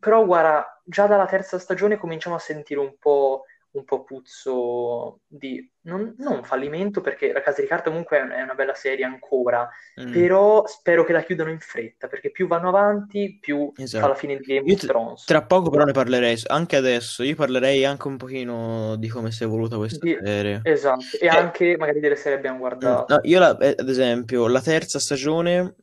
Però 0.00 0.24
guarda, 0.26 0.80
già 0.84 1.06
dalla 1.06 1.26
terza 1.26 1.58
stagione 1.58 1.96
cominciamo 1.98 2.34
a 2.36 2.38
sentire 2.40 2.80
un 2.80 2.96
po', 2.98 3.44
un 3.72 3.84
po' 3.84 4.02
puzzo 4.02 5.20
di, 5.26 5.68
non, 5.82 6.14
non 6.18 6.42
fallimento, 6.42 7.00
perché 7.00 7.32
La 7.32 7.40
Casa 7.40 7.60
di 7.60 7.68
Carta 7.68 7.88
comunque 7.90 8.18
è 8.18 8.22
un- 8.22 8.30
è 8.30 8.42
una 8.42 8.54
bella 8.54 8.74
serie 8.74 9.04
ancora, 9.04 9.68
Mm, 10.00 10.10
però 10.12 10.66
spero 10.66 11.04
che 11.04 11.12
la 11.12 11.22
chiudano 11.22 11.50
in 11.50 11.60
fretta, 11.60 12.08
perché 12.08 12.30
più 12.30 12.46
vanno 12.48 12.68
avanti, 12.68 13.38
più 13.40 13.72
esatto. 13.76 14.02
fa 14.04 14.08
la 14.10 14.16
fine 14.18 14.36
di 14.38 14.44
Game 14.44 14.66
Io 14.68 14.74
of 14.74 14.80
Thrones. 14.86 15.24
tra 15.24 15.44
poco 15.44 15.70
però 15.70 15.84
ne 15.84 15.92
parlerei, 15.92 16.36
anche 16.46 16.76
adesso, 16.76 17.22
io 17.22 17.34
parlerei 17.36 17.84
anche 17.84 18.08
un 18.08 18.16
pochino 18.16 18.96
di 18.96 19.08
come 19.08 19.30
si 19.30 19.42
è 19.42 19.46
evoluta 19.46 19.76
questa 19.76 20.04
Di- 20.04 20.18
serie. 20.22 20.60
Esatto, 20.64 21.16
e 21.20 21.26
Eh, 21.26 21.28
anche 21.28 21.76
magari 21.76 22.00
delle 22.00 22.16
serie 22.16 22.38
abbiamo 22.38 22.56
mm, 22.56 22.60
guardato. 22.60 23.14
no, 23.14 23.20
io 23.22 23.38
la- 23.38 23.56
eh, 23.58 23.76
ad 23.78 23.88
esempio, 23.88 24.48
la 24.48 24.60
terza 24.60 24.98
stagione 24.98 25.74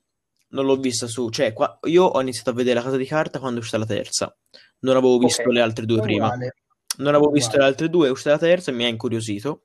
non 0.50 0.66
l'ho 0.66 0.78
vista 0.78 1.08
su, 1.08 1.30
cioè 1.30 1.54
qua- 1.54 1.78
io 1.84 2.04
ho 2.04 2.22
iniziato 2.22 2.50
a 2.52 2.54
vedere 2.54 2.76
La 2.76 2.84
Casa 2.84 2.98
di 2.98 3.06
Carta 3.06 3.40
quando 3.40 3.58
è 3.58 3.60
uscita 3.60 3.78
la 3.78 3.86
terza, 3.86 4.36
non 4.80 4.96
avevo 4.96 5.18
visto 5.18 5.42
Ok. 5.44 5.48
le 5.54 5.62
altre 5.62 5.86
due 5.86 6.02
prima. 6.02 6.26
Uguale. 6.26 6.54
Non 6.98 7.14
avevo 7.14 7.30
visto 7.32 7.50
Uguale. 7.56 7.64
le 7.64 7.70
altre 7.70 7.90
due, 7.90 8.08
è 8.08 8.12
uscita 8.12 8.32
la 8.32 8.38
terza 8.38 8.72
e 8.72 8.74
mi 8.74 8.86
ha 8.86 8.88
incuriosito. 8.88 9.64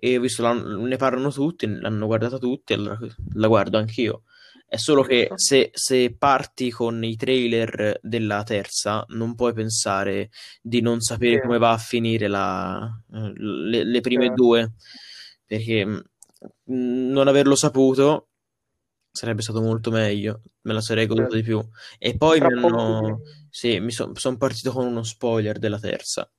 E 0.00 0.16
ho 0.16 0.20
visto, 0.20 0.42
la- 0.42 0.52
ne 0.52 0.96
parlano 0.96 1.30
tutti, 1.32 1.66
l'hanno 1.66 2.06
guardata 2.06 2.38
tutti, 2.38 2.72
allora 2.72 2.98
la 3.34 3.46
guardo 3.48 3.78
anch'io. 3.78 4.22
È 4.66 4.76
solo 4.76 5.02
che 5.02 5.30
se, 5.34 5.70
se 5.72 6.14
parti 6.16 6.70
con 6.70 7.02
i 7.02 7.16
trailer 7.16 7.98
della 8.02 8.42
terza, 8.44 9.04
non 9.08 9.34
puoi 9.34 9.52
pensare 9.54 10.30
di 10.60 10.80
non 10.82 11.00
sapere 11.00 11.36
Sì. 11.36 11.40
come 11.40 11.58
va 11.58 11.72
a 11.72 11.78
finire 11.78 12.28
la- 12.28 12.86
eh, 13.14 13.32
le, 13.34 13.84
le 13.84 14.00
prime 14.00 14.26
Certo. 14.26 14.42
due, 14.42 14.72
perché 15.46 15.84
mh, 15.86 16.02
non 16.64 17.26
averlo 17.28 17.56
saputo 17.56 18.27
sarebbe 19.10 19.42
stato 19.42 19.60
molto 19.60 19.90
meglio, 19.90 20.42
me 20.62 20.72
la 20.72 20.80
sarei 20.80 21.06
goduta 21.06 21.30
Certo. 21.30 21.36
di 21.36 21.42
più. 21.42 21.68
E 21.98 22.16
poi 22.16 22.38
Tra 22.38 22.48
mi 22.48 22.64
hanno... 22.64 23.20
Sì, 23.50 23.80
mi 23.80 23.90
sono 23.90 24.36
partito 24.36 24.70
con 24.72 24.86
uno 24.86 25.02
spoiler 25.02 25.58
della 25.58 25.78
terza. 25.78 26.30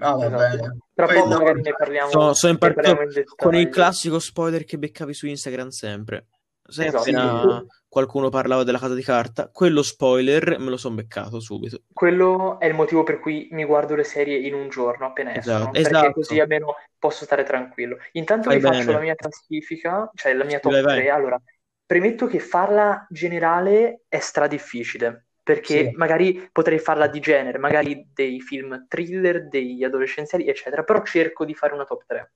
Ah, 0.00 0.16
Esatto. 0.24 0.76
Tra 0.94 1.06
poco 1.06 1.28
magari 1.28 1.60
ne 1.60 1.72
parliamo, 1.72 2.10
Sono, 2.10 2.34
sono 2.34 2.56
partito 2.56 2.90
in 2.90 3.24
con 3.36 3.54
il 3.54 3.68
classico 3.68 4.18
spoiler 4.18 4.64
che 4.64 4.78
beccavi 4.78 5.12
su 5.14 5.26
Instagram 5.26 5.68
sempre. 5.68 6.26
Sai, 6.62 6.86
Esatto. 6.86 7.02
appena 7.02 7.64
qualcuno 7.88 8.28
parlava 8.28 8.62
della 8.62 8.78
casa 8.78 8.94
di 8.94 9.02
carta, 9.02 9.48
quello 9.50 9.82
spoiler 9.82 10.58
me 10.58 10.68
lo 10.68 10.76
sono 10.76 10.96
beccato 10.96 11.40
subito. 11.40 11.82
Quello 11.92 12.60
è 12.60 12.66
il 12.66 12.74
motivo 12.74 13.02
per 13.02 13.18
cui 13.18 13.48
mi 13.52 13.64
guardo 13.64 13.94
le 13.94 14.04
serie 14.04 14.36
in 14.36 14.52
un 14.54 14.68
giorno 14.68 15.06
appena 15.06 15.34
Esatto, 15.34 15.50
escono, 15.50 15.72
perché 15.72 15.88
esatto. 15.88 16.12
così 16.12 16.40
almeno 16.40 16.74
posso 16.98 17.24
stare 17.24 17.42
tranquillo. 17.44 17.96
Intanto 18.12 18.50
Fai 18.50 18.58
vi 18.60 18.66
faccio 18.66 18.92
la 18.92 19.00
mia 19.00 19.14
classifica, 19.14 20.10
cioè 20.14 20.34
la 20.34 20.44
mia 20.44 20.60
top 20.60 20.72
vai, 20.72 20.82
vai. 20.82 20.98
3. 21.00 21.08
Allora, 21.10 21.40
premetto 21.88 22.26
che 22.26 22.38
farla 22.38 23.06
generale 23.08 24.02
è 24.08 24.18
stradifficile, 24.18 25.28
perché 25.42 25.88
Sì. 25.88 25.96
magari 25.96 26.46
potrei 26.52 26.78
farla 26.78 27.06
di 27.06 27.18
genere, 27.18 27.56
magari 27.56 28.06
dei 28.12 28.42
film 28.42 28.84
thriller, 28.86 29.48
degli 29.48 29.82
adolescenziali, 29.82 30.46
eccetera, 30.46 30.82
però 30.84 31.02
cerco 31.02 31.46
di 31.46 31.54
fare 31.54 31.72
una 31.72 31.86
top 31.86 32.04
3. 32.06 32.32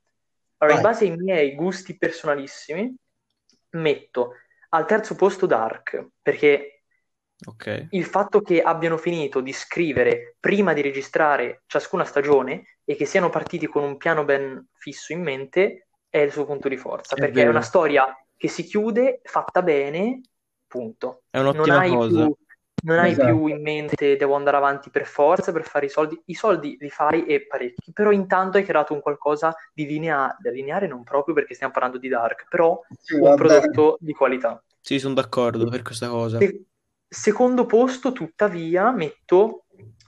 Allora, 0.57 0.77
in 0.79 0.83
Vai. 0.83 0.93
base 0.93 1.05
ai 1.05 1.17
miei 1.19 1.55
gusti 1.55 1.99
personalissimi, 1.99 2.95
metto 3.73 4.37
al 4.71 4.87
terzo 4.87 5.15
posto 5.17 5.45
Dark, 5.45 6.03
perché 6.23 6.85
Ok. 7.45 7.89
il 7.91 8.07
fatto 8.07 8.41
che 8.41 8.63
abbiano 8.63 8.97
finito 8.97 9.43
di 9.43 9.53
scrivere 9.53 10.37
prima 10.41 10.73
di 10.73 10.81
registrare 10.81 11.65
ciascuna 11.67 12.05
stagione 12.05 12.79
e 12.87 12.95
che 12.95 13.05
siano 13.05 13.29
partiti 13.29 13.67
con 13.67 13.83
un 13.83 13.99
piano 13.99 14.25
ben 14.25 14.69
fisso 14.73 15.13
in 15.13 15.21
mente 15.21 15.89
è 16.09 16.19
il 16.21 16.33
suo 16.33 16.47
punto 16.47 16.69
di 16.69 16.79
forza, 16.79 17.17
È 17.17 17.19
perché 17.19 17.33
è 17.41 17.45
vero. 17.45 17.51
una 17.51 17.61
storia 17.61 18.17
che 18.43 18.49
si 18.49 18.65
chiude, 18.65 19.21
fatta 19.23 19.63
bene, 19.63 20.21
punto. 20.67 21.23
È 21.31 21.39
Non 21.39 21.71
un'ottima 21.71 21.79
hai 21.79 21.91
cosa. 21.91 22.25
più, 22.25 22.37
non 22.81 22.99
hai 22.99 23.13
Esatto. 23.13 23.25
più 23.27 23.47
in 23.47 23.63
mente 23.63 24.17
devo 24.17 24.35
andare 24.35 24.57
avanti 24.57 24.91
per 24.91 25.07
forza 25.07 25.53
per 25.53 25.63
fare 25.63 25.87
i 25.87 25.89
soldi. 25.89 26.21
I 26.25 26.35
soldi 26.35 26.77
li 26.81 26.91
fai 26.91 27.25
e 27.25 27.47
parecchi, 27.47 27.93
però 27.93 28.11
intanto 28.11 28.57
hai 28.59 28.65
creato 28.65 28.95
un 28.95 29.01
qualcosa 29.01 29.55
di 29.73 29.87
linea- 29.87 30.37
lineare, 30.43 30.89
non 30.89 31.05
proprio 31.05 31.37
perché 31.37 31.55
stiamo 31.55 31.73
parlando 31.73 31.99
di 31.99 32.09
Dark, 32.09 32.49
però 32.49 32.81
Sì, 33.01 33.15
un 33.15 33.37
prodotto 33.37 33.97
di 34.01 34.13
qualità. 34.13 34.61
Sì, 34.81 34.99
sono 34.99 35.15
d'accordo 35.15 35.69
per 35.69 35.83
questa 35.83 36.09
cosa. 36.09 36.39
Se- 36.39 36.65
secondo 37.07 37.65
posto, 37.65 38.11
tuttavia, 38.11 38.91
metto 38.91 39.67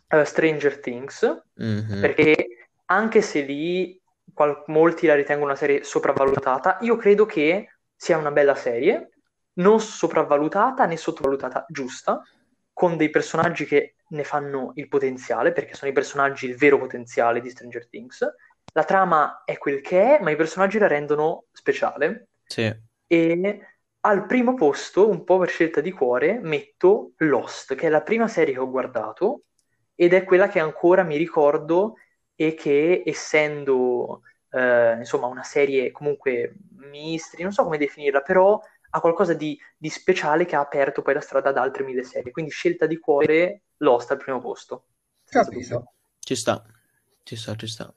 eh, 0.08 0.24
Stranger 0.24 0.80
Things, 0.80 1.42
Mhm. 1.56 2.00
perché 2.00 2.68
anche 2.86 3.22
se 3.22 3.42
lì 3.42 4.00
qual- 4.32 4.64
molti 4.66 5.06
la 5.06 5.14
ritengono 5.14 5.50
una 5.50 5.56
serie 5.56 5.84
sopravvalutata, 5.84 6.78
io 6.80 6.96
credo 6.96 7.26
che 7.26 7.68
sia 7.96 8.18
una 8.18 8.30
bella 8.30 8.54
serie, 8.54 9.10
non 9.54 9.80
sopravvalutata 9.80 10.86
né 10.86 10.96
sottovalutata, 10.96 11.66
giusta, 11.68 12.22
con 12.72 12.96
dei 12.96 13.10
personaggi 13.10 13.64
che 13.64 13.94
ne 14.08 14.24
fanno 14.24 14.72
il 14.74 14.88
potenziale, 14.88 15.52
perché 15.52 15.74
sono 15.74 15.90
i 15.90 15.94
personaggi 15.94 16.46
il 16.46 16.56
vero 16.56 16.78
potenziale 16.78 17.40
di 17.40 17.50
Stranger 17.50 17.88
Things. 17.88 18.26
La 18.72 18.84
trama 18.84 19.42
è 19.44 19.58
quel 19.58 19.80
che 19.80 20.16
è, 20.16 20.22
ma 20.22 20.30
i 20.30 20.36
personaggi 20.36 20.78
la 20.78 20.88
rendono 20.88 21.44
speciale. 21.52 22.28
Sì. 22.44 22.74
E 23.06 23.60
al 24.00 24.26
primo 24.26 24.54
posto, 24.54 25.08
un 25.08 25.24
po' 25.24 25.38
per 25.38 25.48
scelta 25.48 25.80
di 25.80 25.92
cuore, 25.92 26.38
metto 26.42 27.12
Lost, 27.18 27.74
che 27.74 27.86
è 27.86 27.90
la 27.90 28.02
prima 28.02 28.28
serie 28.28 28.54
che 28.54 28.60
ho 28.60 28.68
guardato 28.68 29.44
ed 29.94 30.12
è 30.12 30.24
quella 30.24 30.48
che 30.48 30.58
ancora 30.58 31.04
mi 31.04 31.16
ricordo 31.16 31.94
e 32.34 32.54
che 32.54 33.02
essendo 33.06 34.22
eh, 34.54 34.96
insomma 34.98 35.26
una 35.26 35.42
serie 35.42 35.90
comunque 35.90 36.54
misteri, 36.76 37.42
non 37.42 37.52
so 37.52 37.64
come 37.64 37.78
definirla, 37.78 38.20
però 38.20 38.60
ha 38.90 39.00
qualcosa 39.00 39.34
di, 39.34 39.58
di 39.76 39.90
speciale 39.90 40.44
che 40.44 40.54
ha 40.54 40.60
aperto 40.60 41.02
poi 41.02 41.14
la 41.14 41.20
strada 41.20 41.48
ad 41.48 41.56
altre 41.56 41.82
mille 41.82 42.04
serie. 42.04 42.30
Quindi 42.30 42.52
scelta 42.52 42.86
di 42.86 42.98
cuore, 42.98 43.62
Lost 43.78 44.12
al 44.12 44.18
primo 44.18 44.40
posto. 44.40 44.84
Capito. 45.28 45.92
Ci 46.20 46.36
sta. 46.36 46.62
Ci 47.24 47.36
sta, 47.36 47.54
ci 47.56 47.66
sta. 47.66 47.92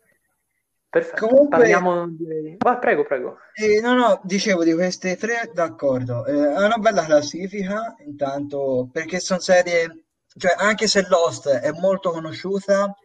Perfetto. 0.89 1.27
Comunque- 1.27 1.57
Parliamo 1.57 2.07
di... 2.07 2.55
Vai, 2.57 2.79
prego, 2.79 3.03
prego. 3.03 3.37
Eh, 3.53 3.79
no, 3.79 3.93
no, 3.93 4.19
dicevo 4.23 4.63
di 4.63 4.73
queste 4.73 5.15
tre, 5.17 5.51
d'accordo. 5.53 6.25
Eh, 6.25 6.33
è 6.33 6.65
una 6.65 6.77
bella 6.77 7.03
classifica, 7.03 7.95
intanto, 7.99 8.89
perché 8.91 9.19
sono 9.19 9.39
serie, 9.39 10.05
cioè 10.35 10.55
anche 10.57 10.87
se 10.87 11.05
Lost 11.07 11.47
è 11.49 11.71
molto 11.73 12.09
conosciuta, 12.09 12.95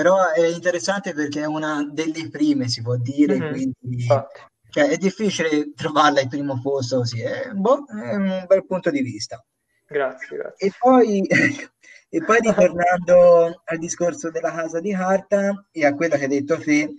però 0.00 0.30
è 0.32 0.46
interessante 0.46 1.12
perché 1.12 1.42
è 1.42 1.46
una 1.46 1.84
delle 1.84 2.30
prime, 2.30 2.68
si 2.68 2.80
può 2.80 2.96
dire, 2.96 3.36
Mhm, 3.36 3.50
quindi 3.50 3.74
Infatti. 4.00 4.40
cioè, 4.70 4.88
è 4.88 4.96
difficile 4.96 5.74
trovarla 5.74 6.20
al 6.22 6.28
primo 6.28 6.58
posto 6.62 6.96
così, 7.00 7.20
è, 7.20 7.50
boh, 7.52 7.84
è 7.84 8.14
un 8.14 8.44
bel 8.48 8.64
punto 8.64 8.88
di 8.88 9.02
vista. 9.02 9.44
Grazie, 9.86 10.38
grazie. 10.38 10.66
E 10.68 10.72
poi, 10.78 11.20
e 12.08 12.24
poi 12.24 12.38
ritornando 12.40 13.60
al 13.62 13.78
discorso 13.78 14.30
della 14.30 14.50
casa 14.52 14.80
di 14.80 14.92
carta 14.92 15.66
e 15.70 15.84
a 15.84 15.94
quello 15.94 16.16
che 16.16 16.22
hai 16.22 16.28
detto 16.28 16.58
te, 16.58 16.94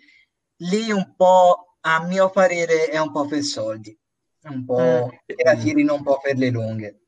lì 0.57 0.91
un 0.91 1.15
po', 1.15 1.77
a 1.79 2.05
mio 2.05 2.29
parere, 2.29 2.85
è 2.85 2.99
un 2.99 3.11
po' 3.11 3.25
per 3.25 3.41
soldi, 3.41 3.97
un 4.43 4.63
po' 4.63 5.07
Mm. 5.07 5.17
che 5.25 5.43
la 5.43 5.55
tirino 5.55 5.95
un 5.95 6.03
po' 6.03 6.19
per 6.21 6.37
le 6.37 6.51
lunghe. 6.51 6.99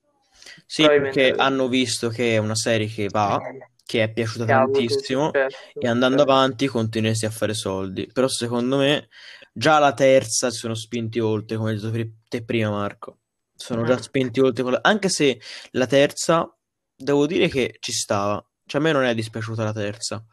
Sì, 0.66 0.88
perché 0.88 1.36
hanno 1.38 1.68
visto 1.68 2.10
che 2.10 2.34
è 2.34 2.38
una 2.38 2.56
serie 2.56 2.88
che 2.88 3.10
va, 3.10 3.40
che 3.86 4.04
è 4.04 4.12
piaciuta 4.12 4.46
tantissimo 4.46 5.32
e 5.78 5.88
andando 5.88 6.18
certo. 6.18 6.32
avanti 6.32 6.68
continuersi 6.68 7.26
a 7.26 7.30
fare 7.30 7.54
soldi. 7.54 8.10
Però 8.12 8.28
secondo 8.28 8.78
me 8.78 9.10
già 9.52 9.80
la 9.80 9.94
terza 9.94 10.50
si 10.50 10.58
sono 10.58 10.74
spinti 10.76 11.20
oltre, 11.20 11.58
come 11.58 11.72
hai 11.72 11.80
detto 11.80 12.12
te 12.28 12.44
prima 12.44 12.70
Marco. 12.70 13.18
Sono 13.56 13.84
già 13.84 13.96
Mm. 13.96 14.00
spinti 14.00 14.40
oltre, 14.40 14.64
quella- 14.64 14.80
anche 14.82 15.10
se 15.10 15.40
la 15.72 15.86
terza, 15.88 16.52
devo 16.96 17.26
dire 17.28 17.48
che 17.50 17.78
ci 17.80 17.92
stava. 17.92 18.44
Cioè 18.66 18.82
a 18.82 18.84
me 18.84 18.92
non 18.92 19.04
è 19.04 19.14
dispiaciuta 19.14 19.64
la 19.64 19.74
terza. 19.74 20.24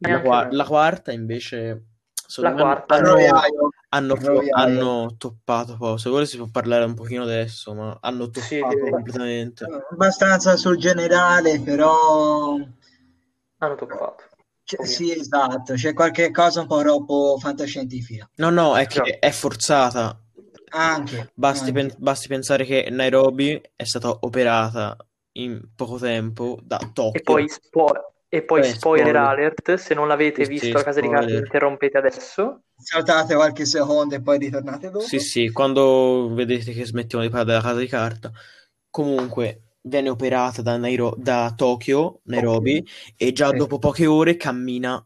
La, 0.00 0.20
qua- 0.20 0.48
la 0.50 0.64
quarta 0.64 1.10
invece 1.12 1.84
secondo 2.12 2.56
La 2.62 2.64
me 2.64 2.74
quarta 2.74 2.94
hanno, 2.96 3.10
Roviaio. 3.12 3.70
hanno, 3.90 4.14
Roviaio. 4.14 4.50
hanno 4.52 5.14
toppato 5.16 5.76
poi. 5.78 5.98
Se 5.98 6.10
vuole 6.10 6.26
si 6.26 6.36
può 6.36 6.48
parlare 6.50 6.84
un 6.84 6.94
pochino 6.94 7.22
adesso, 7.22 7.72
ma 7.72 7.96
hanno 8.02 8.28
Sì, 8.32 8.58
toppato 8.58 8.74
direi. 8.74 8.90
completamente. 8.90 9.66
abbastanza 9.90 10.56
sul 10.56 10.76
generale, 10.76 11.60
però 11.60 12.58
Hanno 13.58 13.74
toppato. 13.74 14.24
c- 14.64 14.76
Ovvio. 14.76 14.86
sì, 14.86 15.12
esatto, 15.12 15.74
c'è 15.74 15.92
qualche 15.94 16.30
cosa 16.30 16.60
un 16.60 16.66
po' 16.66 16.80
troppo 16.80 17.36
fantascientifica. 17.38 18.28
No, 18.38 18.48
no, 18.50 18.76
è 18.78 18.86
che 18.86 19.02
Già. 19.02 19.04
è 19.18 19.30
forzata. 19.30 20.18
Anche, 20.70 21.32
Basti, 21.34 21.70
anche. 21.70 21.72
pen- 21.72 21.94
basti 21.98 22.28
pensare 22.28 22.64
che 22.64 22.88
Nairobi 22.90 23.60
è 23.76 23.84
stata 23.84 24.08
operata 24.20 24.96
in 25.32 25.70
poco 25.74 25.98
tempo 25.98 26.58
da 26.62 26.78
Tokyo. 26.92 27.12
E 27.16 27.22
poi, 27.22 27.48
spo- 27.48 28.14
e 28.28 28.44
poi 28.44 28.62
Eh, 28.62 28.62
spoiler 28.62 29.16
spoiler. 29.16 29.16
alert, 29.16 29.74
se 29.74 29.94
non 29.94 30.06
l'avete 30.08 30.46
Sì, 30.46 30.46
visto 30.46 30.76
sì, 30.76 30.76
la 30.78 30.84
casa 30.84 31.00
di 31.00 31.08
carta 31.08 31.36
spoiler. 31.36 31.38
interrompete 31.38 31.98
adesso. 31.98 32.62
Saltate 32.76 33.34
qualche 33.34 33.64
secondo 33.64 34.14
e 34.14 34.22
poi 34.22 34.38
ritornate 34.38 34.90
dopo. 34.90 35.06
Sì, 35.08 35.18
sì, 35.20 35.50
quando 35.52 36.32
vedete 36.34 36.72
che 36.72 36.84
smettiamo 36.86 37.22
di 37.24 37.30
parlare 37.30 37.50
della 37.58 37.62
casa 37.62 37.80
di 37.80 37.86
carta. 37.86 38.32
Comunque 38.90 39.65
viene 39.86 40.08
operata 40.08 40.62
da, 40.62 40.76
Nairo- 40.76 41.14
da 41.16 41.52
Tokyo, 41.56 42.20
Nairobi, 42.24 42.84
e 43.16 43.32
già 43.32 43.48
Sì. 43.50 43.56
dopo 43.56 43.78
poche 43.78 44.06
ore 44.06 44.36
cammina. 44.36 45.04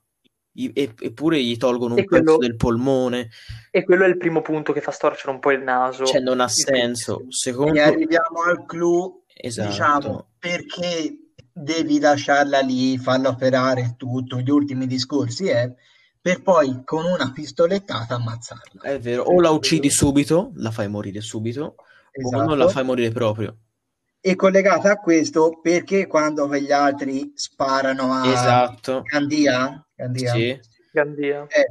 E- 0.53 0.93
eppure 0.99 1.41
gli 1.43 1.57
tolgono 1.57 1.95
un 1.95 2.05
quello- 2.05 2.25
pezzo 2.25 2.39
del 2.39 2.57
polmone. 2.57 3.29
E 3.71 3.85
quello 3.85 4.05
è 4.05 4.09
il 4.09 4.17
primo 4.17 4.43
punto 4.43 4.73
che 4.73 4.81
fa 4.81 4.91
storcere 4.91 5.33
un 5.33 5.39
po' 5.39 5.53
il 5.53 5.63
naso. 5.63 6.05
Cioè, 6.05 6.21
non 6.21 6.41
ha 6.41 6.49
senso. 6.49 7.25
Secondo... 7.29 7.75
E 7.79 7.81
arriviamo 7.81 8.43
al 8.47 8.67
clou, 8.67 9.23
Esatto. 9.33 9.69
diciamo, 9.69 10.27
perché 10.39 11.17
devi 11.53 12.01
lasciarla 12.01 12.61
lì, 12.61 12.99
farla 12.99 13.29
operare 13.29 13.95
tutto, 13.97 14.39
gli 14.41 14.51
ultimi 14.51 14.87
discorsi, 14.87 15.47
è 15.49 15.73
per 16.21 16.43
poi 16.43 16.83
con 16.85 17.05
una 17.05 17.31
pistolettata 17.33 18.17
ammazzarla. 18.17 18.83
È 18.83 18.99
vero, 18.99 19.23
o 19.23 19.41
la 19.41 19.51
uccidi 19.51 19.89
subito, 19.89 20.51
la 20.57 20.71
fai 20.71 20.89
morire 20.89 21.21
subito, 21.21 21.77
o 21.77 22.31
non 22.37 22.49
la 22.49 22.55
Esatto. 22.55 22.69
fai 22.71 22.85
morire 22.85 23.11
proprio. 23.11 23.57
E 24.23 24.37
collegata 24.37 24.91
a 24.91 24.97
questo, 24.97 25.59
perché 25.63 26.07
quando 26.07 26.47
quegli 26.47 26.73
altri 26.73 27.33
sparano 27.35 28.13
a 28.13 28.27
Esatto. 28.31 29.01
Gandia, 29.03 29.83
Gandia, 29.95 30.33
Sì. 30.33 30.61
Gandia. 30.93 31.47
eh, 31.49 31.67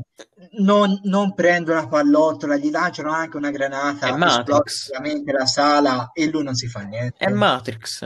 non, 0.60 1.00
non 1.04 1.34
prendono 1.36 1.80
una 1.80 1.88
pallottola, 1.88 2.56
gli 2.56 2.72
lanciano 2.72 3.12
anche 3.12 3.38
una 3.38 3.52
granata, 3.52 4.08
È 4.08 4.12
esplode 4.14 4.46
Matrix. 4.48 4.92
la 5.26 5.46
sala 5.46 6.10
e 6.14 6.28
lui 6.30 6.44
non 6.44 6.56
si 6.56 6.68
fa 6.68 6.82
niente. 6.82 7.18
È 7.24 7.30
Matrix. 7.30 8.04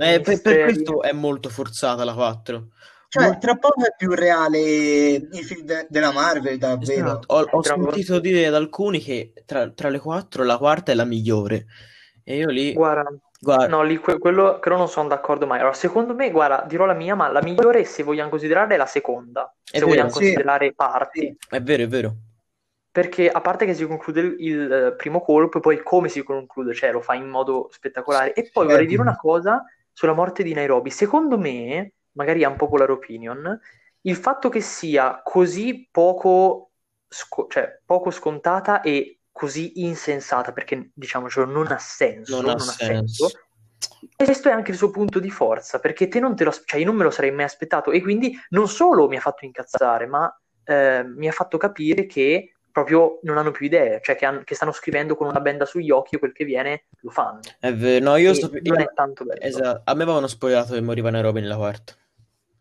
Eh, 0.00 0.20
per, 0.20 0.40
per 0.40 0.64
questo 0.64 1.02
è 1.02 1.12
molto 1.12 1.50
forzata 1.50 2.04
la 2.04 2.14
4. 2.14 2.68
Cioè, 3.10 3.36
tra 3.38 3.56
poco 3.56 3.84
è 3.84 3.94
più 3.96 4.12
reale 4.14 4.58
il 4.60 5.28
film 5.44 5.64
de- 5.64 5.86
della 5.90 6.12
Marvel, 6.12 6.56
davvero. 6.56 7.06
Esatto. 7.06 7.34
Ho, 7.34 7.40
ho 7.50 7.62
sentito 7.62 8.18
dire 8.18 8.46
ad 8.46 8.54
alcuni 8.54 9.00
che 9.00 9.32
tra, 9.44 9.70
tra 9.72 9.88
le 9.90 9.98
quattro 9.98 10.42
la 10.44 10.56
quarta 10.56 10.92
è 10.92 10.94
la 10.94 11.04
migliore. 11.04 11.66
E 12.22 12.36
io 12.36 12.48
lì, 12.48 12.72
Guarda, 12.74 13.08
guarda, 13.38 13.66
no, 13.68 13.82
lì 13.82 13.96
que- 13.98 14.18
quello, 14.18 14.58
quello 14.60 14.76
non 14.76 14.88
sono 14.88 15.08
d'accordo 15.08 15.46
mai. 15.46 15.58
Allora, 15.60 15.74
secondo 15.74 16.14
me, 16.14 16.30
guarda, 16.30 16.64
dirò 16.66 16.84
la 16.84 16.94
mia, 16.94 17.14
ma 17.14 17.28
la 17.30 17.42
migliore, 17.42 17.84
se 17.84 18.02
vogliamo 18.02 18.30
considerare, 18.30 18.74
è 18.74 18.76
la 18.78 18.86
seconda. 18.86 19.54
È 19.70 19.78
Se 19.78 19.84
vogliamo 19.84 20.08
vero. 20.08 20.20
Sì. 20.20 20.20
considerare 20.20 20.74
parti. 20.74 21.20
Sì. 21.20 21.36
è 21.48 21.62
vero, 21.62 21.82
è 21.82 21.88
vero. 21.88 22.16
Perché 22.90 23.30
a 23.30 23.40
parte 23.40 23.64
che 23.66 23.74
si 23.74 23.86
conclude 23.86 24.20
il, 24.20 24.36
il, 24.38 24.72
eh, 24.72 24.94
primo 24.96 25.20
colpo, 25.20 25.58
e 25.58 25.60
poi 25.60 25.82
come 25.82 26.08
si 26.08 26.22
conclude, 26.22 26.74
cioè 26.74 26.90
lo 26.90 27.00
fa 27.00 27.14
in 27.14 27.28
modo 27.28 27.68
spettacolare. 27.70 28.32
E 28.34 28.50
poi 28.52 28.66
Eh, 28.66 28.68
vorrei 28.70 28.86
dire 28.86 29.02
una 29.02 29.16
cosa 29.16 29.64
sulla 29.92 30.14
morte 30.14 30.42
di 30.42 30.52
Nairobi. 30.54 30.90
Secondo 30.90 31.38
me, 31.38 31.92
magari 32.12 32.42
è 32.42 32.46
un 32.46 32.56
popular 32.56 32.90
opinion, 32.90 33.58
il 34.02 34.16
fatto 34.16 34.48
che 34.48 34.60
sia 34.60 35.20
così 35.22 35.88
poco, 35.90 36.72
sco- 37.06 37.46
cioè, 37.48 37.80
poco 37.84 38.10
scontata 38.10 38.80
e 38.80 39.17
così 39.38 39.80
insensata, 39.82 40.50
perché 40.52 40.90
diciamocelo, 40.92 41.46
non 41.46 41.68
ha 41.70 41.78
senso, 41.78 42.40
Non 42.40 42.50
ha 42.50 42.54
non 42.54 42.68
ha 42.68 42.72
senso. 42.72 43.28
senso. 43.28 43.38
E 44.16 44.24
questo 44.24 44.48
è 44.48 44.52
anche 44.52 44.72
il 44.72 44.76
suo 44.76 44.90
punto 44.90 45.20
di 45.20 45.30
forza, 45.30 45.78
perché 45.78 46.08
te 46.08 46.18
non 46.18 46.34
te 46.34 46.42
lo, 46.42 46.52
cioè 46.64 46.80
io 46.80 46.86
non 46.86 46.96
me 46.96 47.04
lo 47.04 47.10
sarei 47.10 47.30
mai 47.30 47.44
aspettato 47.44 47.92
e 47.92 48.00
quindi 48.02 48.36
non 48.50 48.66
solo 48.68 49.06
mi 49.06 49.16
ha 49.16 49.20
fatto 49.20 49.44
incazzare, 49.44 50.06
ma 50.06 50.36
eh, 50.64 51.04
mi 51.04 51.28
ha 51.28 51.32
fatto 51.32 51.56
capire 51.56 52.06
che 52.06 52.54
proprio 52.72 53.20
non 53.22 53.38
hanno 53.38 53.52
più 53.52 53.66
idee, 53.66 54.00
cioè 54.02 54.16
che, 54.16 54.26
han- 54.26 54.42
che 54.44 54.54
stanno 54.56 54.72
scrivendo 54.72 55.14
con 55.14 55.28
una 55.28 55.40
benda 55.40 55.64
sugli 55.64 55.90
occhi 55.90 56.16
e 56.16 56.18
quel 56.18 56.32
che 56.32 56.44
viene 56.44 56.86
lo 57.00 57.10
fanno. 57.10 57.40
È 57.60 57.72
vero. 57.72 58.04
No, 58.04 58.16
io 58.16 58.34
sape- 58.34 58.60
non 58.64 58.80
è 58.80 58.90
tanto 58.92 59.24
bello. 59.24 59.40
esatto. 59.40 59.82
A 59.84 59.94
me 59.94 60.02
avevano 60.02 60.26
spoilerato 60.26 60.74
che 60.74 60.80
moriva 60.80 61.10
Nairobi 61.10 61.40
nella 61.40 61.56
quarta. 61.56 61.92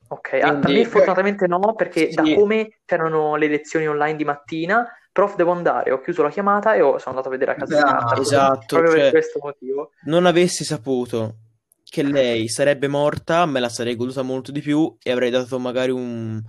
Ok, 0.10 0.34
a, 0.34 0.38
a 0.48 0.52
Quindi- 0.60 0.74
me 0.74 0.86
fortunatamente 0.86 1.48
no, 1.48 1.74
perché 1.76 2.10
Sì. 2.10 2.16
da 2.16 2.24
come 2.36 2.78
c'erano 2.86 3.36
le 3.36 3.48
lezioni 3.48 3.88
online 3.88 4.16
di 4.16 4.24
mattina, 4.24 4.88
prof 5.18 5.36
devo 5.36 5.52
andare, 5.52 5.92
ho 5.92 6.00
chiuso 6.00 6.22
la 6.22 6.30
chiamata 6.30 6.76
e 6.76 6.82
ho- 6.82 7.00
sono 7.00 7.16
andato 7.16 7.30
a 7.30 7.32
vedere 7.32 7.54
la 7.54 7.58
casa 7.58 7.74
di 7.74 7.80
Esatto. 7.82 7.92
carta, 7.98 8.06
proprio- 8.14 8.22
Esatto, 8.38 8.66
proprio 8.68 8.92
per 8.92 9.02
cioè- 9.02 9.12
questo 9.12 9.40
motivo. 9.42 9.92
Non 10.04 10.26
avessi 10.28 10.64
saputo 10.64 11.38
che 11.84 12.04
lei 12.04 12.48
sarebbe 12.50 12.88
morta, 12.88 13.46
me 13.48 13.60
la 13.60 13.70
sarei 13.70 13.96
goduta 13.96 14.22
molto 14.22 14.52
di 14.52 14.62
più 14.62 14.96
e 15.02 15.12
avrei 15.12 15.32
dato 15.32 15.58
magari 15.58 15.90
un, 15.90 16.40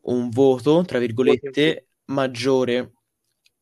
un 0.00 0.28
voto, 0.30 0.82
tra 0.84 0.98
virgolette, 0.98 1.86
maggiore 2.06 2.92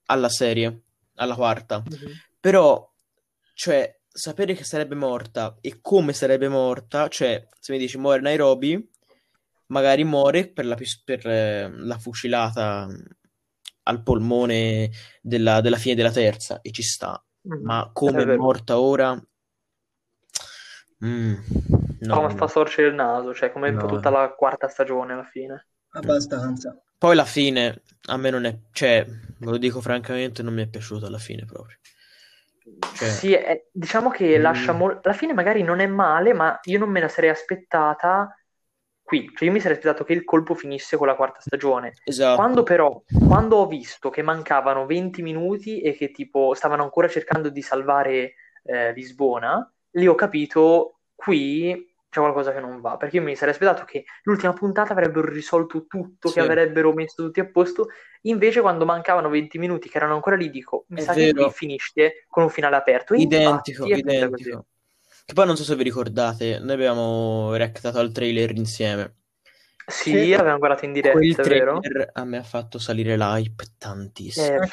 alla 0.06 0.30
serie, 0.30 0.84
alla 1.16 1.34
quarta. 1.34 1.82
Mhm. 1.84 2.10
Però, 2.40 2.90
cioè, 3.52 3.94
sapere 4.08 4.54
che 4.54 4.64
sarebbe 4.64 4.94
morta 4.94 5.58
e 5.60 5.80
come 5.82 6.14
sarebbe 6.14 6.48
morta, 6.48 7.08
cioè, 7.08 7.46
se 7.60 7.72
mi 7.72 7.78
dici 7.78 7.98
muore 7.98 8.22
Nairobi, 8.22 8.90
magari 9.66 10.02
muore 10.04 10.48
per 10.48 10.64
la, 10.64 10.78
per, 11.04 11.26
eh, 11.26 11.70
la 11.70 11.98
fucilata 11.98 12.86
al 13.86 14.02
polmone 14.02 14.90
della, 15.22 15.60
della 15.60 15.76
fine 15.78 15.94
della 15.94 16.10
terza, 16.12 16.60
e 16.62 16.70
ci 16.72 16.82
sta. 16.82 17.22
Mhm. 17.44 17.64
Ma 17.64 17.90
come 17.92 18.22
È 18.22 18.36
morta 18.36 18.78
ora? 18.80 19.20
Mm, 21.04 21.34
no, 22.00 22.14
Come 22.14 22.28
no. 22.28 22.36
fa 22.36 22.46
storcere 22.48 22.88
il 22.88 22.94
naso, 22.94 23.34
cioè 23.34 23.52
come 23.52 23.72
No. 23.72 23.86
tutta 23.86 24.10
la 24.10 24.30
quarta 24.34 24.66
stagione 24.68 25.12
alla 25.12 25.24
fine. 25.24 25.68
Abbastanza. 25.90 26.76
Poi 26.98 27.14
la 27.14 27.24
fine, 27.24 27.82
a 28.08 28.16
me 28.16 28.30
non 28.30 28.44
è, 28.44 28.58
cioè, 28.72 29.04
ve 29.06 29.46
lo 29.50 29.56
dico 29.58 29.80
francamente, 29.80 30.42
non 30.42 30.54
mi 30.54 30.62
è 30.62 30.68
piaciuta 30.68 31.06
alla 31.06 31.18
fine 31.18 31.44
proprio. 31.44 31.76
Cioè- 32.94 33.08
Sì, 33.10 33.32
è- 33.32 33.68
diciamo 33.72 34.10
che 34.10 34.38
Mm. 34.38 34.42
lascia 34.42 34.72
molto... 34.72 35.08
La 35.08 35.14
fine 35.14 35.32
magari 35.32 35.62
non 35.62 35.80
è 35.80 35.86
male, 35.86 36.32
ma 36.32 36.58
io 36.64 36.78
non 36.78 36.90
me 36.90 37.00
la 37.00 37.08
sarei 37.08 37.30
aspettata 37.30 38.34
qui. 39.06 39.30
Cioè 39.34 39.46
io 39.46 39.54
mi 39.54 39.60
sarei 39.60 39.76
aspettato 39.76 40.02
che 40.04 40.12
il 40.12 40.24
colpo 40.24 40.54
finisse 40.54 40.96
con 40.96 41.06
la 41.06 41.14
quarta 41.14 41.40
stagione. 41.40 41.92
Esatto. 42.04 42.34
Quando 42.34 42.62
però, 42.64 43.02
quando 43.26 43.56
ho 43.56 43.66
visto 43.66 44.10
che 44.10 44.20
mancavano 44.22 44.84
20 44.84 45.22
minuti 45.22 45.80
e 45.80 45.94
che 45.94 46.10
tipo 46.10 46.52
stavano 46.54 46.82
ancora 46.82 47.06
cercando 47.08 47.48
di 47.48 47.62
salvare 47.62 48.34
eh, 48.64 48.92
Lisbona, 48.92 49.72
lì 49.92 50.06
ho 50.08 50.16
capito, 50.16 50.98
qui 51.14 51.94
c'è 52.10 52.20
qualcosa 52.20 52.52
che 52.52 52.60
non 52.60 52.80
va, 52.80 52.96
perché 52.96 53.16
io 53.16 53.22
mi 53.22 53.36
sarei 53.36 53.52
aspettato 53.54 53.84
che 53.84 54.04
l'ultima 54.24 54.52
puntata 54.52 54.92
avrebbero 54.92 55.28
risolto 55.28 55.86
tutto, 55.86 56.28
Sì. 56.28 56.34
che 56.34 56.40
avrebbero 56.40 56.92
messo 56.92 57.22
tutti 57.22 57.40
a 57.40 57.46
posto, 57.48 57.88
invece 58.22 58.60
quando 58.60 58.84
mancavano 58.84 59.28
20 59.28 59.58
minuti 59.58 59.88
che 59.88 59.98
erano 59.98 60.14
ancora 60.14 60.34
lì, 60.34 60.50
dico, 60.50 60.86
mi 60.88 61.00
È 61.00 61.02
sa 61.04 61.12
che 61.12 61.32
vero. 61.32 61.44
qui 61.44 61.52
finisce 61.52 62.24
con 62.28 62.44
un 62.44 62.48
finale 62.50 62.76
aperto. 62.76 63.14
Identico, 63.14 63.84
identico. 63.86 64.64
Che 65.26 65.34
poi 65.34 65.44
non 65.44 65.56
so 65.56 65.64
se 65.64 65.74
vi 65.74 65.82
ricordate, 65.82 66.60
noi 66.60 66.74
abbiamo 66.74 67.52
reactato 67.56 67.98
al 67.98 68.12
trailer 68.12 68.52
insieme. 68.56 69.14
Sì, 69.84 70.10
Sì. 70.10 70.34
avevamo 70.34 70.58
guardato 70.58 70.84
in 70.84 70.92
diretta, 70.92 71.18
Quel 71.18 71.34
è 71.34 71.42
vero? 71.42 71.80
trailer 71.80 72.10
a 72.12 72.24
me 72.24 72.36
ha 72.38 72.42
fatto 72.44 72.78
salire 72.78 73.16
l'hype 73.16 73.64
tantissimo. 73.76 74.62
Eh. 74.62 74.68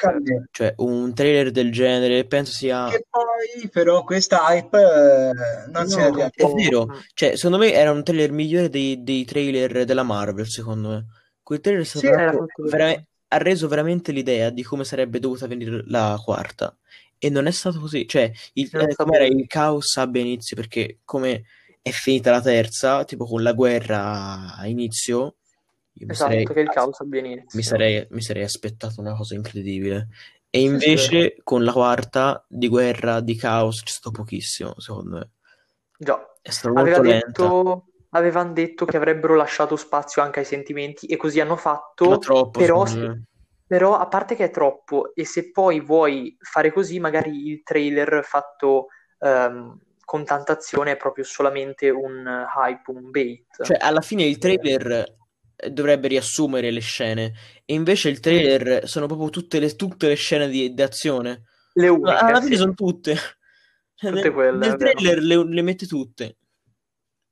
Cioè, 0.52 0.74
un 0.76 1.12
trailer 1.12 1.50
del 1.50 1.72
genere, 1.72 2.24
penso 2.26 2.52
sia... 2.52 2.88
Che 2.88 3.04
poi 3.10 3.68
però 3.68 4.04
questa 4.04 4.46
hype 4.48 4.78
eh, 4.78 5.70
non 5.72 5.88
si 5.88 5.98
è 5.98 6.08
No, 6.08 6.14
realizzata. 6.14 6.32
è 6.36 6.52
vero. 6.54 6.86
Cioè, 7.14 7.34
secondo 7.34 7.58
me 7.58 7.72
era 7.72 7.90
un 7.90 8.04
trailer 8.04 8.30
migliore 8.30 8.68
dei, 8.68 9.02
dei 9.02 9.24
trailer 9.24 9.84
della 9.84 10.04
Marvel, 10.04 10.46
secondo 10.48 10.88
me. 10.88 11.06
Quel 11.42 11.58
trailer 11.60 11.82
è 11.82 11.84
stato 11.84 12.06
Sì, 12.06 12.12
fatto 12.12 12.46
vera- 12.58 13.04
ha 13.26 13.38
reso 13.38 13.66
veramente 13.66 14.12
l'idea 14.12 14.50
di 14.50 14.62
come 14.62 14.84
sarebbe 14.84 15.18
dovuta 15.18 15.48
venire 15.48 15.82
la 15.88 16.16
quarta. 16.24 16.76
E 17.24 17.30
non 17.30 17.46
è 17.46 17.50
stato 17.52 17.80
così. 17.80 18.06
Cioè, 18.06 18.30
il, 18.54 18.68
eh, 18.76 18.94
com'era 18.94 19.24
il 19.24 19.46
caos 19.46 19.96
abbia 19.96 20.20
inizio, 20.20 20.56
perché 20.56 20.98
come 21.06 21.44
è 21.80 21.88
finita 21.88 22.30
la 22.30 22.42
terza, 22.42 23.04
tipo 23.04 23.24
con 23.24 23.42
la 23.42 23.54
guerra 23.54 24.54
a 24.54 24.66
inizio, 24.66 25.36
Esatto, 25.96 26.30
sarei, 26.30 26.44
che 26.44 26.60
il 26.60 26.68
caos 26.68 27.00
abbia 27.00 27.20
inizio. 27.20 27.46
mi 27.52 27.62
sarei, 27.62 28.06
mi 28.10 28.20
sarei 28.20 28.42
aspettato 28.42 29.00
una 29.00 29.14
cosa 29.14 29.34
incredibile. 29.34 30.08
E 30.50 30.60
invece 30.60 31.36
con 31.42 31.64
la 31.64 31.72
quarta 31.72 32.44
di 32.46 32.68
guerra, 32.68 33.20
di 33.20 33.36
caos, 33.36 33.82
c'è 33.82 33.90
stato 33.90 34.10
pochissimo, 34.10 34.78
secondo 34.78 35.16
me. 35.16 35.30
Già, 35.96 36.20
È 36.42 36.50
stato 36.50 36.78
aveva 36.78 37.02
molto 37.02 37.26
detto, 37.26 37.86
avevano 38.10 38.52
detto 38.52 38.84
che 38.84 38.98
avrebbero 38.98 39.34
lasciato 39.34 39.76
spazio 39.76 40.20
anche 40.20 40.40
ai 40.40 40.44
sentimenti 40.44 41.06
e 41.06 41.16
così 41.16 41.40
hanno 41.40 41.56
fatto, 41.56 42.10
Ma 42.10 42.18
troppo, 42.18 42.58
però, 42.58 42.84
me. 42.84 43.24
Però 43.66 43.98
a 43.98 44.06
parte 44.08 44.34
che 44.34 44.44
è 44.44 44.50
troppo 44.50 45.14
e 45.14 45.24
se 45.24 45.50
poi 45.50 45.80
vuoi 45.80 46.36
fare 46.40 46.72
così, 46.72 47.00
magari 47.00 47.48
il 47.48 47.62
trailer 47.62 48.22
fatto 48.24 48.88
ehm, 49.18 49.78
con 50.04 50.24
tanta 50.24 50.52
azione 50.52 50.92
è 50.92 50.96
proprio 50.96 51.24
solamente 51.24 51.88
un 51.88 52.46
hype, 52.54 52.90
un 52.90 53.10
bait. 53.10 53.64
Cioè, 53.64 53.78
alla 53.78 54.02
fine 54.02 54.24
il 54.24 54.38
trailer 54.38 55.16
eh, 55.56 55.70
dovrebbe 55.70 56.08
riassumere 56.08 56.70
le 56.70 56.80
scene 56.80 57.32
e 57.64 57.74
invece 57.74 58.10
il 58.10 58.20
trailer 58.20 58.86
sono 58.86 59.06
proprio 59.06 59.30
tutte 59.30 59.58
le, 59.58 59.74
tutte 59.74 60.08
le 60.08 60.14
scene 60.14 60.48
di, 60.48 60.74
di 60.74 60.82
azione. 60.82 61.44
Le 61.72 61.88
uniche, 61.88 62.16
Alla 62.16 62.40
fine 62.40 62.54
sì. 62.54 62.60
sono 62.60 62.74
tutte. 62.74 63.16
Tutte 63.94 64.12
nel, 64.22 64.32
quelle, 64.32 64.58
nel 64.58 64.76
trailer 64.76 65.18
le, 65.18 65.48
le 65.48 65.62
mette 65.62 65.86
tutte. 65.86 66.36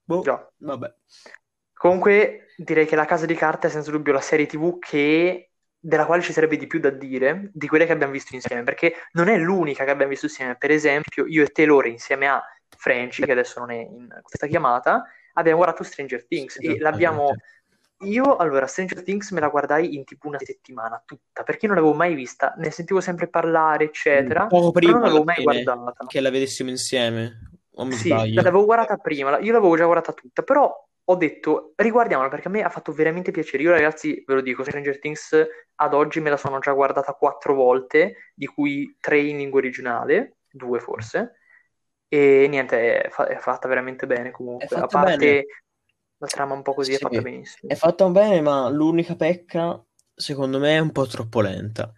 Boh, 0.05 0.23
Già. 0.23 0.51
vabbè. 0.59 0.95
Comunque 1.75 2.47
direi 2.57 2.87
che 2.87 2.97
La 2.97 3.05
Casa 3.05 3.27
di 3.27 3.35
Carta 3.35 3.67
è 3.67 3.71
senza 3.71 3.91
dubbio 3.91 4.13
la 4.13 4.21
serie 4.21 4.47
TV 4.47 4.79
che 4.79 5.52
della 5.85 6.07
quale 6.07 6.23
ci 6.23 6.33
sarebbe 6.33 6.57
di 6.57 6.69
più 6.69 6.79
da 6.79 6.91
dire 6.91 7.51
di 7.53 7.67
quelle 7.67 7.87
che 7.87 7.93
abbiamo 7.93 8.13
visto 8.13 8.37
insieme, 8.37 8.63
perché 8.63 8.95
non 9.13 9.27
è 9.27 9.37
l'unica 9.37 9.85
che 9.85 9.91
abbiamo 9.91 10.11
visto 10.11 10.27
insieme. 10.27 10.57
Per 10.57 10.71
esempio, 10.71 11.27
io 11.27 11.43
e 11.43 11.49
te, 11.49 11.65
Lore, 11.65 11.89
insieme 11.89 12.29
a 12.29 12.41
Frenchy, 12.69 13.25
che 13.25 13.33
adesso 13.33 13.59
non 13.59 13.73
è 13.73 13.79
in 13.79 14.09
questa 14.23 14.47
chiamata, 14.47 15.05
abbiamo 15.35 15.59
guardato 15.59 15.83
Stranger 15.83 16.25
Things 16.27 16.57
e 16.61 16.79
l'abbiamo... 16.79 17.35
Io, 18.03 18.37
allora, 18.37 18.67
Stranger 18.67 19.03
Things 19.03 19.31
me 19.31 19.41
la 19.41 19.49
guardai 19.49 19.95
in 19.95 20.05
tipo 20.05 20.27
una 20.27 20.39
settimana 20.41 21.01
tutta, 21.05 21.45
perché 21.45 21.67
non 21.69 21.77
l'avevo 21.77 21.95
mai 21.95 22.15
vista, 22.15 22.53
ne 22.57 22.71
sentivo 22.71 23.01
sempre 23.01 23.29
parlare, 23.29 23.85
eccetera, 23.85 24.47
Poco 24.47 24.73
però 24.73 24.87
prima 24.87 24.93
non 24.93 25.03
l'avevo 25.03 25.25
mai 25.25 25.43
guardata. 25.43 26.07
che 26.07 26.21
la 26.21 26.31
vedessimo 26.31 26.71
insieme. 26.71 27.51
O 27.75 27.85
mi 27.85 27.93
Sì, 27.93 28.09
sbaglio? 28.09 28.43
l'avevo 28.43 28.65
guardata 28.65 28.97
prima, 28.97 29.39
io 29.39 29.53
l'avevo 29.53 29.77
già 29.77 29.85
guardata 29.85 30.13
tutta, 30.13 30.43
però 30.43 30.73
ho 31.05 31.17
detto 31.17 31.73
riguardiamola 31.77 32.29
perché 32.29 32.49
a 32.49 32.51
me 32.51 32.63
ha 32.63 32.69
fatto 32.69 32.93
veramente 32.93 33.31
piacere. 33.31 33.63
Io 33.63 33.71
ragazzi, 33.71 34.23
ve 34.27 34.35
lo 34.35 34.41
dico, 34.41 34.63
Stranger 34.65 34.99
Things 34.99 35.35
ad 35.77 35.95
oggi 35.95 36.21
me 36.21 36.31
la 36.31 36.37
sono 36.37 36.59
già 36.59 36.73
guardata 36.73 37.13
quattro 37.15 37.55
volte, 37.55 38.33
di 38.35 38.47
cui 38.47 38.97
tre 39.01 39.19
in 39.21 39.39
lingua 39.39 39.59
originale, 39.61 40.37
due 40.51 40.79
forse, 40.81 41.39
e 42.09 42.47
niente, 42.49 43.03
è, 43.03 43.09
fa- 43.11 43.27
è 43.27 43.37
fatta 43.39 43.69
veramente 43.69 44.07
bene 44.07 44.31
comunque. 44.31 44.77
È 44.77 44.81
A 44.81 44.87
parte 44.87 45.27
bene. 45.27 45.45
la 46.19 46.27
trama 46.29 46.55
un 46.55 46.63
po' 46.63 46.75
così, 46.75 46.93
è 46.93 46.97
Sì, 46.97 47.03
fatta 47.03 47.21
benissimo. 47.21 47.73
È 47.73 47.75
fatta 47.75 48.09
bene, 48.09 48.41
ma 48.41 48.69
l'unica 48.69 49.17
pecca, 49.17 49.83
secondo 50.15 50.59
me, 50.59 50.77
è 50.77 50.79
un 50.79 50.93
po' 50.93 51.07
troppo 51.07 51.41
lenta. 51.41 51.93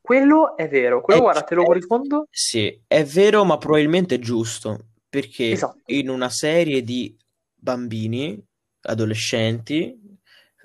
Quello 0.00 0.56
è 0.56 0.68
vero, 0.68 1.00
quello 1.00 1.20
È- 1.20 1.22
guarda, 1.22 1.42
te 1.42 1.54
lo 1.54 1.64
è- 1.64 1.74
rispondo? 1.74 2.26
Sì, 2.30 2.82
è 2.86 3.04
vero, 3.04 3.44
ma 3.44 3.58
probabilmente 3.58 4.16
è 4.16 4.18
giusto, 4.18 4.88
perché 5.08 5.50
Esatto. 5.50 5.78
in 5.86 6.08
una 6.08 6.28
serie 6.30 6.82
di 6.82 7.14
bambini, 7.62 8.42
adolescenti, 8.82 9.96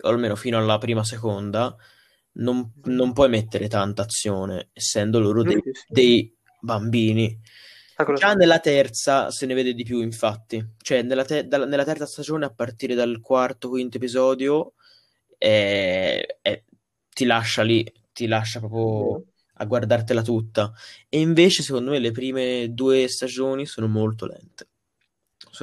o 0.01 0.09
almeno 0.09 0.35
fino 0.35 0.57
alla 0.57 0.77
prima 0.77 1.03
seconda, 1.03 1.75
non, 2.33 2.73
non 2.85 3.13
puoi 3.13 3.29
mettere 3.29 3.67
tanta 3.67 4.03
azione, 4.03 4.69
essendo 4.73 5.19
loro 5.19 5.43
dei, 5.43 5.59
dei 5.87 6.35
bambini. 6.59 7.39
Ah, 7.97 8.05
Già 8.13 8.33
nella 8.33 8.59
terza 8.59 9.29
se 9.31 9.45
ne 9.45 9.53
vede 9.53 9.73
di 9.73 9.83
più, 9.83 10.01
infatti. 10.01 10.75
Cioè, 10.77 11.03
nella, 11.03 11.23
te- 11.25 11.47
dalla- 11.47 11.65
nella 11.65 11.83
terza 11.83 12.05
stagione, 12.05 12.45
a 12.45 12.53
partire 12.53 12.95
dal 12.95 13.19
quarto, 13.21 13.69
quinto 13.69 13.97
episodio, 13.97 14.73
eh, 15.37 16.37
eh, 16.41 16.63
ti 17.09 17.25
lascia 17.25 17.61
lì, 17.63 17.85
ti 18.11 18.25
lascia 18.27 18.59
proprio 18.59 19.23
a 19.59 19.65
guardartela 19.65 20.21
tutta. 20.23 20.71
E 21.09 21.19
invece, 21.19 21.61
secondo 21.63 21.91
me, 21.91 21.99
le 21.99 22.11
prime 22.11 22.73
due 22.73 23.07
stagioni 23.07 23.65
sono 23.65 23.87
molto 23.87 24.25
lente. 24.25 24.67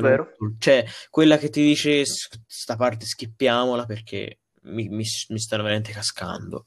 Vero. 0.00 0.30
Cioè, 0.59 0.85
quella 1.11 1.37
che 1.38 1.48
ti 1.50 1.62
dice 1.62 2.04
"S- 2.04 2.28
sta 2.46 2.76
parte 2.76 3.04
skippiamola 3.07 3.87
perché 3.87 4.40
mi, 4.62 4.88
mi- 4.88 5.04
mi 5.28 5.38
stanno 5.38 5.62
veramente 5.62 5.92
cascando. 5.92 6.66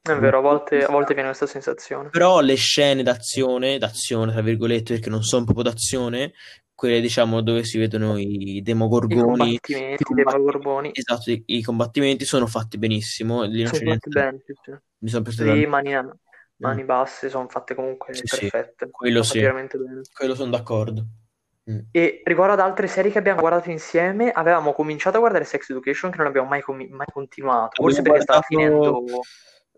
È 0.00 0.14
vero, 0.14 0.38
a 0.38 0.40
volte, 0.40 0.84
a 0.84 0.88
volte 0.88 1.12
viene 1.14 1.28
questa 1.28 1.46
sensazione. 1.46 2.10
Però 2.10 2.40
le 2.40 2.54
scene 2.54 3.02
d'azione, 3.02 3.78
d'azione 3.78 4.32
tra 4.32 4.40
virgolette, 4.40 4.94
perché 4.94 5.10
non 5.10 5.22
sono 5.22 5.44
proprio 5.44 5.64
d'azione, 5.64 6.32
quelle 6.74 7.00
diciamo 7.00 7.40
dove 7.42 7.64
si 7.64 7.78
vedono 7.78 8.16
i 8.16 8.26
I 8.54 8.62
demogorgoni, 8.62 9.14
combattimenti, 9.14 10.02
i 10.02 10.14
dei 10.14 10.24
combatti- 10.24 10.36
Demogorgoni. 10.36 10.88
esatto, 10.92 11.30
i, 11.30 11.42
i 11.46 11.62
combattimenti 11.62 12.24
sono 12.24 12.46
fatti 12.46 12.78
benissimo, 12.78 13.42
lì 13.44 13.62
non 13.62 13.70
Sono 13.70 13.80
c'è 13.80 13.84
fatti 13.86 14.08
niente, 14.08 14.10
bene, 14.10 14.42
sì, 14.46 14.54
sì. 14.62 14.70
mi 14.98 15.08
sono 15.08 15.22
piaciuto 15.22 15.44
tanto. 15.44 15.68
mani, 15.68 15.92
mani 16.56 16.84
basse 16.84 17.28
sono 17.28 17.48
fatte 17.48 17.74
comunque 17.74 18.14
Sì, 18.14 18.26
sì, 18.26 18.48
perfette. 18.50 18.90
quello 18.90 19.22
sì. 19.22 19.38
veramente 19.40 19.78
bene. 19.78 20.00
Quello 20.12 20.34
sono 20.34 20.50
d'accordo. 20.50 21.06
Mm. 21.70 21.78
E 21.90 22.22
riguardo 22.24 22.52
ad 22.52 22.60
altre 22.60 22.86
serie 22.86 23.10
che 23.10 23.18
abbiamo 23.18 23.40
guardato 23.40 23.70
insieme, 23.70 24.30
avevamo 24.30 24.72
cominciato 24.72 25.16
a 25.16 25.20
guardare 25.20 25.44
Sex 25.44 25.68
Education 25.70 26.10
che 26.12 26.18
non 26.18 26.26
abbiamo 26.28 26.46
mai, 26.48 26.62
comi- 26.62 26.88
mai 26.88 27.06
continuato. 27.12 27.82
Forse 27.82 27.98
Abbiamo 28.00 28.18
perché 28.18 28.32
stava 28.32 28.46
guardato- 28.48 29.04
finendo 29.04 29.20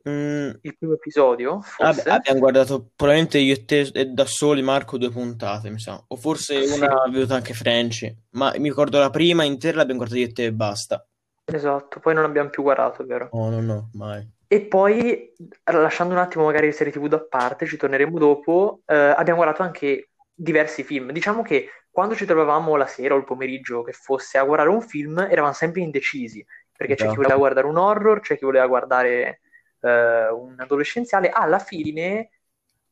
Mm, 0.09 0.51
il 0.63 0.77
primo 0.79 0.95
episodio, 0.95 1.63
vabbè, 1.79 1.93
forse. 1.95 2.09
abbiamo 2.09 2.39
guardato 2.39 2.89
probabilmente 2.97 3.39
io 3.39 3.53
e 3.53 3.65
te 3.67 3.91
e 3.93 4.07
da 4.07 4.25
soli, 4.25 4.63
Marco, 4.63 4.97
due 4.97 5.11
puntate, 5.11 5.69
mi 5.71 5.79
sa. 5.81 6.03
O 6.07 6.17
forse 6.17 6.65
Sì. 6.67 6.79
una 6.81 7.03
ha 7.03 7.11
veduta 7.11 7.35
anche 7.35 7.53
Frenchy. 7.53 8.17
Ma 8.31 8.53
mi 8.57 8.69
ricordo 8.69 8.99
la 8.99 9.11
prima 9.11 9.43
intera 9.45 9.77
l'abbiamo 9.79 9.99
guardata 9.99 10.21
io 10.23 10.29
e 10.29 10.33
te 10.33 10.45
e 10.45 10.53
basta. 10.53 11.05
Esatto, 11.45 12.01
poi 12.01 12.15
non 12.15 12.25
abbiamo 12.25 12.49
più 12.49 12.63
guardato, 12.63 13.05
vero. 13.05 13.29
Oh, 13.33 13.51
no, 13.51 13.61
no, 13.61 13.91
mai. 13.95 14.27
E 14.47 14.61
poi, 14.63 15.33
lasciando 15.65 16.15
un 16.15 16.21
attimo 16.21 16.45
magari 16.45 16.67
le 16.67 16.73
serie 16.73 16.93
TV 16.93 17.07
da 17.09 17.21
parte, 17.21 17.67
ci 17.67 17.77
torneremo 17.77 18.19
dopo, 18.19 18.81
eh, 18.87 18.95
abbiamo 18.95 19.41
guardato 19.43 19.63
anche 19.63 20.09
diversi 20.39 20.85
film. 20.85 21.11
Diciamo 21.11 21.43
che 21.43 21.69
quando 21.91 22.15
ci 22.15 22.25
trovavamo 22.25 22.77
la 22.77 22.87
sera 22.87 23.15
o 23.15 23.19
il 23.19 23.25
pomeriggio 23.25 23.83
che 23.83 23.93
fosse 23.93 24.39
a 24.39 24.45
guardare 24.45 24.71
un 24.71 24.81
film, 24.81 25.19
eravamo 25.19 25.53
sempre 25.53 25.81
indecisi, 25.81 26.45
perché 26.77 26.95
c'è 26.95 27.01
chi 27.01 27.05
Esatto. 27.07 27.17
voleva 27.17 27.37
guardare 27.37 27.67
un 27.67 27.77
horror, 27.77 28.21
c'è 28.21 28.39
chi 28.39 28.45
voleva 28.45 28.67
guardare 28.69 29.41
eh, 29.81 30.29
un 30.29 30.55
adolescenziale. 30.59 31.29
Alla 31.29 31.59
fine, 31.59 32.31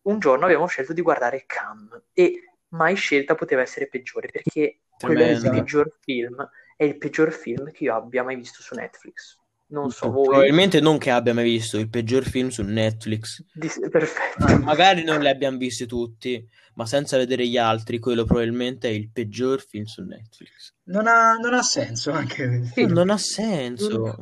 un 0.02 0.18
giorno 0.18 0.46
abbiamo 0.46 0.66
scelto 0.66 0.92
di 0.92 1.02
guardare 1.02 1.44
Cam 1.46 2.02
e 2.12 2.56
mai 2.70 2.96
scelta 2.96 3.37
poteva 3.37 3.62
essere 3.62 3.87
peggiore, 3.87 4.28
perché 4.28 4.80
quello 4.98 5.20
è 5.20 5.28
il 5.28 5.50
peggior 5.50 5.96
film, 6.00 6.50
è 6.76 6.82
il 6.82 6.98
peggior 6.98 7.30
film 7.30 7.70
che 7.70 7.85
io 7.85 7.94
abbia 7.94 8.24
mai 8.24 8.35
visto 8.35 8.61
su 8.61 8.74
Netflix. 8.74 9.38
Non 9.68 9.90
so 9.90 10.11
voi. 10.11 10.26
Probabilmente 10.26 10.81
non 10.81 10.96
che 10.98 11.11
abbia 11.11 11.35
mai 11.35 11.44
visto 11.44 11.76
il 11.79 11.88
peggior 11.88 12.22
film 12.24 12.48
su 12.48 12.62
Netflix. 12.62 13.44
Di- 13.52 13.68
Perfetto. 13.90 14.44
Ah, 14.44 14.59
Magari 14.59 15.02
non 15.02 15.18
li 15.20 15.29
abbiamo 15.29 15.57
visti 15.59 15.87
tutti, 15.87 16.46
ma 16.74 16.87
senza 16.87 17.16
vedere 17.16 17.46
gli 17.48 17.57
altri, 17.57 17.98
quello 17.98 18.24
probabilmente 18.24 18.88
è 18.88 18.92
il 18.92 19.11
peggior 19.11 19.61
film 19.61 19.85
su 19.85 20.02
Netflix. 20.05 20.72
Non 20.85 21.09
ha, 21.09 21.35
non 21.35 21.52
ha 21.55 21.62
senso 21.62 22.12
anche 22.12 22.42
il 22.44 22.66
film. 22.66 22.92
Non 22.92 23.11
ha 23.11 23.18
senso. 23.18 24.16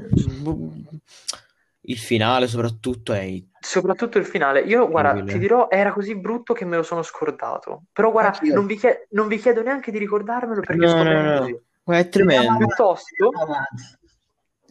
Il 1.86 1.98
finale, 1.98 2.46
soprattutto, 2.46 3.12
è 3.12 3.42
Soprattutto 3.60 4.16
il 4.16 4.24
finale. 4.24 4.60
Io, 4.60 4.88
guarda, 4.88 5.22
ti 5.22 5.38
dirò, 5.38 5.68
era 5.70 5.92
così 5.92 6.16
brutto 6.16 6.54
che 6.54 6.64
me 6.64 6.76
lo 6.76 6.82
sono 6.82 7.02
scordato. 7.02 7.84
Però, 7.92 8.10
guarda, 8.10 8.38
non 8.54 8.64
vi, 8.64 8.76
chie- 8.78 9.06
non 9.10 9.28
vi 9.28 9.38
chiedo 9.38 9.60
neanche 9.62 9.90
di 9.90 9.98
ricordarmelo 9.98 10.60
perché 10.60 10.76
No, 10.86 10.88
sto 10.88 11.02
no, 11.02 11.22
no. 11.22 11.38
così. 11.40 11.58
Guarda, 11.82 12.02
è 12.02 12.08
tremendo. 12.08 12.56
Piuttosto, 12.66 13.28
Avanti. 13.38 13.82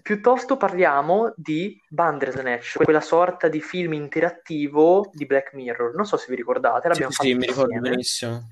Piuttosto 0.03 0.57
parliamo 0.57 1.33
di 1.35 1.81
Bandersnatch, 1.89 2.83
quella 2.83 3.01
sorta 3.01 3.47
di 3.47 3.61
film 3.61 3.93
interattivo 3.93 5.09
di 5.13 5.25
Black 5.25 5.53
Mirror. 5.53 5.95
Non 5.95 6.05
so 6.05 6.17
se 6.17 6.27
vi 6.29 6.35
ricordate, 6.35 6.89
Sì, 6.93 7.01
l'abbiamo 7.01 7.11
sì, 7.11 7.33
fatto 7.33 7.37
mi 7.39 7.45
ricordo 7.47 7.71
insieme. 7.73 7.89
benissimo. 7.89 8.49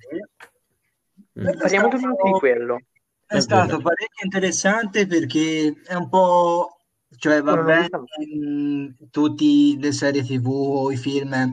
Mm. 1.40 1.44
Quello 1.44 1.52
è 1.52 1.58
Parliamo 1.58 1.88
due 1.90 2.00
minuti 2.00 2.24
di 2.24 2.32
quello. 2.40 2.80
È 3.26 3.36
È 3.36 3.40
stato 3.40 3.78
vero. 3.78 3.82
parecchio 3.82 4.26
interessante 4.26 5.08
perché 5.08 5.82
è 5.86 5.94
un 5.94 6.10
po', 6.10 6.78
cioè 7.18 7.42
va 7.42 7.58
bene 7.58 7.88
in 8.26 8.96
tutte 9.10 9.44
le 9.80 9.92
serie 9.92 10.24
TV 10.24 10.48
o 10.48 10.92
i 10.92 10.98
film 10.98 11.52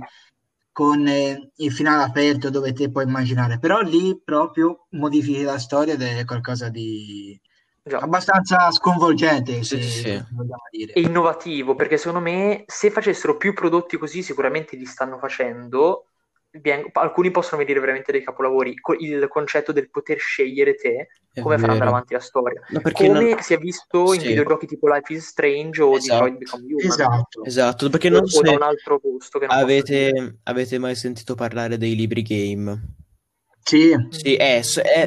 con 0.72 1.06
eh, 1.08 1.50
il 1.56 1.72
finale 1.72 2.04
aperto 2.04 2.50
dove 2.50 2.72
te 2.72 2.90
puoi 2.90 3.04
immaginare, 3.04 3.58
però 3.58 3.80
lì 3.80 4.20
proprio 4.24 4.86
modifichi 4.90 5.42
la 5.42 5.58
storia 5.58 5.94
ed 5.94 6.02
è 6.02 6.24
qualcosa 6.24 6.68
di 6.68 7.40
Già. 7.88 7.98
abbastanza 7.98 8.70
sconvolgente, 8.70 9.64
Sì, 9.64 9.80
se 9.80 9.82
sì. 9.82 10.24
dire. 10.70 10.92
è 10.92 10.98
innovativo 11.00 11.74
perché 11.74 11.96
secondo 11.96 12.20
me 12.20 12.62
se 12.66 12.90
facessero 12.90 13.36
più 13.36 13.52
prodotti 13.54 13.96
così 13.96 14.22
sicuramente 14.22 14.76
li 14.76 14.84
stanno 14.86 15.18
facendo 15.18 16.04
Bien- 16.50 16.88
alcuni 16.94 17.30
possono 17.30 17.58
venire 17.60 17.78
veramente 17.78 18.10
dei 18.10 18.24
capolavori 18.24 18.74
il 19.00 19.26
concetto 19.28 19.70
del 19.70 19.90
poter 19.90 20.16
scegliere 20.18 20.74
te 20.76 21.08
È 21.30 21.42
come 21.42 21.58
far 21.58 21.68
andare 21.70 21.90
avanti 21.90 22.14
la 22.14 22.20
storia 22.20 22.62
No, 22.70 22.80
come 22.90 23.08
non- 23.08 23.42
si 23.42 23.52
è 23.52 23.58
visto 23.58 24.14
in 24.14 24.20
Sì. 24.20 24.28
videogiochi 24.28 24.66
tipo 24.66 24.88
Life 24.88 25.12
is 25.12 25.26
Strange 25.26 25.82
o 25.82 25.94
Esatto. 25.94 26.24
Detroit 26.24 26.38
Become 26.38 26.62
Human 26.72 26.86
Esatto. 26.86 27.44
Esatto, 27.44 27.90
perché 27.90 28.08
non 28.08 28.20
o 28.22 28.40
da 28.40 28.48
se 28.48 28.54
un 28.56 28.62
altro 28.62 28.98
posto 28.98 29.38
avete, 29.46 30.38
avete 30.44 30.78
mai 30.78 30.94
sentito 30.94 31.34
parlare 31.34 31.76
dei 31.76 31.94
libri 31.94 32.22
game. 32.22 32.94
Sì, 33.62 33.94
Sì, 34.08 34.34
è, 34.34 34.62
è- 34.62 35.06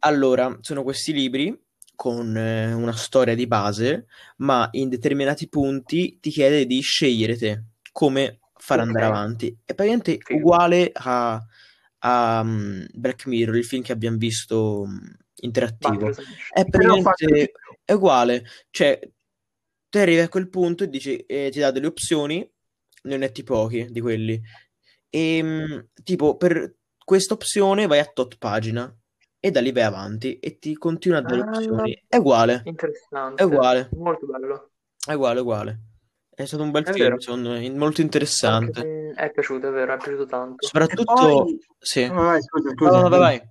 allora, 0.00 0.56
sono 0.62 0.82
questi 0.82 1.12
libri 1.12 1.54
con 2.02 2.36
eh, 2.36 2.72
una 2.72 2.96
storia 2.96 3.36
di 3.36 3.46
base, 3.46 4.06
ma 4.38 4.68
in 4.72 4.88
determinati 4.88 5.48
punti 5.48 6.18
ti 6.18 6.30
chiede 6.30 6.66
di 6.66 6.80
scegliere 6.80 7.36
te 7.36 7.62
come 7.92 8.40
far 8.54 8.80
Ok. 8.80 8.86
andare 8.86 9.04
avanti. 9.04 9.56
È 9.64 9.72
praticamente 9.72 10.18
Figo. 10.20 10.40
uguale 10.40 10.90
a, 10.92 11.40
a, 11.98 12.42
mm, 12.42 12.86
Black 12.92 13.26
Mirror, 13.26 13.54
il 13.54 13.64
film 13.64 13.84
che 13.84 13.92
abbiamo 13.92 14.16
visto 14.16 14.84
mm, 14.84 14.98
interattivo. 15.42 16.10
È 16.52 16.64
praticamente 16.64 17.52
è 17.84 17.92
uguale, 17.92 18.46
cioè 18.70 18.98
te 19.88 20.00
arrivi 20.00 20.22
a 20.22 20.28
quel 20.28 20.48
punto 20.48 20.82
e 20.82 20.88
dici, 20.88 21.18
eh, 21.18 21.50
ti 21.52 21.60
dà 21.60 21.70
delle 21.70 21.86
opzioni, 21.86 22.44
ne 23.02 23.16
metti 23.16 23.44
pochi 23.44 23.86
di 23.92 24.00
quelli. 24.00 24.42
E 25.08 25.40
mm, 25.40 25.78
tipo 26.02 26.36
per 26.36 26.78
questa 27.04 27.34
opzione 27.34 27.86
vai 27.86 28.00
a 28.00 28.10
tot 28.12 28.38
pagina 28.38 28.92
e 29.44 29.50
da 29.50 29.60
lì 29.60 29.72
vai 29.72 29.82
avanti 29.82 30.38
e 30.38 30.58
ti 30.60 30.74
continua 30.76 31.18
a 31.18 31.22
dare 31.22 31.40
Ah. 31.40 31.48
opzioni. 31.48 32.04
È 32.06 32.16
uguale, 32.16 32.62
Interessante. 32.64 33.42
è 33.42 33.44
uguale, 33.44 33.88
Molto 33.96 34.26
bello. 34.26 34.70
è 35.04 35.12
uguale, 35.14 35.38
è 35.38 35.42
uguale. 35.42 35.80
È 36.34 36.44
stato 36.44 36.62
un 36.62 36.70
bel 36.70 36.84
È 36.84 36.92
film, 36.92 37.04
vero. 37.08 37.20
secondo 37.20 37.50
me, 37.50 37.68
molto 37.70 38.00
interessante. 38.02 39.12
è 39.16 39.30
piaciuto, 39.32 39.68
è 39.68 39.70
vero, 39.72 39.94
è 39.94 39.96
piaciuto 39.96 40.26
tanto. 40.26 40.64
Soprattutto, 40.66 41.12
poi, 41.12 41.58
sì. 41.78 42.02
oh, 42.04 42.14
vai, 42.14 42.40
scusa, 42.40 42.70
scusa, 42.70 42.90
no, 42.90 43.02
no, 43.02 43.08
vai, 43.08 43.18
vai. 43.38 43.50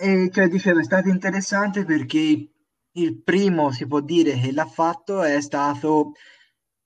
E 0.00 0.30
cioè, 0.32 0.48
dicevo, 0.48 0.78
è 0.78 0.84
stato 0.84 1.08
interessante 1.08 1.84
perché 1.84 2.48
il 2.92 3.22
primo, 3.22 3.72
si 3.72 3.86
può 3.86 4.00
dire, 4.00 4.38
che 4.38 4.52
l'ha 4.52 4.66
fatto 4.66 5.22
è 5.22 5.40
stato 5.40 6.12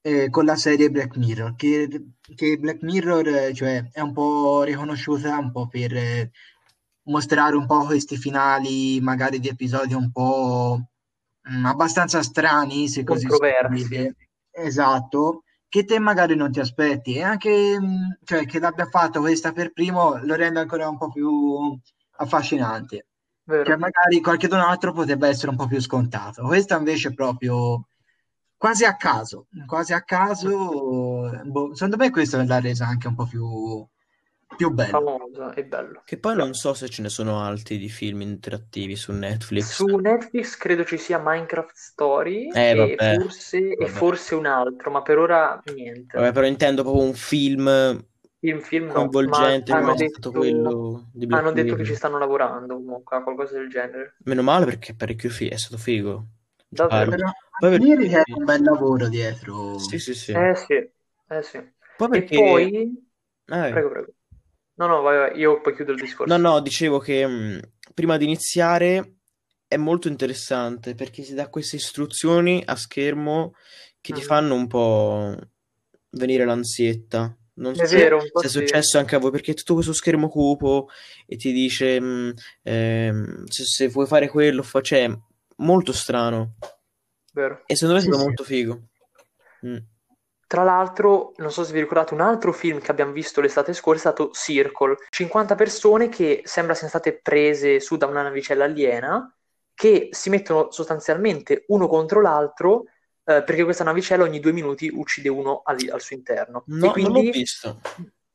eh, 0.01 0.31
con 0.31 0.45
la 0.47 0.57
serie 0.57 0.91
Black 0.91 1.17
Mirror, 1.17 1.55
che, 1.55 1.89
che 2.35 2.57
Black 2.59 2.83
Mirror, 2.83 3.53
cioè, 3.55 3.91
è 3.93 4.01
un 4.01 4.13
po' 4.13 4.63
riconosciuta 4.65 5.37
un 5.39 5.53
po' 5.53 5.69
per 5.69 5.95
eh, 5.95 6.31
mostrare 7.05 7.57
un 7.57 7.67
po' 7.67 7.85
questi 7.85 8.17
finali, 8.17 9.01
magari 9.01 9.39
di 9.39 9.49
episodi 9.49 9.95
un 9.95 10.11
po' 10.11 10.81
mm, 11.51 11.65
abbastanza 11.67 12.23
strani, 12.23 12.89
se 12.89 13.05
così 13.05 13.27
si. 13.29 14.15
Esatto, 14.51 15.45
che 15.69 15.85
te 15.85 15.99
magari 15.99 16.35
non 16.35 16.53
ti 16.53 16.61
aspetti. 16.61 17.15
E 17.15 17.23
anche, 17.23 17.79
mm, 17.81 18.11
cioè, 18.25 18.47
che 18.47 18.59
l'abbia 18.59 18.87
fatto 18.87 19.21
questa 19.21 19.53
per 19.53 19.73
primo 19.73 20.19
lo 20.23 20.35
rende 20.35 20.61
ancora 20.61 20.89
un 20.89 20.99
po' 20.99 21.11
più 21.11 21.79
affascinante. 22.17 23.07
Vero. 23.45 23.65
Cioè, 23.65 23.77
magari 23.77 24.21
qualche 24.21 24.47
altro 24.49 24.93
potrebbe 24.93 25.29
essere 25.29 25.51
un 25.51 25.57
po' 25.57 25.67
più 25.67 25.81
scontato. 25.81 26.45
Questa 26.45 26.77
invece 26.77 27.09
è 27.09 27.15
proprio 27.15 27.87
quasi 28.57 28.85
a 28.85 28.97
caso, 28.97 29.47
quasi 29.67 29.93
a 29.93 30.03
caso. 30.03 31.43
boh, 31.45 31.75
secondo 31.75 31.97
me 31.97 32.11
questo 32.11 32.41
l'ha 32.43 32.61
resa 32.61 32.87
anche 32.87 33.09
un 33.09 33.17
po' 33.17 33.27
più, 33.27 33.85
più 34.57 34.71
bello. 34.71 34.91
Famoso 34.91 35.53
e 35.55 35.65
bello. 35.65 36.03
Che 36.05 36.19
poi 36.19 36.37
non 36.37 36.55
so 36.55 36.75
se 36.75 36.89
ce 36.89 37.03
ne 37.03 37.09
sono 37.09 37.41
altri 37.41 37.79
di 37.79 37.89
film 37.89 38.21
interattivi 38.23 38.97
su 38.97 39.13
Netflix. 39.13 39.73
Su 39.75 39.87
Netflix 39.97 40.57
credo 40.57 40.85
ci 40.85 40.99
sia 40.99 41.19
Minecraft 41.19 41.75
Story 41.75 42.49
Eh, 42.49 42.73
e 42.73 42.77
vabbè, 42.77 43.17
forse, 43.17 43.59
e 43.59 43.77
vabbè. 43.77 43.91
forse 43.91 44.35
un 44.35 44.47
altro, 44.47 44.91
ma 44.91 45.03
per 45.03 45.19
ora 45.19 45.61
niente. 45.75 46.17
Vabbè, 46.17 46.33
però 46.33 46.47
intendo 46.47 46.83
proprio 46.83 47.05
un 47.05 47.15
film 47.15 48.05
Film, 48.41 48.61
film 48.61 48.87
no, 48.87 48.93
coinvolgente 48.95 49.73
hanno 49.73 49.93
è 49.93 49.97
stato 50.09 50.29
detto, 50.29 50.31
quello 50.33 51.09
di 51.13 51.27
Black 51.27 51.43
hanno 51.43 51.53
detto 51.53 51.69
che 51.69 51.71
Mirror. 51.77 51.87
ci 51.87 51.95
stanno 51.95 52.19
lavorando 52.19 52.75
comunque 52.75 53.17
a 53.17 53.23
qualcosa 53.23 53.57
del 53.57 53.69
genere. 53.69 54.17
Meno 54.25 54.43
male 54.43 54.65
perché 54.65 54.93
è 54.93 54.95
parecchio 54.97 55.31
figo, 55.31 55.55
è 55.55 55.57
stato 55.59 55.77
figo. 55.79 56.27
Davvero? 56.69 57.11
Però 57.11 57.31
Poi 57.61 57.71
perché- 57.71 57.97
lì 57.97 58.09
c'è 58.09 58.23
un 58.35 58.45
bel 58.45 58.63
lavoro 58.63 59.09
dietro. 59.09 59.79
Sì, 59.79 59.99
sì, 59.99 60.15
sì. 60.15 60.33
Eh 60.33 60.55
sì, 60.57 60.73
eh 60.75 61.43
sì. 61.43 61.59
Poi 61.97 62.09
E 62.09 62.11
perché... 62.11 62.37
poi... 62.37 63.11
Eh, 63.47 63.71
Prego, 63.71 63.91
prego. 63.91 64.13
No, 64.83 64.89
no, 64.89 65.01
vai, 65.01 65.17
vai, 65.17 65.39
io 65.39 65.61
poi 65.61 65.77
chiudo 65.77 65.93
il 65.93 66.01
discorso. 66.01 66.37
No, 66.37 66.49
no, 66.51 66.61
dicevo 66.61 66.99
che 66.99 67.25
mh, 67.25 67.61
prima 67.95 68.17
di 68.17 68.25
iniziare 68.25 69.19
è 69.69 69.77
molto 69.77 70.09
interessante 70.09 70.97
perché 70.97 71.23
si 71.23 71.35
dà 71.35 71.49
queste 71.49 71.77
istruzioni 71.77 72.61
a 72.67 72.75
schermo 72.75 73.55
che 74.01 74.13
ti 74.13 74.21
Mhm. 74.21 74.27
fanno 74.27 74.55
un 74.57 74.67
po' 74.67 75.37
venire 76.11 76.45
l'ansietta. 76.45 77.37
Non 77.55 77.77
so 77.77 77.85
È 77.85 77.87
se, 77.87 77.97
vero, 77.97 78.21
se 78.21 78.47
è 78.47 78.49
successo 78.49 78.99
anche 78.99 79.15
a 79.15 79.19
voi, 79.21 79.31
perché 79.31 79.55
tutto 79.55 79.75
questo 79.75 79.93
schermo 79.93 80.29
cupo 80.29 80.89
e 81.27 81.37
ti 81.37 81.53
dice 81.53 82.01
mh, 82.01 82.35
ehm, 82.63 83.45
se, 83.45 83.65
se 83.65 83.87
vuoi 83.89 84.07
fare 84.07 84.29
quello, 84.29 84.65
fa... 84.65 84.81
cioè, 84.81 85.09
molto 85.59 85.93
strano. 85.93 86.57
Vero. 87.33 87.63
E 87.67 87.77
secondo 87.77 87.95
me 87.95 88.01
è 88.01 88.03
Sì, 88.03 88.09
stato 88.09 88.19
sì. 88.19 88.25
molto 88.27 88.43
figo. 88.43 88.83
Mm. 89.65 89.77
Tra 90.53 90.65
l'altro, 90.65 91.33
non 91.37 91.51
so 91.51 91.65
se 91.65 91.73
vi 91.73 91.81
ricordate, 91.81 92.13
un 92.13 92.21
altro 92.21 92.53
film 92.53 92.79
che 92.79 92.91
abbiamo 92.91 93.13
visto 93.13 93.41
l'estate 93.41 93.73
scorsa 93.73 94.11
è 94.11 94.13
stato 94.13 94.31
Circle. 94.35 94.97
50 95.09 95.55
persone 95.55 96.11
che 96.11 96.43
sembra 96.45 96.75
siano 96.75 96.91
state 96.91 97.19
prese 97.23 97.81
su 97.81 97.97
da 97.97 98.05
una 98.05 98.21
navicella 98.21 98.65
aliena 98.65 99.35
che 99.73 100.11
si 100.11 100.29
mettono 100.29 100.71
sostanzialmente 100.71 101.65
uno 101.69 101.89
contro 101.89 102.21
l'altro 102.21 102.83
eh, 103.25 103.43
perché 103.45 103.65
questa 103.65 103.85
navicella 103.85 104.25
ogni 104.25 104.41
due 104.41 104.53
minuti 104.53 104.91
uccide 104.93 105.31
uno 105.31 105.63
al, 105.65 105.79
al 105.91 106.03
suo 106.03 106.17
interno. 106.17 106.65
No, 106.67 106.93
e 106.95 107.01
non 107.01 107.13
l'ho 107.13 107.13
quindi 107.13 107.31
visto. 107.31 107.81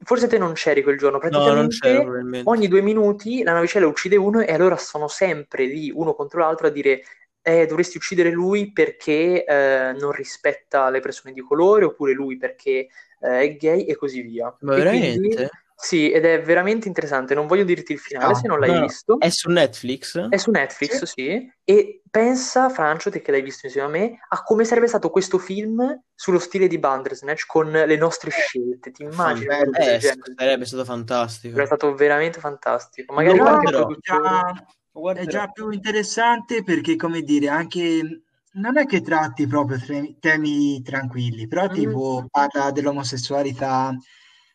forse 0.03 0.25
te 0.25 0.39
non 0.39 0.53
c'eri 0.53 0.81
quel 0.81 0.97
giorno, 0.97 1.19
No, 1.19 1.23
non 1.23 1.31
praticamente 1.31 1.77
c'ero 1.79 2.01
probabilmente. 2.01 2.49
ogni 2.49 2.67
due 2.67 2.81
minuti 2.81 3.43
la 3.43 3.53
navicella 3.53 3.85
uccide 3.85 4.15
uno 4.15 4.41
e 4.41 4.51
allora 4.51 4.77
sono 4.77 5.07
sempre 5.07 5.65
lì 5.65 5.91
uno 5.93 6.15
contro 6.15 6.39
l'altro 6.39 6.65
a 6.65 6.71
dire 6.71 7.03
eh, 7.47 7.65
dovresti 7.65 7.95
uccidere 7.95 8.29
lui 8.29 8.73
perché 8.73 9.45
eh, 9.45 9.93
non 9.97 10.11
rispetta 10.11 10.89
le 10.89 10.99
persone 10.99 11.33
di 11.33 11.39
colore 11.39 11.85
oppure 11.85 12.11
lui 12.11 12.35
perché 12.35 12.87
eh, 13.21 13.39
è 13.39 13.55
gay 13.55 13.85
e 13.85 13.95
così 13.95 14.21
via. 14.21 14.53
Ma 14.59 14.75
E 14.75 14.85
quindi 14.85 15.29
veramente? 15.29 15.49
sì, 15.73 16.11
ed 16.11 16.25
è 16.25 16.41
veramente 16.41 16.89
interessante. 16.89 17.35
Non 17.35 17.47
voglio 17.47 17.63
dirti 17.63 17.93
il 17.93 17.99
finale 17.99 18.35
se 18.35 18.47
non 18.49 18.59
l'hai 18.59 18.71
No, 18.71 18.75
no. 18.79 18.81
visto. 18.81 19.17
È 19.19 19.29
su 19.29 19.49
Netflix? 19.49 20.27
È 20.27 20.35
su 20.35 20.51
Netflix, 20.51 21.03
sì. 21.03 21.49
E 21.63 22.01
pensa, 22.11 22.67
Francio, 22.67 23.09
te 23.09 23.21
che 23.21 23.31
l'hai 23.31 23.41
visto 23.41 23.67
insieme 23.67 23.87
a 23.87 23.91
me, 23.91 24.19
a 24.27 24.43
come 24.43 24.65
sarebbe 24.65 24.87
stato 24.87 25.09
questo 25.09 25.37
film 25.37 26.03
sullo 26.13 26.39
stile 26.39 26.67
di 26.67 26.79
Bandersnatch 26.79 27.45
con 27.45 27.71
le 27.71 27.95
nostre 27.95 28.29
scelte. 28.31 28.91
Ti 28.91 29.03
immagini 29.03 29.47
Eh, 29.77 30.01
sarebbe 30.35 30.65
stato 30.65 30.83
fantastico. 30.83 31.53
Sarebbe 31.53 31.65
stato 31.65 31.95
veramente 31.95 32.41
fantastico. 32.41 33.13
Magari 33.13 33.37
Lo 33.37 33.43
qualche 33.43 33.71
guarderò. 34.99 35.25
è 35.25 35.27
già 35.27 35.47
più 35.49 35.69
interessante 35.71 36.63
perché, 36.63 36.95
come 36.95 37.21
dire, 37.21 37.49
anche 37.49 38.21
non 38.53 38.77
è 38.77 38.85
che 38.85 39.01
tratti 39.01 39.47
proprio 39.47 39.79
tre- 39.79 40.15
temi 40.19 40.81
tranquilli, 40.81 41.47
però 41.47 41.67
Mm. 41.67 41.71
tipo 41.71 42.25
parla 42.29 42.71
dell'omosessualità, 42.71 43.95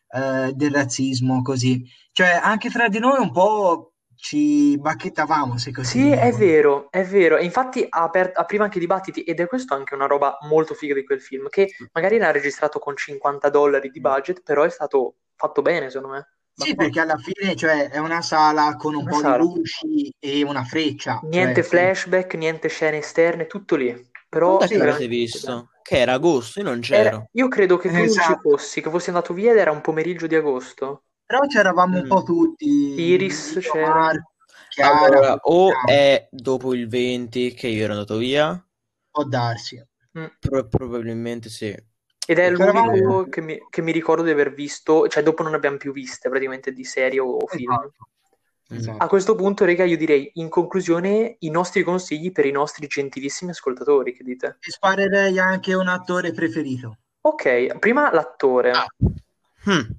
eh, 0.09 0.51
del 0.53 0.71
razzismo, 0.71 1.41
così. 1.41 1.83
Cioè, 2.11 2.39
anche 2.41 2.69
fra 2.69 2.87
di 2.89 2.99
noi 2.99 3.19
un 3.19 3.31
po' 3.31 3.93
ci 4.15 4.77
bacchettavamo, 4.79 5.57
se 5.57 5.71
così 5.71 5.99
Sì, 5.99 6.11
è 6.11 6.31
vero, 6.31 6.89
è 6.91 7.03
vero. 7.03 7.37
E 7.37 7.43
infatti 7.43 7.85
aper- 7.89 8.37
apriva 8.37 8.63
anche 8.63 8.79
dibattiti 8.79 9.23
ed 9.23 9.39
è 9.39 9.47
questo 9.47 9.73
anche 9.75 9.93
una 9.95 10.05
roba 10.07 10.37
molto 10.41 10.73
figa 10.73 10.93
di 10.93 11.03
quel 11.03 11.21
film, 11.21 11.49
che 11.49 11.71
magari 11.91 12.17
l'ha 12.17 12.31
registrato 12.31 12.79
con 12.79 12.95
50 12.95 13.49
dollari 13.49 13.89
di 13.91 13.99
budget, 13.99 14.41
però 14.43 14.63
è 14.63 14.69
stato 14.69 15.17
fatto 15.35 15.61
bene, 15.61 15.89
secondo 15.89 16.15
me. 16.15 16.27
Sì, 16.55 16.75
perché 16.75 16.99
alla 16.99 17.17
fine, 17.17 17.55
cioè, 17.55 17.89
è 17.89 17.97
una 17.97 18.21
sala 18.21 18.75
con 18.75 18.93
un 18.95 19.01
Una 19.01 19.11
po' 19.11 19.19
sala. 19.19 19.37
di 19.37 19.47
luci 19.55 20.13
e 20.19 20.43
una 20.43 20.63
freccia. 20.63 21.19
Niente 21.25 21.61
cioè, 21.63 21.69
flashback, 21.69 22.35
niente 22.35 22.67
scene 22.69 22.97
esterne, 22.97 23.47
tutto 23.47 23.75
lì. 23.75 24.11
Però 24.29 24.57
Quando 24.57 24.65
è 24.65 24.77
sì, 24.77 24.77
l'avete 24.77 25.07
visto? 25.07 25.69
Che 25.81 25.97
era 25.97 26.13
agosto? 26.13 26.59
Io 26.59 26.65
non 26.65 26.79
c'ero. 26.81 26.99
Era- 27.09 27.27
io 27.31 27.47
credo 27.47 27.77
che 27.77 27.89
tu 27.89 27.95
non 27.95 28.07
ci 28.07 28.09
Esatto. 28.09 28.41
fossi, 28.41 28.81
che 28.81 28.89
fossi 28.89 29.09
andato 29.09 29.33
via 29.33 29.51
ed 29.51 29.57
era 29.57 29.71
un 29.71 29.81
pomeriggio 29.81 30.27
di 30.27 30.35
agosto. 30.35 31.05
Però 31.25 31.39
c'eravamo 31.47 31.97
un 31.97 32.03
Mm. 32.03 32.07
po' 32.07 32.23
tutti. 32.23 32.65
Iris 33.01 33.57
io, 33.59 33.71
c'era. 33.71 33.99
Marco, 33.99 34.31
Chiara, 34.69 34.99
Allora, 34.99 35.35
o 35.43 35.71
è 35.83 36.27
dopo 36.31 36.73
il 36.73 36.87
20 36.87 37.53
che 37.53 37.67
io 37.67 37.83
ero 37.85 37.93
andato 37.93 38.17
via, 38.17 38.63
può 39.11 39.23
darsi. 39.23 39.81
Mm. 40.17 40.27
pro- 40.39 40.67
probabilmente 40.67 41.49
sì. 41.49 41.75
Ed 42.33 42.39
è 42.39 42.49
l'unico 42.49 43.29
che 43.29 43.41
mi, 43.41 43.57
che 43.69 43.81
mi 43.81 43.91
ricordo 43.91 44.23
di 44.23 44.31
aver 44.31 44.53
visto, 44.53 45.07
cioè 45.07 45.23
dopo 45.23 45.43
non 45.43 45.53
abbiamo 45.53 45.77
più 45.77 45.91
viste 45.91 46.29
praticamente 46.29 46.71
di 46.71 46.83
serie 46.83 47.19
o, 47.19 47.37
o 47.37 47.47
film. 47.47 47.71
Esatto. 47.71 48.07
Esatto. 48.69 49.03
A 49.03 49.07
questo 49.07 49.35
punto, 49.35 49.65
Rega, 49.65 49.83
io 49.83 49.97
direi 49.97 50.31
in 50.35 50.49
conclusione 50.49 51.35
i 51.39 51.49
nostri 51.49 51.83
consigli 51.83 52.31
per 52.31 52.45
i 52.45 52.51
nostri 52.51 52.87
gentilissimi 52.87 53.51
ascoltatori, 53.51 54.13
che 54.13 54.23
dite? 54.23 54.57
E 54.59 54.71
sparerei 54.71 55.37
anche 55.37 55.73
un 55.73 55.87
attore 55.87 56.31
preferito. 56.31 56.97
Ok, 57.21 57.77
prima 57.77 58.11
l'attore. 58.11 58.71
Ah. 58.71 58.87
Hmm. 59.65 59.89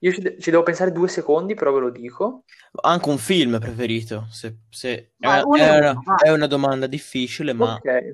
Io 0.00 0.12
ci, 0.12 0.20
de- 0.20 0.36
ci 0.38 0.50
devo 0.50 0.62
pensare 0.62 0.92
due 0.92 1.08
secondi, 1.08 1.54
però 1.54 1.72
ve 1.72 1.80
lo 1.80 1.90
dico. 1.90 2.44
Anche 2.82 3.08
un 3.08 3.18
film 3.18 3.58
preferito. 3.58 4.26
Se, 4.30 4.56
se- 4.68 5.12
è, 5.18 5.40
uno 5.42 5.56
è 5.56 5.78
una, 5.78 5.94
è 6.22 6.30
una 6.30 6.46
domanda 6.46 6.86
difficile, 6.86 7.52
ma 7.52 7.74
Ok, 7.74 8.12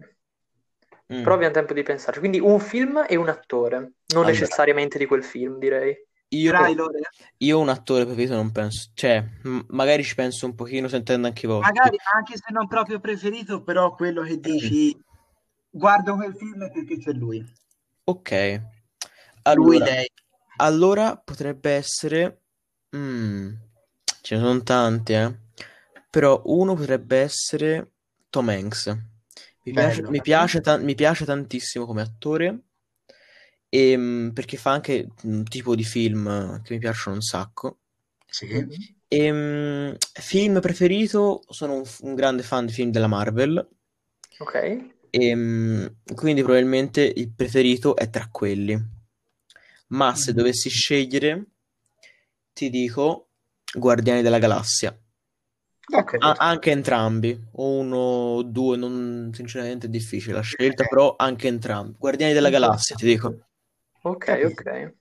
mm. 1.13 1.23
però 1.23 1.35
abbiamo 1.35 1.53
tempo 1.55 1.73
di 1.73 1.83
pensarci. 1.83 2.19
Quindi 2.19 2.41
un 2.41 2.61
film 2.61 3.05
e 3.09 3.17
un 3.17 3.29
attore, 3.29 3.77
non 3.77 3.95
Allora. 4.13 4.29
necessariamente 4.31 4.99
di 4.99 5.07
quel 5.07 5.25
film, 5.25 5.59
direi. 5.59 5.95
io, 6.29 6.53
Dai, 6.53 6.77
io 7.39 7.59
un 7.59 7.69
attore 7.69 8.05
preferito 8.05 8.35
non 8.35 8.53
penso. 8.53 8.91
Cioè, 8.95 9.25
m- 9.43 9.61
magari 9.69 10.05
ci 10.05 10.15
penso 10.15 10.47
un 10.47 10.55
pochino 10.55 10.89
sentendo 10.89 11.27
anche 11.27 11.47
voi. 11.47 11.61
Magari 11.61 11.97
anche 12.15 12.37
se 12.37 12.53
non 12.53 12.67
proprio 12.69 13.01
preferito, 13.01 13.63
però 13.63 13.95
quello 13.95 14.23
che 14.23 14.39
dici, 14.39 14.97
guardo 15.71 16.15
quel 16.15 16.35
film 16.35 16.71
perché 16.71 16.99
c'è 16.99 17.13
lui. 17.13 17.45
Ok. 18.05 18.31
Lui, 19.55 19.77
Allora, 19.77 19.85
lei. 19.85 20.11
allora 20.57 21.17
potrebbe 21.17 21.71
essere... 21.73 22.43
mm, 22.97 23.53
ce 24.23 24.35
ne 24.37 24.41
sono 24.41 24.63
tanti, 24.63 25.13
eh. 25.15 25.35
Però 26.11 26.43
uno 26.47 26.75
potrebbe 26.75 27.19
essere 27.19 27.93
Tom 28.31 28.49
Hanks. 28.49 28.97
Mi 29.65 29.73
piace, 29.73 30.03
mi 30.03 30.21
piace, 30.21 30.61
ta- 30.61 30.77
mi 30.77 30.95
piace 30.95 31.25
tantissimo 31.25 31.87
come 31.87 32.03
attore, 32.03 32.63
ehm, 33.71 34.33
perché 34.35 34.57
fa 34.57 34.73
anche 34.73 35.09
un 35.25 35.45
tipo 35.45 35.75
di 35.75 35.85
film 35.85 36.61
che 36.63 36.75
mi 36.75 36.79
piacciono 36.81 37.17
un 37.17 37.23
sacco. 37.23 37.79
Sì. 38.29 38.47
Ehm, 39.09 39.97
film 39.99 40.61
preferito, 40.61 41.43
sono 41.49 41.75
un, 41.75 41.83
un 42.01 42.15
grande 42.15 42.43
fan 42.43 42.67
di 42.67 42.73
film 42.73 42.91
della 42.91 43.07
Marvel, 43.09 43.69
Ok, 44.41 44.55
e 45.11 45.93
quindi 46.15 46.43
probabilmente 46.43 47.03
il 47.03 47.31
preferito 47.33 47.97
è 47.97 48.11
tra 48.11 48.29
quelli. 48.31 48.77
Ma 49.89 50.15
se 50.15 50.33
Mm. 50.33 50.35
dovessi 50.35 50.69
scegliere, 50.69 51.47
ti 52.53 52.71
dico 52.71 53.29
Guardiani 53.73 54.23
della 54.23 54.39
Galassia. 54.39 55.00
Ok. 55.93 56.17
A- 56.21 56.37
anche 56.39 56.71
entrambi, 56.71 57.39
o 57.53 57.79
uno 57.79 57.97
o 57.97 58.43
due, 58.43 58.77
non, 58.77 59.31
sinceramente 59.33 59.87
è 59.87 59.91
difficile 59.91 60.35
la 60.35 60.41
scelta, 60.41 60.85
però 60.85 61.15
anche 61.17 61.49
entrambi. 61.49 61.97
Guardiani 61.99 62.33
della 62.33 62.51
Galassia, 62.51 62.97
ti 62.97 63.05
dico. 63.05 63.39
Ok, 64.03 64.41
ok. 64.45 64.93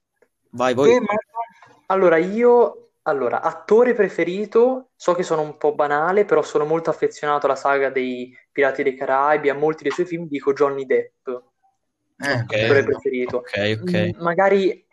Vai, 0.50 0.74
voi. 0.74 0.98
Marco? 0.98 1.40
Allora, 1.86 2.16
io, 2.16 2.90
allora, 3.02 3.40
attore 3.40 3.94
preferito, 3.94 4.90
so 4.96 5.14
che 5.14 5.22
sono 5.22 5.42
un 5.42 5.56
po' 5.56 5.74
banale, 5.74 6.24
però 6.24 6.42
sono 6.42 6.64
molto 6.64 6.90
affezionato 6.90 7.46
alla 7.46 7.56
saga 7.56 7.90
dei 7.90 8.36
Pirati 8.52 8.82
dei 8.82 8.96
Caraibi, 8.96 9.48
a 9.48 9.54
molti 9.54 9.82
dei 9.84 9.92
suoi 9.92 10.06
film 10.06 10.26
dico 10.26 10.52
Johnny 10.52 10.86
Depp, 10.86 11.26
Eh, 11.28 12.32
Ok. 12.32 12.52
attore 12.52 12.84
preferito. 12.84 13.36
Ok, 13.38 13.78
ok. 13.80 13.92
Mm, 14.16 14.22
Magari 14.22 14.86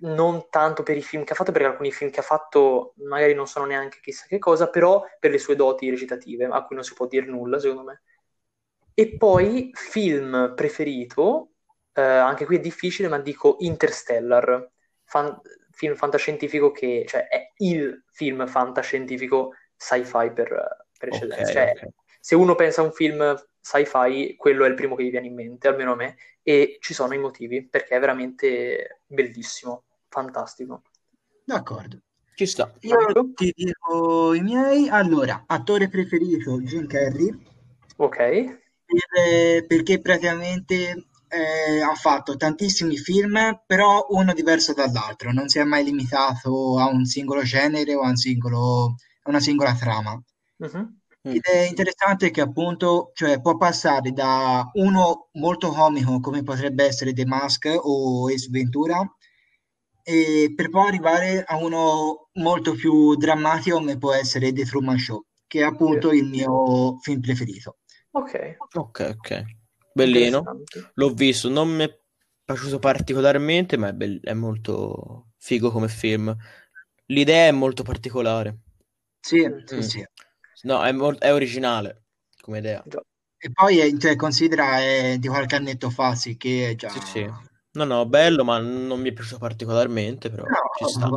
non 0.00 0.48
tanto 0.50 0.82
per 0.82 0.96
i 0.96 1.02
film 1.02 1.24
che 1.24 1.32
ha 1.32 1.36
fatto, 1.36 1.52
perché 1.52 1.66
alcuni 1.68 1.92
film 1.92 2.10
che 2.10 2.20
ha 2.20 2.22
fatto 2.22 2.94
magari 2.98 3.34
non 3.34 3.46
sono 3.46 3.66
neanche 3.66 3.98
chissà 4.00 4.26
che 4.26 4.38
cosa, 4.38 4.68
però 4.70 5.04
per 5.18 5.30
le 5.30 5.38
sue 5.38 5.56
doti 5.56 5.90
recitative, 5.90 6.46
a 6.46 6.64
cui 6.64 6.76
non 6.76 6.84
si 6.84 6.94
può 6.94 7.06
dire 7.06 7.26
nulla, 7.26 7.58
secondo 7.58 7.84
me. 7.84 8.02
E 8.94 9.16
poi 9.16 9.70
film 9.74 10.54
preferito, 10.56 11.52
eh, 11.92 12.02
anche 12.02 12.44
qui 12.46 12.56
è 12.56 12.60
difficile, 12.60 13.08
ma 13.08 13.18
dico 13.20 13.56
Interstellar, 13.60 14.70
fan- 15.04 15.40
film 15.70 15.94
fantascientifico 15.94 16.72
che, 16.72 17.04
cioè, 17.06 17.28
è 17.28 17.52
il 17.58 18.04
film 18.08 18.46
fantascientifico 18.46 19.54
sci-fi 19.76 20.32
per, 20.32 20.86
per 20.98 21.08
eccellenza. 21.08 21.52
Ok, 21.52 21.52
Cioè, 21.52 21.72
ok. 21.84 21.88
se 22.20 22.34
uno 22.34 22.54
pensa 22.56 22.80
a 22.80 22.84
un 22.84 22.92
film 22.92 23.34
sci-fi, 23.60 24.34
quello 24.36 24.64
è 24.64 24.68
il 24.68 24.74
primo 24.74 24.96
che 24.96 25.04
gli 25.04 25.10
viene 25.10 25.26
in 25.28 25.34
mente, 25.34 25.68
almeno 25.68 25.92
a 25.92 25.96
me, 25.96 26.16
e 26.42 26.78
ci 26.80 26.92
sono 26.94 27.14
i 27.14 27.18
motivi, 27.18 27.66
perché 27.68 27.96
è 27.96 28.00
veramente 28.00 29.02
bellissimo, 29.06 29.84
fantastico. 30.08 30.82
D'accordo. 31.44 32.00
Ci 32.34 32.46
sta. 32.46 32.72
Io 32.80 33.32
ti 33.34 33.52
dico 33.56 34.32
i 34.34 34.40
miei. 34.40 34.88
Allora, 34.88 35.44
attore 35.46 35.88
preferito 35.88 36.60
Jim 36.60 36.86
Carrey, 36.86 37.36
Ok, 37.96 38.16
per- 38.86 39.66
perché 39.66 40.00
praticamente 40.00 41.08
eh, 41.28 41.80
ha 41.82 41.94
fatto 41.94 42.36
tantissimi 42.36 42.96
film, 42.96 43.62
però 43.66 44.06
uno 44.10 44.32
diverso 44.32 44.72
dall'altro, 44.72 45.32
non 45.32 45.48
si 45.48 45.58
è 45.58 45.64
mai 45.64 45.84
limitato 45.84 46.78
a 46.78 46.88
un 46.88 47.04
singolo 47.04 47.42
genere 47.42 47.94
o 47.94 48.02
a 48.02 48.08
un 48.08 48.16
singolo- 48.16 48.94
a 49.22 49.28
una 49.30 49.40
singola 49.40 49.74
trama. 49.74 50.20
Mm. 51.26 51.32
Ed 51.34 51.42
è 51.44 51.66
interessante 51.68 52.30
che 52.30 52.40
appunto, 52.40 53.10
cioè, 53.14 53.40
può 53.40 53.56
passare 53.56 54.12
da 54.12 54.68
uno 54.74 55.28
molto 55.32 55.68
comico 55.70 56.20
come 56.20 56.42
potrebbe 56.42 56.84
essere 56.84 57.12
The 57.12 57.26
Mask 57.26 57.66
o 57.82 58.28
Ace 58.28 58.48
Ventura, 58.50 58.98
e 60.08 60.52
per 60.54 60.70
poi 60.70 60.88
arrivare 60.88 61.44
a 61.44 61.56
uno 61.56 62.28
molto 62.34 62.72
più 62.74 63.14
drammatico 63.16 63.76
come 63.76 63.98
può 63.98 64.12
essere 64.12 64.52
The 64.52 64.64
Truman 64.64 64.98
Show, 64.98 65.24
che 65.46 65.60
è 65.60 65.62
appunto 65.64 66.12
il 66.12 66.24
mio 66.26 66.98
film 67.00 67.20
preferito. 67.20 67.78
Ok, 68.12 68.56
Ok, 68.74 69.14
ok. 69.16 69.44
Bellino. 69.92 70.44
L'ho 70.94 71.10
visto, 71.12 71.48
non 71.48 71.68
mi 71.68 71.84
è 71.84 72.00
piaciuto 72.44 72.78
particolarmente, 72.78 73.76
ma 73.76 73.88
è, 73.88 73.92
bell- 73.92 74.20
è 74.22 74.32
molto 74.32 75.30
figo 75.38 75.70
come 75.70 75.88
film. 75.88 76.34
L'idea 77.06 77.46
è 77.48 77.50
molto 77.52 77.82
particolare. 77.82 78.58
Sì, 79.20 79.46
Mm. 79.46 79.64
sì, 79.66 79.76
Mm. 79.76 79.80
sì. 79.80 80.04
No, 80.62 80.84
è, 80.84 80.92
mol- 80.92 81.18
è 81.18 81.32
originale 81.32 82.04
come 82.40 82.58
idea. 82.58 82.84
E 83.40 83.50
poi, 83.52 83.78
eh, 83.80 83.96
cioè, 83.98 84.16
considera 84.16 84.80
è 84.80 85.16
di 85.18 85.28
qualche 85.28 85.54
annetto 85.56 85.90
fa, 85.90 86.14
sì, 86.14 86.36
che 86.36 86.70
è 86.70 86.74
già... 86.74 86.90
Sì, 86.90 87.00
sì. 87.00 87.30
No, 87.78 87.84
no, 87.84 88.06
bello, 88.06 88.42
ma 88.42 88.58
non 88.58 89.00
mi 89.00 89.10
è 89.10 89.12
piaciuto 89.12 89.38
particolarmente, 89.38 90.30
però 90.30 90.42
No, 90.42 90.56
ci 90.76 90.84
sta. 90.86 91.08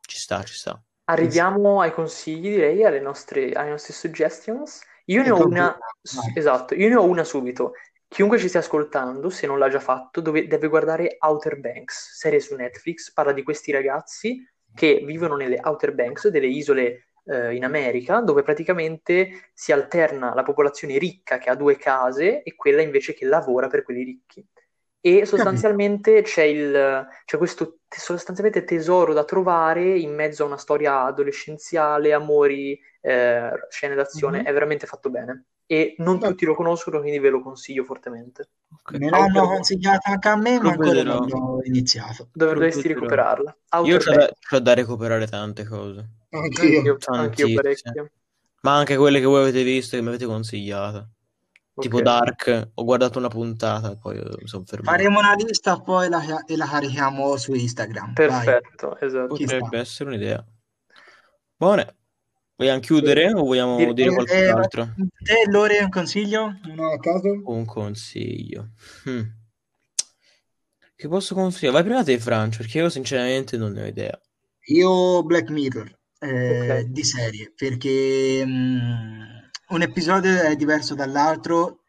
Ci 0.00 0.18
sta, 0.18 0.42
ci 0.42 0.54
sta. 0.54 0.82
Arriviamo 1.04 1.80
ai 1.82 1.92
consigli, 1.92 2.48
direi, 2.50 2.84
alle 2.84 3.00
nostre, 3.00 3.52
alle 3.52 3.70
nostre 3.70 3.92
suggestions. 3.92 4.80
Io 5.06 5.22
ne 5.22 5.30
ho 5.30 5.46
una, 5.46 5.78
esatto, 6.34 6.74
io 6.74 6.88
ne 6.88 6.96
ho 6.96 7.04
una 7.04 7.24
subito. 7.24 7.72
Chiunque 8.08 8.38
ci 8.38 8.48
stia 8.48 8.60
ascoltando, 8.60 9.28
se 9.28 9.46
non 9.46 9.58
l'ha 9.58 9.68
già 9.68 9.80
fatto, 9.80 10.22
dove- 10.22 10.46
deve 10.46 10.68
guardare 10.68 11.16
Outer 11.20 11.60
Banks, 11.60 12.16
serie 12.16 12.40
su 12.40 12.54
Netflix, 12.54 13.12
parla 13.12 13.32
di 13.32 13.42
questi 13.42 13.70
ragazzi 13.70 14.42
che 14.74 15.02
vivono 15.04 15.36
nelle 15.36 15.60
Outer 15.62 15.92
Banks, 15.94 16.28
delle 16.28 16.46
isole 16.46 17.08
eh, 17.24 17.54
in 17.54 17.64
America, 17.64 18.20
dove 18.20 18.42
praticamente 18.42 19.50
si 19.52 19.72
alterna 19.72 20.32
la 20.34 20.42
popolazione 20.42 20.96
ricca 20.96 21.36
che 21.36 21.50
ha 21.50 21.54
due 21.54 21.76
case 21.76 22.42
e 22.42 22.54
quella 22.54 22.80
invece 22.80 23.12
che 23.12 23.26
lavora 23.26 23.68
per 23.68 23.82
quelli 23.82 24.04
ricchi. 24.04 24.46
E 25.16 25.24
sostanzialmente 25.26 26.22
c'è, 26.22 26.42
il, 26.42 27.06
c'è 27.24 27.38
questo 27.38 27.78
te- 27.88 27.98
sostanzialmente 27.98 28.64
tesoro 28.64 29.12
da 29.14 29.24
trovare 29.24 29.98
in 29.98 30.14
mezzo 30.14 30.42
a 30.42 30.46
una 30.46 30.56
storia 30.58 31.04
adolescenziale, 31.04 32.12
amori, 32.12 32.78
eh, 33.00 33.50
scene 33.70 33.94
d'azione, 33.94 34.40
Mhm. 34.40 34.44
è 34.44 34.52
veramente 34.52 34.86
fatto 34.86 35.08
bene. 35.10 35.44
E 35.70 35.94
non 35.98 36.18
tutti 36.18 36.44
lo 36.46 36.54
conoscono, 36.54 36.98
quindi 37.00 37.18
ve 37.18 37.28
lo 37.28 37.42
consiglio 37.42 37.84
fortemente. 37.84 38.48
Ok. 38.80 38.98
Me 38.98 39.10
l'hanno 39.10 39.40
Outer- 39.40 39.54
consigliato 39.56 40.10
anche 40.10 40.28
a 40.28 40.36
me, 40.36 40.58
ma 40.60 40.70
ancora 40.70 41.02
non 41.02 41.26
l'ho 41.28 41.60
iniziato. 41.64 42.28
Dove 42.32 42.54
dovresti 42.54 42.88
recuperarla. 42.88 43.50
Io 43.50 43.78
Outer 43.80 43.98
c'ho 43.98 44.10
da, 44.10 44.16
Banks. 44.16 44.46
c'ho 44.48 44.58
da 44.60 44.74
recuperare 44.74 45.26
tante 45.26 45.64
cose. 45.66 46.08
Anch'io. 46.30 46.78
Anch'io, 46.78 46.96
anch'io 47.06 47.54
parecchio. 47.54 48.10
Ma 48.62 48.76
anche 48.76 48.96
quelle 48.96 49.20
che 49.20 49.26
voi 49.26 49.42
avete 49.42 49.62
visto 49.62 49.96
che 49.96 50.02
mi 50.02 50.08
avete 50.08 50.24
consigliato. 50.26 51.08
Tipo. 51.82 52.00
Dark, 52.02 52.70
ho 52.74 52.84
guardato 52.84 53.18
una 53.18 53.28
puntata 53.28 53.92
e 53.92 53.96
poi 53.98 54.16
mi 54.16 54.46
sono 54.48 54.64
fermato. 54.66 54.90
Faremo 54.96 55.18
una 55.18 55.34
lista 55.34 55.78
poi 55.80 56.08
la, 56.08 56.44
e 56.46 56.56
la 56.56 56.66
carichiamo 56.66 57.36
su 57.36 57.54
Instagram. 57.54 58.12
Vai. 58.14 58.26
Perfetto, 58.44 58.98
esatto. 59.00 59.36
Ci 59.36 59.44
Potrebbe 59.44 59.78
essere 59.78 60.08
un'idea. 60.10 60.44
Buone. 61.56 61.94
Vogliamo 62.56 62.80
chiudere 62.80 63.32
o 63.32 63.44
vogliamo 63.44 63.76
Direi- 63.76 63.94
dire 63.94 64.08
Eh, 64.10 64.14
qualcos'altro? 64.14 64.94
te, 65.22 65.50
Lore, 65.50 65.78
un 65.80 65.90
consiglio? 65.90 66.58
Uno 66.68 66.90
a 66.90 66.98
caso? 66.98 67.40
Un 67.44 67.64
consiglio. 67.64 68.70
Hmm. 69.04 69.22
Che 70.96 71.08
posso 71.08 71.34
consigliare? 71.34 71.74
Vai 71.74 71.84
prima 71.84 72.02
te, 72.02 72.18
Francio, 72.18 72.58
perché 72.58 72.78
io 72.78 72.88
sinceramente 72.88 73.56
non 73.56 73.72
ne 73.72 73.82
ho 73.82 73.86
idea. 73.86 74.20
Io 74.70 75.22
Black 75.22 75.48
Mirror 75.50 75.96
eh, 76.18 76.80
Ok. 76.80 76.82
di 76.86 77.04
serie, 77.04 77.52
perché 77.54 78.42
mm, 78.44 79.20
un 79.68 79.82
episodio 79.82 80.40
è 80.42 80.56
diverso 80.56 80.94
dall'altro, 80.94 81.84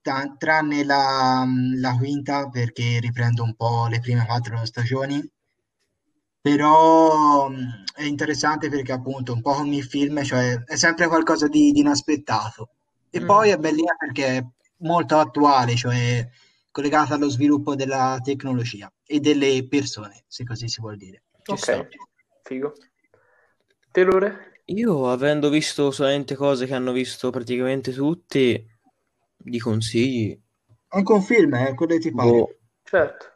ta- 0.00 0.34
tranne 0.38 0.84
la, 0.84 1.44
la 1.76 1.96
quinta, 1.96 2.48
perché 2.48 2.98
riprende 3.00 3.40
un 3.42 3.54
po' 3.54 3.86
le 3.88 4.00
prime 4.00 4.24
quattro 4.24 4.64
stagioni. 4.64 5.22
Però 6.40 7.48
mm, 7.48 7.56
è 7.96 8.02
interessante 8.04 8.68
perché 8.68 8.92
appunto 8.92 9.32
un 9.32 9.40
po' 9.40 9.54
come 9.54 9.76
i 9.76 9.82
film, 9.82 10.22
cioè 10.22 10.62
è 10.64 10.76
sempre 10.76 11.08
qualcosa 11.08 11.48
di, 11.48 11.72
di 11.72 11.80
inaspettato. 11.80 12.70
E 13.10 13.20
Mm. 13.20 13.24
poi 13.24 13.50
è 13.50 13.56
bellina 13.56 13.94
perché 13.98 14.26
è 14.38 14.46
molto 14.78 15.18
attuale, 15.18 15.74
cioè 15.76 16.28
collegata 16.70 17.14
allo 17.14 17.28
sviluppo 17.30 17.74
della 17.76 18.18
tecnologia 18.22 18.92
e 19.06 19.20
delle 19.20 19.66
persone, 19.68 20.24
se 20.26 20.44
così 20.44 20.68
si 20.68 20.80
vuol 20.80 20.96
dire. 20.96 21.22
Ci 21.42 21.56
Ok, 21.56 21.62
sta. 21.62 21.86
figo. 22.44 22.74
Te, 23.92 24.04
Lore? 24.04 24.53
Io, 24.68 25.10
avendo 25.10 25.50
visto 25.50 25.90
solamente 25.90 26.34
cose 26.34 26.66
che 26.66 26.74
hanno 26.74 26.92
visto 26.92 27.30
praticamente 27.30 27.92
tutti, 27.92 28.66
di 29.36 29.58
consigli, 29.58 30.40
Anche 30.88 31.12
un 31.12 31.22
film, 31.22 31.52
eh, 31.54 31.74
quello 31.74 31.92
che 31.94 31.98
ti 31.98 32.12
pare. 32.12 32.30
boh, 32.30 32.56
Certo. 32.84 33.26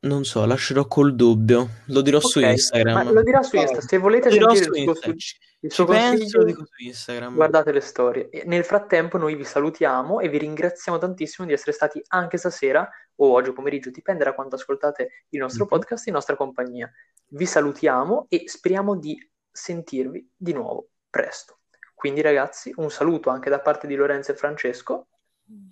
non 0.00 0.24
so, 0.24 0.44
lascerò 0.46 0.86
col 0.86 1.14
dubbio. 1.16 1.68
Lo 1.86 2.00
dirò 2.02 2.20
su 2.20 2.38
Ok, 2.38 2.44
Instagram. 2.46 2.94
ma 2.94 3.10
lo 3.10 3.22
dirà 3.22 3.42
su 3.42 3.56
Insta. 3.56 3.80
Se 3.80 3.98
volete 3.98 4.28
Lo 4.30 4.34
dirò 4.36 4.54
sentire 4.54 4.64
su 4.64 4.70
il 4.78 4.82
suo, 4.84 4.92
Instagram. 4.92 5.18
su- 5.18 5.36
il 5.64 5.70
ci 5.70 5.74
suo 5.76 5.84
consiglio, 5.86 6.44
dico 6.44 6.64
su 6.66 6.84
Instagram. 6.84 7.34
guardate 7.34 7.72
le 7.72 7.80
storie. 7.80 8.28
E 8.30 8.44
nel 8.46 8.64
frattempo 8.64 9.18
noi 9.18 9.34
vi 9.34 9.44
salutiamo 9.44 10.20
e 10.20 10.28
vi 10.28 10.38
ringraziamo 10.38 10.98
tantissimo 10.98 11.46
di 11.46 11.52
essere 11.52 11.72
stati 11.72 12.00
anche 12.08 12.36
stasera 12.38 12.88
o 13.16 13.32
oggi 13.32 13.52
pomeriggio, 13.52 13.90
dipende 13.90 14.24
da 14.24 14.34
quanto 14.34 14.54
ascoltate 14.56 15.24
il 15.30 15.40
nostro 15.40 15.64
Mhm. 15.64 15.70
podcast 15.70 16.06
in 16.06 16.12
nostra 16.14 16.36
compagnia. 16.36 16.90
Vi 17.28 17.46
salutiamo 17.46 18.26
e 18.28 18.44
speriamo 18.46 18.96
di 18.96 19.18
sentirvi 19.54 20.32
di 20.36 20.52
nuovo 20.52 20.88
presto. 21.08 21.60
Quindi 21.94 22.20
ragazzi, 22.20 22.72
un 22.76 22.90
saluto 22.90 23.30
anche 23.30 23.48
da 23.48 23.60
parte 23.60 23.86
di 23.86 23.94
Lorenzo 23.94 24.32
e 24.32 24.34
Francesco 24.34 25.06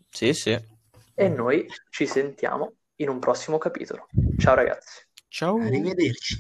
Sì, 0.09 0.33
sì. 0.33 0.59
e 1.15 1.29
noi 1.29 1.67
ci 1.91 2.07
sentiamo 2.07 2.77
in 2.97 3.09
un 3.09 3.19
prossimo 3.19 3.59
capitolo. 3.59 4.07
Ciao 4.39 4.55
ragazzi. 4.55 5.05
Ciao. 5.29 5.57
Arrivederci. 5.59 6.37